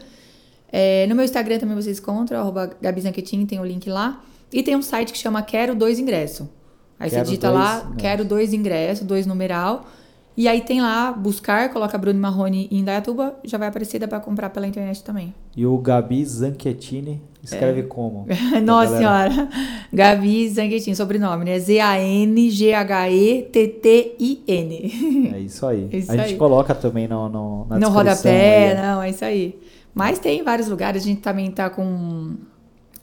[0.71, 4.21] É, no meu Instagram também vocês encontram, arroba Gabi Zanquetin, tem o link lá.
[4.53, 6.49] E tem um site que chama Quero Dois Ingresso.
[6.99, 7.91] Aí Quero você digita dois lá.
[7.97, 9.85] Quero Dois Ingressos, dois numeral.
[10.37, 14.19] E aí tem lá, buscar, coloca Bruno Marrone em Indaiatuba, já vai aparecer, dá pra
[14.19, 15.33] comprar pela internet também.
[15.55, 17.83] E o Gabi Zanchettini escreve É.
[17.83, 18.27] como?
[18.63, 19.49] Nossa senhora.
[19.91, 21.57] Gabi Zanguetin, sobrenome, né?
[23.57, 25.33] Z-A-N-G-H-E-T-T-I-N.
[25.33, 25.89] É isso aí.
[25.91, 26.37] Isso a gente aí.
[26.37, 29.59] coloca também no, no, na No rodapé, aí, não, é isso aí.
[29.93, 32.35] Mas tem vários lugares, a gente também tá com,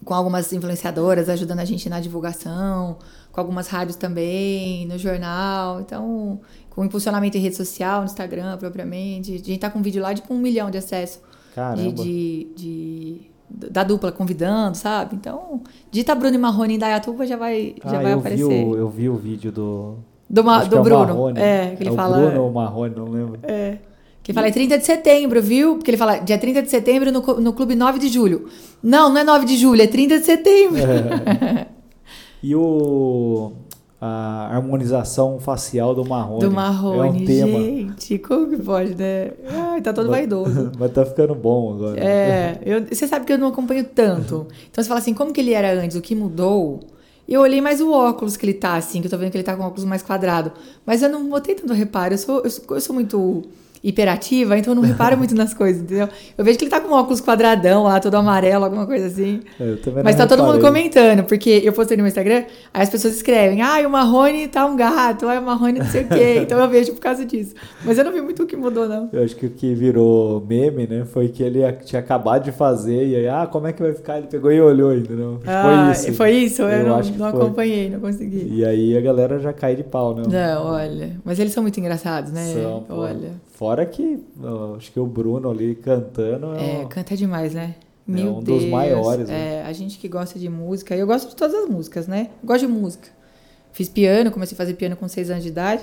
[0.04, 2.98] com algumas influenciadoras ajudando a gente na divulgação,
[3.32, 6.40] com algumas rádios também, no jornal, então,
[6.74, 9.34] com impulsionamento em rede social, no Instagram propriamente.
[9.34, 12.02] A gente tá com um vídeo lá de com um milhão de acesso de, Caramba.
[12.02, 15.14] de, de- da dupla convidando, sabe?
[15.14, 15.60] Então,
[15.90, 18.48] dita Bruno e Marrone em Dayatuba já vai, já ah, vai eu aparecer.
[18.48, 19.94] Vi o, eu vi o vídeo do.
[20.28, 21.06] Do, Ma- do é Bruno.
[21.06, 21.38] Marrone.
[21.40, 22.18] É, que ele é fala.
[22.18, 23.38] O Bruno ou Marrone, não lembro.
[23.42, 23.78] É.
[24.22, 25.76] Que ele fala, é 30 de setembro, viu?
[25.76, 28.48] Porque ele fala, dia 30 de setembro no, no clube 9 de julho.
[28.82, 30.82] Não, não é 9 de julho, é 30 de setembro.
[32.42, 33.52] E o.
[34.06, 36.40] A harmonização facial do Marrone.
[36.40, 37.58] Do Marrone, É um tema.
[37.58, 39.30] gente, como que pode, né?
[39.48, 40.72] Ai, tá todo Mas- vaidoso.
[40.78, 41.98] Mas tá ficando bom agora.
[41.98, 44.46] É, eu- você sabe que eu não acompanho tanto.
[44.70, 46.80] Então você fala assim, como que ele era antes, o que mudou?
[47.26, 49.44] Eu olhei mais o óculos que ele tá, assim, que eu tô vendo que ele
[49.44, 50.52] tá com o óculos mais quadrado.
[50.84, 52.12] Mas eu não botei tanto reparo.
[52.12, 53.42] Eu sou, eu sou, eu sou muito
[53.84, 56.08] hiperativa, então eu não reparo muito nas coisas, entendeu?
[56.38, 59.40] Eu vejo que ele tá com um óculos quadradão lá, todo amarelo, alguma coisa assim.
[59.60, 62.82] É, eu também Mas tá todo mundo comentando, porque eu postei no meu Instagram, aí
[62.82, 66.08] as pessoas escrevem, ai, o Marrone tá um gato, ai, o Marrone não sei o
[66.08, 66.40] quê.
[66.40, 67.54] Então eu vejo por causa disso.
[67.84, 69.10] Mas eu não vi muito o que mudou, não.
[69.12, 71.04] Eu acho que o que virou meme, né?
[71.04, 74.16] Foi que ele tinha acabado de fazer e aí, ah, como é que vai ficar?
[74.18, 75.40] Ele pegou e olhou ainda, não?
[75.46, 76.16] Ah, foi isso.
[76.16, 76.62] Foi isso?
[76.62, 78.48] Eu, Eu não, não acompanhei, não consegui.
[78.50, 80.22] E aí a galera já cai de pau, né?
[80.26, 81.16] Não, olha.
[81.22, 82.44] Mas eles são muito engraçados, né?
[82.54, 83.32] São, olha.
[83.54, 84.18] Fora que
[84.76, 87.76] acho que o Bruno ali cantando é, É, um- canta demais, né?
[88.06, 88.70] Meu um dos Deus.
[88.70, 92.28] maiores, É, a gente que gosta de música, eu gosto de todas as músicas, né?
[92.42, 93.08] Eu gosto de música.
[93.72, 95.82] Fiz piano, comecei a fazer piano com seis anos de idade.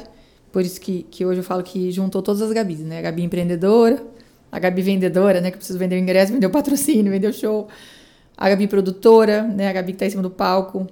[0.51, 2.99] Por isso que, que hoje eu falo que juntou todas as Gabis, né?
[2.99, 4.03] A Gabi empreendedora,
[4.51, 5.49] a Gabi vendedora, né?
[5.49, 7.67] Que eu preciso vender o ingresso, vender o patrocínio, vender o show.
[8.37, 9.69] A Gabi produtora, né?
[9.69, 10.87] A Gabi que tá em cima do palco.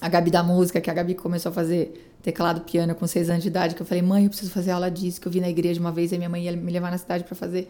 [0.00, 3.42] A Gabi da música, que a Gabi começou a fazer teclado piano com seis anos
[3.42, 5.48] de idade, que eu falei, mãe, eu preciso fazer aula disso, que eu vi na
[5.48, 7.68] igreja uma vez e minha mãe ia me levar na cidade para fazer.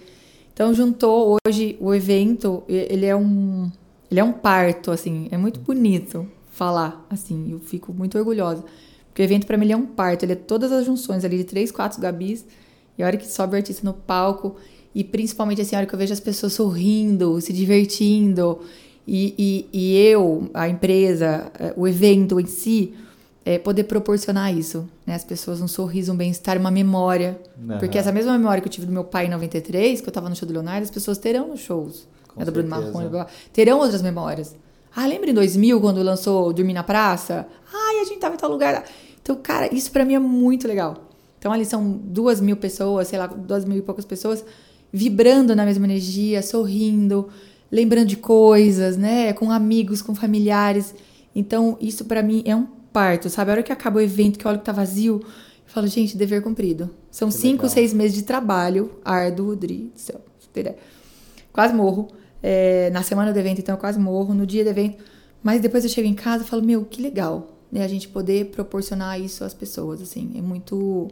[0.52, 3.70] Então juntou hoje o evento, ele é um
[4.10, 8.64] Ele é um parto, assim, é muito bonito falar, assim, eu fico muito orgulhosa.
[9.08, 11.38] Porque o evento para mim ele é um parto, ele é todas as junções ali
[11.38, 12.44] de três, quatro gabis,
[12.96, 14.54] e a hora que sobe o artista no palco,
[14.94, 18.60] e principalmente assim, a hora que eu vejo as pessoas sorrindo, se divertindo,
[19.06, 22.94] e, e, e eu, a empresa, eh, o evento em si,
[23.44, 25.14] é, poder proporcionar isso, né?
[25.14, 27.38] As pessoas um sorriso, um bem-estar, uma memória.
[27.68, 27.78] Aham.
[27.78, 30.30] Porque essa mesma memória que eu tive do meu pai em 93, que eu tava
[30.30, 32.08] no show do Leonardo, as pessoas terão nos shows.
[32.28, 32.68] Com né, do Bruno.
[32.68, 34.56] Marrone, terão outras memórias.
[34.96, 37.46] Ah, lembra em 2000, quando lançou Dormir na Praça?
[37.72, 38.84] Ai, a gente tava em tal lugar.
[39.20, 41.10] Então, cara, isso pra mim é muito legal.
[41.38, 44.44] Então, ali são duas mil pessoas, sei lá, duas mil e poucas pessoas,
[44.90, 47.28] vibrando na mesma energia, sorrindo,
[47.74, 49.32] lembrando de coisas, né?
[49.32, 50.94] Com amigos, com familiares.
[51.34, 53.50] Então, isso pra mim é um parto, sabe?
[53.50, 55.28] A hora que acaba o evento, que eu olho que tá vazio, eu
[55.66, 56.88] falo, gente, dever cumprido.
[57.10, 57.70] São Que cinco, legal.
[57.70, 60.20] seis meses de trabalho árduo, Dri, do céu.
[61.52, 62.08] Quase morro.
[62.40, 64.32] É, na semana do evento, então, eu quase morro.
[64.34, 65.02] No dia do evento.
[65.42, 67.58] Mas depois eu chego em casa e falo, meu, que legal.
[67.72, 67.82] Né?
[67.82, 70.32] A gente poder proporcionar isso às pessoas, assim.
[70.36, 71.08] É muito,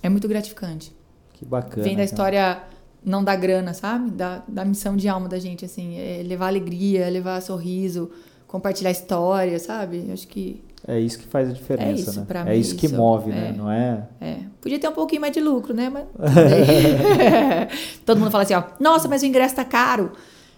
[0.00, 0.94] é muito gratificante.
[1.32, 1.82] Que bacana.
[1.82, 2.68] Vem da cara.
[3.04, 4.10] Não da grana, sabe?
[4.10, 5.98] Da, da missão de alma da gente, assim.
[5.98, 8.10] É levar alegria, levar sorriso,
[8.46, 10.04] compartilhar história, sabe?
[10.08, 12.24] Eu acho que É isso que faz a diferença, É isso, né?
[12.26, 12.94] pra é mim, isso que isso.
[12.96, 13.34] move, É.
[13.34, 13.54] né?
[13.56, 14.06] Não é.
[14.20, 15.88] É, podia ter um pouquinho mais de lucro, né?
[15.90, 16.04] Mas.
[18.04, 20.12] Todo mundo fala assim, ó, nossa, mas o ingresso tá caro.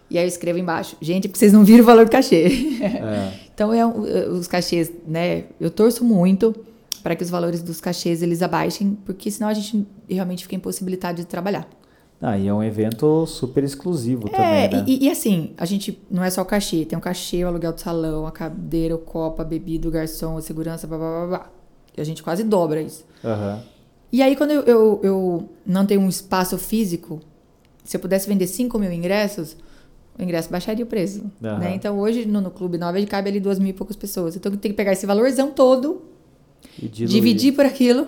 [0.08, 2.44] E aí eu escrevo embaixo, gente, porque vocês não viram o valor do cachê.
[2.80, 3.32] é.
[3.52, 3.84] então, é,
[4.28, 5.44] os cachês, né?
[5.60, 6.54] Eu torço muito
[7.02, 11.16] para que os valores dos cachês eles abaixem, porque senão a gente realmente fica impossibilitado
[11.18, 11.68] de trabalhar.
[12.20, 14.84] Ah, e é um evento super exclusivo É, também, né?
[14.86, 17.72] e, e assim, a gente não é só o cachê, tem o cachê, o aluguel
[17.74, 21.26] do salão, a cadeira, o copo, a bebida, o garçom, a segurança, blá blá blá
[21.26, 21.50] blá.
[21.96, 23.04] E a gente quase dobra isso.
[23.22, 23.62] Aham.
[24.10, 27.20] E aí, quando eu, eu, eu não tenho um espaço físico,
[27.84, 29.54] se eu pudesse vender 5 mil ingressos,
[30.18, 31.22] o ingresso baixaria o preço.
[31.44, 31.58] Aham.
[31.58, 31.74] Né?
[31.74, 34.36] Então, hoje, no, no Clube 9, cabe ali duas mil e poucas pessoas.
[34.36, 36.02] Então, tenho que pegar esse valorzão todo,
[36.78, 38.06] dividir por aquilo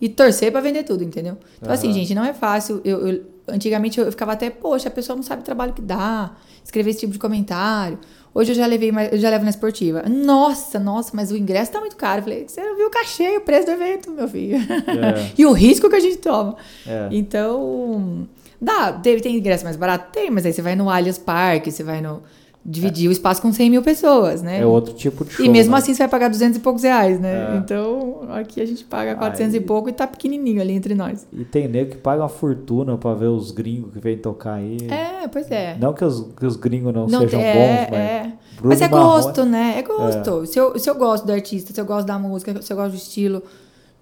[0.00, 1.36] e torcer pra vender tudo, entendeu?
[1.60, 1.94] Então, assim, Aham.
[1.98, 2.80] gente, não é fácil.
[2.84, 6.32] Eu, eu- antigamente, eu ficava até, poxa, a pessoa não sabe o trabalho que dá,
[6.64, 7.98] escrever esse tipo de comentário.
[8.34, 10.04] Hoje eu já levei, eu já levo na esportiva.
[10.08, 12.20] Nossa, nossa, mas o ingresso tá muito caro.
[12.20, 14.56] Eu falei, você não viu o cachê, o preço do evento, meu filho.
[14.56, 15.32] É.
[15.36, 16.56] e o risco que a gente toma.
[16.86, 17.08] É.
[17.10, 18.26] Então,
[18.60, 20.10] dá, tem, tem ingresso mais barato?
[20.12, 22.22] Tem, mas aí você vai no Allianz Parque, você vai no.
[22.64, 24.60] Dividir o espaço com 100 mil pessoas, né?
[24.60, 25.44] É outro tipo de show.
[25.44, 25.78] e mesmo né?
[25.78, 27.54] assim você vai pagar 200 e poucos reais, né?
[27.54, 27.56] É.
[27.56, 31.26] Então, aqui a gente paga 400 Aí- e pouco e tá pequenininho ali entre nós.
[31.32, 34.76] E tem nego que paga uma fortuna pra ver os gringos que vêm tocar aí.
[34.88, 35.76] É, pois é.
[35.80, 38.00] Não que os, que os gringos não, Não sejam é, bons, mas.
[38.00, 38.32] é.
[38.56, 39.74] Bruno Mas é Marrone- gosto, né?
[39.78, 40.46] É gosto.
[40.46, 42.90] Se, eu, se eu gosto do artista, se eu gosto da música, se eu gosto
[42.92, 43.42] do estilo.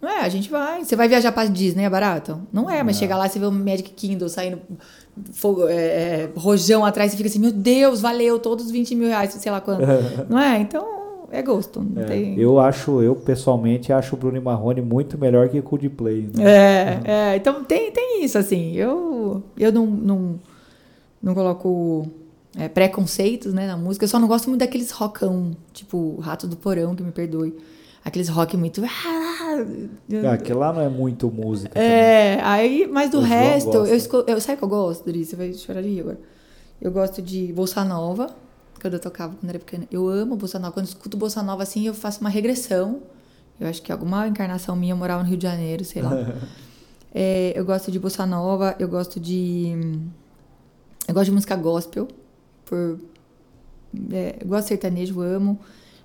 [0.03, 0.85] Não é, a gente vai.
[0.85, 2.41] Você vai viajar pra Disney, é barato?
[2.53, 3.01] Não é, mas Não.
[3.01, 4.59] chega lá, você vê o Magic Kindle saindo
[5.33, 9.09] fogo, é, é, rojão atrás, você fica assim, meu Deus, valeu todos os 20 mil
[9.09, 9.83] reais, sei lá quanto.
[10.29, 10.61] não é?
[10.61, 11.01] Então,
[11.31, 11.87] é gosto.
[11.97, 12.39] É, tem...
[12.39, 16.29] Eu acho, eu pessoalmente acho o Bruno Marrone muito melhor que o Coldplay.
[16.35, 16.45] Né?
[16.45, 18.73] É, é, então tem, tem isso, assim.
[18.75, 20.41] Eu, eu não, não,
[21.23, 22.09] não coloco
[22.59, 24.05] é, preconceitos né, na música.
[24.05, 27.55] Eu só não gosto muito daqueles rockão, tipo Rato do Porão, que me perdoe.
[28.05, 28.83] Aqueles rock muito.
[28.85, 29.57] Ah,
[30.55, 31.75] lá não é muito música.
[31.75, 31.91] também.
[31.91, 35.25] É, aí, mas do O resto, eu, esco- eu o que eu gosto, Dri?
[35.25, 36.19] Você vai chorar de rir agora.
[36.81, 38.35] Eu gosto de Bolsa Nova,
[38.81, 39.87] quando eu tocava quando era pequena.
[39.91, 40.73] Eu amo Bolsa Nova.
[40.73, 43.01] Quando eu escuto Bolsa Nova assim, eu faço uma regressão.
[43.61, 46.13] Eu acho que alguma encarnação minha eu morava no Rio de Janeiro, sei lá.
[47.13, 49.73] É, eu gosto de Bolsa Nova, eu gosto de.
[51.09, 52.07] Eu gosto de música gospel.
[52.65, 53.01] Por,
[54.13, 55.59] é, eu gosto de sertanejo, amo.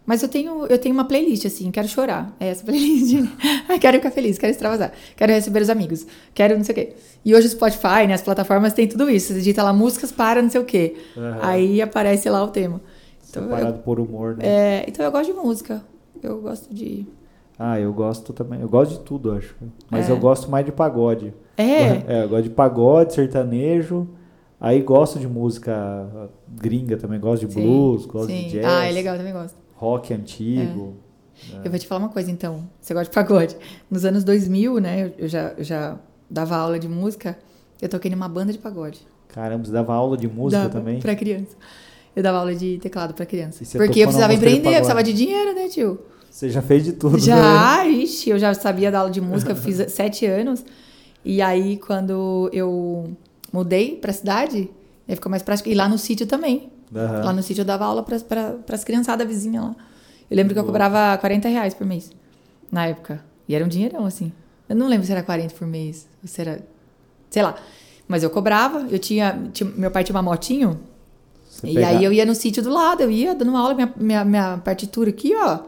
[0.05, 2.35] Mas eu tenho, eu tenho uma playlist, assim, quero chorar.
[2.39, 3.15] É essa playlist.
[3.81, 6.93] Quero ficar feliz, quero extravasar, quero receber os amigos, quero não sei o quê.
[7.25, 9.27] E hoje o Spotify, né, as plataformas tem tudo isso.
[9.29, 10.95] Você digita lá músicas para não sei o quê.
[11.17, 11.39] Aham.
[11.41, 12.79] Aí aparece lá o tema.
[13.29, 14.45] Então eu, Separado por humor, né?
[14.47, 15.83] é, então eu gosto de música.
[16.21, 17.05] Eu gosto de.
[17.57, 18.61] Ah, eu gosto também.
[18.61, 19.55] Eu gosto de tudo, acho.
[19.89, 20.11] Mas É.
[20.11, 21.33] eu gosto mais de pagode.
[21.57, 24.07] É, É, eu gosto de pagode, sertanejo.
[24.61, 26.07] Aí gosto de música
[26.47, 27.19] gringa também.
[27.19, 28.43] Gosto de Sim, blues, gosto sim.
[28.43, 28.65] de jazz.
[28.65, 29.64] Ah, é legal, eu também gosto.
[29.76, 30.95] Rock antigo.
[31.63, 32.67] Eu vou te falar uma coisa, então.
[32.80, 33.55] Você gosta de pagode?
[33.91, 35.11] Nos anos 2000, né?
[35.17, 35.97] eu- já, eu já
[36.30, 37.38] dava aula de música.
[37.82, 38.99] Eu toquei numa banda de pagode.
[39.28, 40.99] Caramba, você dava aula de música Dava também?
[41.01, 41.55] Pra criança.
[42.15, 43.63] Eu dava aula de teclado pra criança.
[43.78, 45.99] Porque eu precisava empreender, eu precisava de dinheiro, né, tio?
[46.32, 47.19] Você já fez de tudo, né?
[47.19, 50.63] Já, ixi, eu já sabia dar aula de música, eu fiz sete anos.
[51.23, 53.11] E aí, quando eu
[53.51, 54.69] mudei pra cidade,
[55.07, 55.67] aí ficou mais prático.
[55.67, 56.69] E lá no sítio também.
[56.93, 57.23] Aham.
[57.25, 59.75] Lá no sítio eu dava aula pras, pra, pras criançadas vizinhas lá.
[60.29, 62.11] Eu lembro que eu cobrava 40 reais por mês,
[62.71, 63.23] na época.
[63.47, 64.31] E era um dinheirão, assim.
[64.67, 66.59] Eu não lembro se era 40 por mês, ou se era...
[67.29, 67.55] Sei lá.
[68.07, 69.49] Mas eu cobrava, eu tinha...
[69.53, 70.79] tinha- meu pai tinha uma motinho,
[71.47, 73.93] Você e pega- aí eu ia no sítio do lado, eu ia dando aula, minha,
[73.97, 75.59] minha, minha partitura aqui, ó.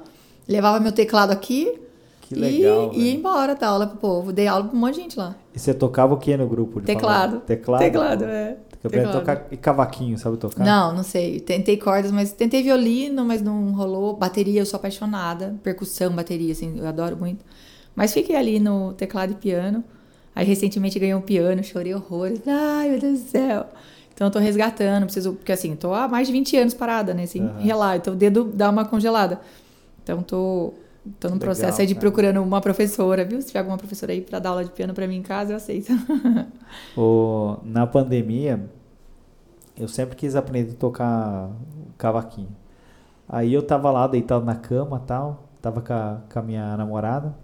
[0.48, 1.78] Levava meu teclado aqui
[2.22, 4.32] Que legal, e ia embora dar aula pro povo.
[4.34, 5.36] Dei aula pra um monte de gente lá.
[5.54, 6.80] E você tocava o que no grupo?
[6.80, 7.32] de Teclado.
[7.34, 7.46] falar?
[7.46, 7.80] Teclado?
[7.84, 8.58] Teclado, é.
[8.90, 9.38] Tem que aprender a Teclado.
[9.42, 10.64] tocar e cavaquinho, sabe tocar?
[10.66, 11.40] Não, não sei.
[11.40, 14.16] Tentei cordas, mas tentei violino, mas não rolou.
[14.16, 15.56] Bateria, eu sou apaixonada.
[15.64, 17.44] Percussão, bateria, assim, eu adoro muito.
[17.96, 19.84] Mas fiquei ali no teclado e piano.
[20.36, 22.40] Aí recentemente ganhei um piano, chorei horrores.
[22.48, 23.66] Ai, meu Deus do céu.
[24.14, 25.34] Então eu tô resgatando, preciso.
[25.34, 27.26] Porque assim, tô há mais de 20 anos parada, né?
[27.26, 27.60] Sem Aham.
[27.60, 27.98] relar.
[27.98, 29.40] Então o dedo dá uma congelada.
[30.04, 30.74] Então tô.
[31.22, 32.02] Tô no Legal, processo aí de cara.
[32.02, 33.40] procurando uma professora, viu?
[33.42, 35.56] Se tiver alguma professora aí pra dar aula de piano pra mim em casa, eu
[35.58, 35.94] aceito.
[36.98, 38.70] O- na pandemia,
[39.78, 41.50] eu sempre quis aprender a tocar
[41.98, 42.56] cavaquinho.
[43.30, 47.36] Aí eu tava lá deitado na cama tal, tava com a, com a minha namorada.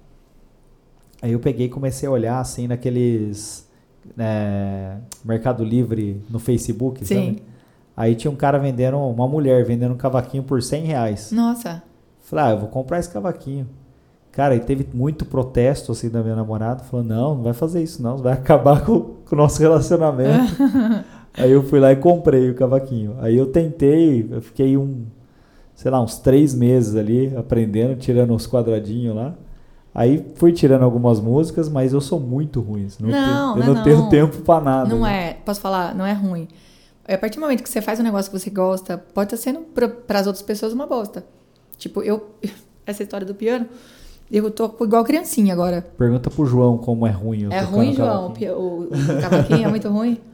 [1.22, 3.70] Aí eu peguei e comecei a olhar assim naqueles
[4.18, 7.16] é, Mercado Livre no Facebook, Sim.
[7.16, 7.44] sabe?
[7.96, 11.32] Aí tinha um cara vendendo, uma mulher vendendo um cavaquinho por 100 reais.
[11.32, 11.84] Nossa.
[12.22, 13.68] Falei, ah, eu vou comprar esse cavaquinho.
[14.32, 16.84] Cara, e teve muito protesto assim da minha namorada.
[16.84, 20.56] Falou, não, não vai fazer isso não, vai acabar com, com o nosso relacionamento.
[21.38, 23.16] Aí eu fui lá e comprei o cavaquinho.
[23.20, 25.04] Aí eu tentei, eu fiquei um,
[25.76, 29.34] sei lá, uns três meses ali aprendendo, tirando os quadradinhos lá.
[29.96, 32.86] Aí fui tirando algumas músicas, mas eu sou muito ruim.
[32.86, 33.84] assim, Não, tenho, não eu é não, não.
[33.84, 34.90] tenho tempo pra nada.
[34.90, 35.30] Não né?
[35.30, 36.48] é, posso falar, não é ruim.
[37.08, 39.38] É, A partir do momento que você faz um negócio que você gosta, pode estar
[39.52, 41.24] sendo para as outras pessoas uma bosta.
[41.78, 42.30] Tipo, eu.
[42.86, 43.66] Essa história do piano,
[44.30, 45.86] eu toco igual criancinha agora.
[45.98, 47.48] Pergunta pro João como é ruim.
[47.50, 48.34] É ruim, João?
[48.58, 48.90] O, o
[49.22, 50.18] cavaquinho é muito ruim.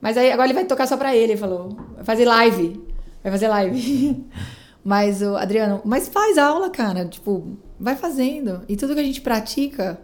[0.00, 1.76] Mas aí agora ele vai tocar só pra ele, ele falou.
[1.94, 2.80] Vai fazer live.
[3.22, 4.24] Vai fazer live.
[4.84, 7.04] Mas, o Adriano, mas faz aula, cara.
[7.04, 8.62] Tipo, vai fazendo.
[8.66, 10.00] E tudo que a gente pratica,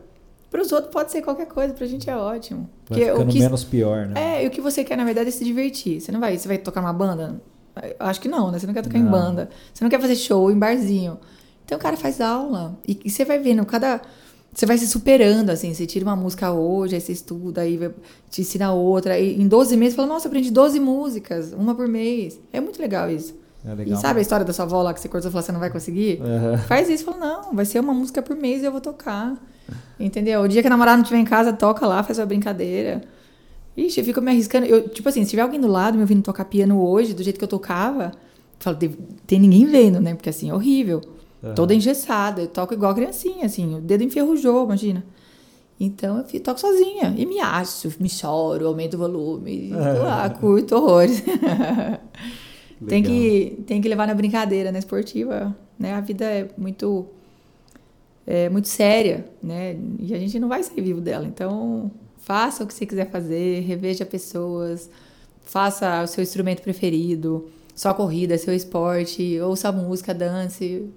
[0.50, 2.68] pros outros pode ser qualquer coisa, pra gente é ótimo.
[2.90, 4.40] Vai Porque o que, menos pior, né?
[4.40, 6.02] é, e o que você quer, na verdade, é se divertir.
[6.02, 7.40] Você não vai, você vai tocar uma banda?
[7.98, 8.58] Acho que não, né?
[8.58, 9.10] Você não quer tocar em Não.
[9.10, 9.48] banda.
[9.72, 11.18] Você não quer fazer show em barzinho.
[11.64, 12.78] Então, o cara faz aula.
[12.86, 14.02] E, e você vai vendo, cada.
[14.54, 15.74] Você vai se superando, assim.
[15.74, 17.78] Você tira uma música hoje, aí você estuda, aí
[18.30, 19.18] te ensina outra.
[19.18, 22.38] E em 12 meses, você fala, nossa, aprendi 12 músicas, uma por mês.
[22.52, 23.34] É muito legal isso.
[23.66, 23.98] É E legal.
[24.00, 25.70] sabe a história da sua avó lá que você cortou e falou, você não vai
[25.70, 26.20] conseguir?
[26.22, 26.58] Aham.
[26.58, 29.34] Faz isso, fala, não, vai ser uma música por mês e eu vou tocar.
[29.98, 30.42] Entendeu?
[30.42, 33.02] O dia que a namorada não estiver em casa, toca lá, faz uma brincadeira.
[33.76, 34.66] Ixi, eu fico me arriscando.
[34.66, 37.38] Eu, tipo assim, se tiver alguém do lado me ouvindo tocar piano hoje, do jeito
[37.38, 38.12] que eu tocava,
[38.60, 38.96] falo, "Tem-
[39.26, 40.14] tem ninguém vendo, né?
[40.14, 41.00] Porque assim, é horrível.
[41.52, 42.42] Toda engessada.
[42.42, 45.04] Eu toco igual criancinha, assim, o dedo enferrujou, imagina.
[45.78, 47.14] Então eu fico, toco sozinha.
[47.16, 49.70] E me acho, me choro, aumento o volume.
[49.70, 51.22] Tô lá, curto horrores.
[52.86, 55.54] tem, que, tem que levar na brincadeira, na esportiva.
[55.78, 55.92] Né?
[55.92, 57.06] A vida é muito,
[58.26, 59.76] é muito séria, né?
[59.98, 61.26] E a gente não vai sair vivo dela.
[61.26, 64.88] Então, faça o que você quiser fazer, reveja pessoas,
[65.42, 70.88] faça o seu instrumento preferido, sua corrida, seu esporte, ouça música, dance.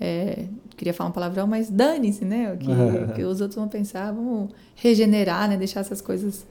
[0.00, 0.44] É,
[0.76, 2.52] queria falar um palavrão, mas dane-se, né?
[2.54, 2.70] O que,
[3.10, 5.56] o que os outros vão pensar, vamos regenerar, né?
[5.56, 6.46] Deixar essas coisas,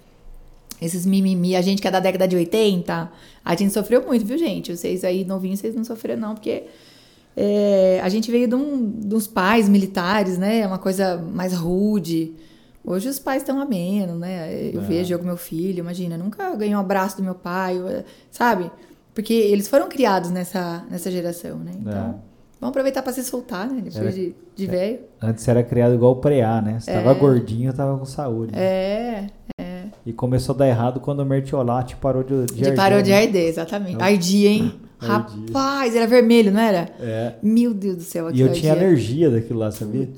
[0.82, 1.56] esses mimimi.
[1.56, 3.12] A gente que é da década de 80,
[3.44, 4.76] a gente sofreu muito, viu, gente?
[4.78, 6.64] Vocês aí novinhos, vocês não sofreram, não, porque
[7.36, 10.60] é, a gente veio de, um, de uns pais militares, né?
[10.60, 12.34] É uma coisa mais rude.
[12.84, 14.72] Hoje os pais estão ameno, né?
[14.74, 14.84] Eu É.
[14.84, 17.78] vejo eu com meu filho, imagina, nunca ganhei um abraço do meu pai,
[18.32, 18.70] sabe?
[19.14, 21.72] Porque eles foram criados nessa, nessa geração, né?
[21.82, 22.29] Então, É.
[22.60, 23.76] vamos aproveitar para se soltar, né?
[23.84, 25.00] Depois Era- de, de velho.
[25.22, 26.80] Antes era criado igual o preá, né?
[26.80, 28.54] Você tava gordinho, tava com saúde.
[28.56, 29.28] É,
[30.06, 33.10] E começou a dar errado quando o mertiolate parou de, de, de arder, parou de
[33.12, 33.22] né?
[33.22, 34.02] arder, exatamente.
[34.02, 34.74] Ardia, hein?
[35.00, 35.46] Ardia.
[35.48, 36.90] Rapaz, era vermelho, não era?
[37.00, 37.36] É.
[37.42, 40.10] Meu Deus do céu, E eu tinha alergia daquilo lá, sabia?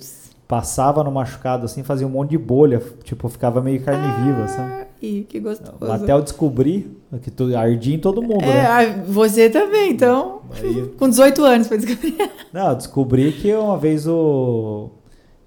[0.52, 4.86] Passava no machucado assim, fazia um monte de bolha, tipo, ficava meio carne viva, sabe?
[5.02, 5.90] Ih, que gostoso.
[5.90, 6.91] Até eu descobri
[7.22, 8.65] que tu, ardia em todo mundo, É, né?
[8.68, 10.41] ah, você também, então.
[10.53, 12.18] Aí- Com 18 anos foi descobrir.
[12.52, 14.90] Não, eu descobri que uma vez o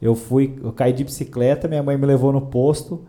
[0.01, 3.03] eu fui, eu caí de bicicleta, minha mãe me levou no posto,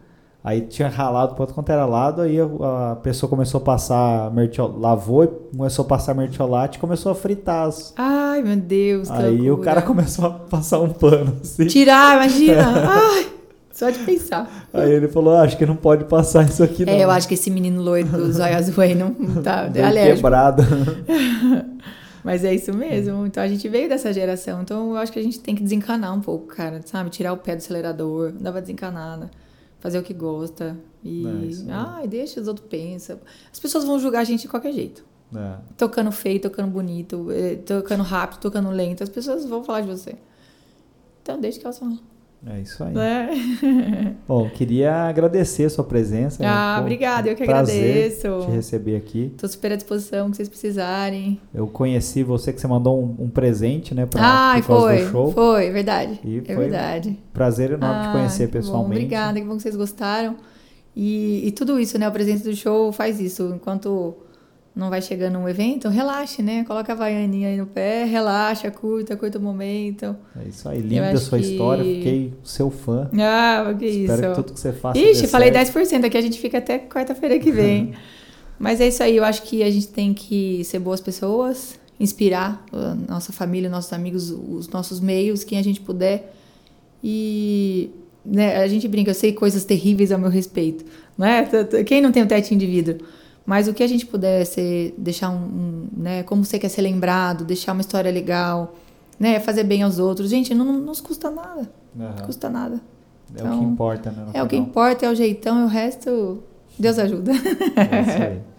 [0.45, 5.23] aí tinha ralado para quanto era lado, aí a, pessoa começou a passar mertiol, lavou
[5.23, 5.27] e
[5.57, 7.67] começou a passar mertiolate e começou a fritar.
[7.67, 9.65] as- Ai, meu Deus, que Aí o loucura.
[9.71, 11.65] cara começou a passar um pano assim.
[11.65, 12.61] Tirar, imagina.
[12.87, 13.27] Ai,
[13.73, 14.47] só de pensar.
[14.73, 16.93] Aí ele falou: "Ah, "Acho que não pode passar isso aqui não".
[16.93, 19.11] É, eu acho que esse menino loiro do zóio azul aí não
[19.43, 20.15] tá é alérgico.
[20.17, 20.63] quebrado.
[22.23, 23.25] Mas é isso mesmo.
[23.25, 24.61] Então a gente veio dessa geração.
[24.61, 26.81] Então eu acho que a gente tem que desencanar um pouco, cara.
[26.85, 27.09] Sabe?
[27.09, 28.31] Tirar o pé do acelerador.
[28.33, 29.17] Não dá pra desencanar.
[29.19, 29.27] né?
[29.79, 30.77] Fazer o que gosta.
[31.03, 31.25] E.
[31.25, 31.71] É, isso aí.
[31.71, 33.19] Ai, deixa os outros pensam.
[33.51, 35.05] As pessoas vão julgar a gente de qualquer jeito.
[35.35, 35.57] É.
[35.77, 39.03] Tocando feio, tocando bonito, eh, tocando rápido, tocando lento.
[39.03, 40.15] As pessoas vão falar de você.
[41.21, 41.99] Então deixa que elas falam.
[42.47, 42.93] É isso aí.
[42.93, 44.15] Né?
[44.27, 46.43] Bom, queria agradecer a sua presença.
[46.43, 46.49] né?
[46.49, 48.27] Ah, Pô, obrigada, eu que agradeço.
[48.45, 49.33] te receber aqui.
[49.37, 51.39] Tô super à disposição, que vocês precisarem.
[51.53, 55.03] Eu conheci você que você mandou um, um presente, né, pra, Ai, por causa foi,
[55.03, 55.31] do show.
[55.31, 56.19] foi, verdade.
[56.23, 57.17] E é foi verdade.
[57.33, 58.91] Prazer enorme te Ah, conhecer que bom, pessoalmente.
[59.01, 60.35] Obrigada, que bom que vocês gostaram.
[60.95, 62.07] E, e tudo isso, né?
[62.07, 63.51] O presente do show faz isso.
[63.55, 64.15] Enquanto
[64.75, 66.65] não vai chegando um evento, relaxe, né?
[66.65, 70.15] Coloca a vaianinha aí no pé, relaxa, curta, curta o momento.
[70.43, 73.09] É isso aí, linda a sua que- história, fiquei seu fã.
[73.17, 74.11] Ah, que isso.
[74.11, 75.73] Espero que tudo que você faça Ixi, falei certo.
[75.73, 77.93] 10% aqui, a gente fica até quarta-feira que vem.
[78.59, 82.65] Mas é isso aí, eu acho que a gente tem que ser boas pessoas, inspirar
[82.73, 86.33] a nossa família, nossos amigos, os nossos meios, quem a gente puder.
[87.03, 87.89] E
[88.25, 90.83] né, a gente brinca, eu sei coisas terríveis ao meu respeito,
[91.17, 91.47] né?
[91.85, 92.97] Quem não tem um tetinho de vidro?
[93.45, 96.81] Mas o que a gente puder ser, deixar um, um, né, como você quer ser
[96.81, 98.73] lembrado, deixar uma história legal,
[99.19, 100.29] né, fazer bem aos outros.
[100.29, 102.15] Gente, não, não nos custa nada, não Aham.
[102.25, 102.75] custa nada.
[103.35, 104.25] É o que Então, importa, né?
[104.33, 104.69] É o que final.
[104.69, 106.43] importa, é o jeitão, e o resto,
[106.77, 107.31] Deus ajuda.
[107.33, 108.41] É isso aí.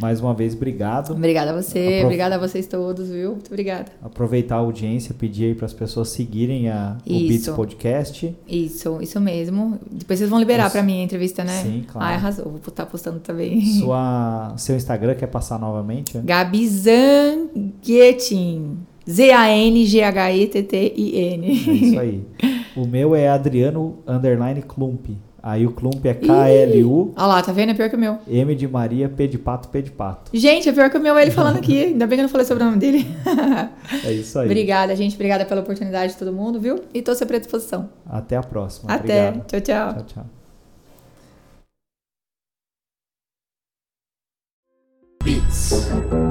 [0.00, 1.12] Mais uma vez, obrigado.
[1.12, 3.32] Obrigada a você, Aprof- obrigada a vocês todos, viu?
[3.32, 3.86] Muito obrigada.
[4.02, 7.28] Aproveitar a audiência, pedir aí para as pessoas seguirem a, o.
[7.28, 8.34] Beats Podcast.
[8.48, 9.78] Isso, isso mesmo.
[9.90, 11.60] Depois vocês vão liberar pra mim a entrevista, né?
[11.62, 12.06] Sim, claro.
[12.06, 12.44] Ah, arrasou.
[12.46, 13.60] Vou estar postando também.
[13.80, 16.16] Sua, seu Instagram quer passar novamente?
[16.18, 16.66] Gabi
[17.80, 18.78] Zanguetin.
[19.08, 21.46] Z-A-N-G-H-E-T-T-I-N.
[21.46, 22.22] É isso aí.
[22.76, 25.06] O meu é Adriano Underline Klump.
[25.42, 27.70] Aí o Klump é K-L-U, Olha lá, tá vendo?
[27.70, 28.18] É pior que o meu.
[28.28, 30.30] M de Maria, P de Pato, P de Pato.
[30.34, 31.84] Gente, é pior que o meu ele falando aqui.
[31.84, 33.06] Ainda bem que eu não falei sobre o nome dele.
[34.04, 34.46] É isso aí.
[34.46, 35.14] Obrigada, gente.
[35.14, 36.80] Obrigada pela oportunidade de todo mundo, viu?
[36.94, 37.88] E tô sempre à disposição.
[38.08, 38.92] Até a próxima.
[38.92, 39.28] Até.
[39.28, 39.46] Obrigado.
[39.46, 39.94] Tchau, tchau.
[39.94, 40.26] Tchau, tchau.
[45.22, 46.29] Beats.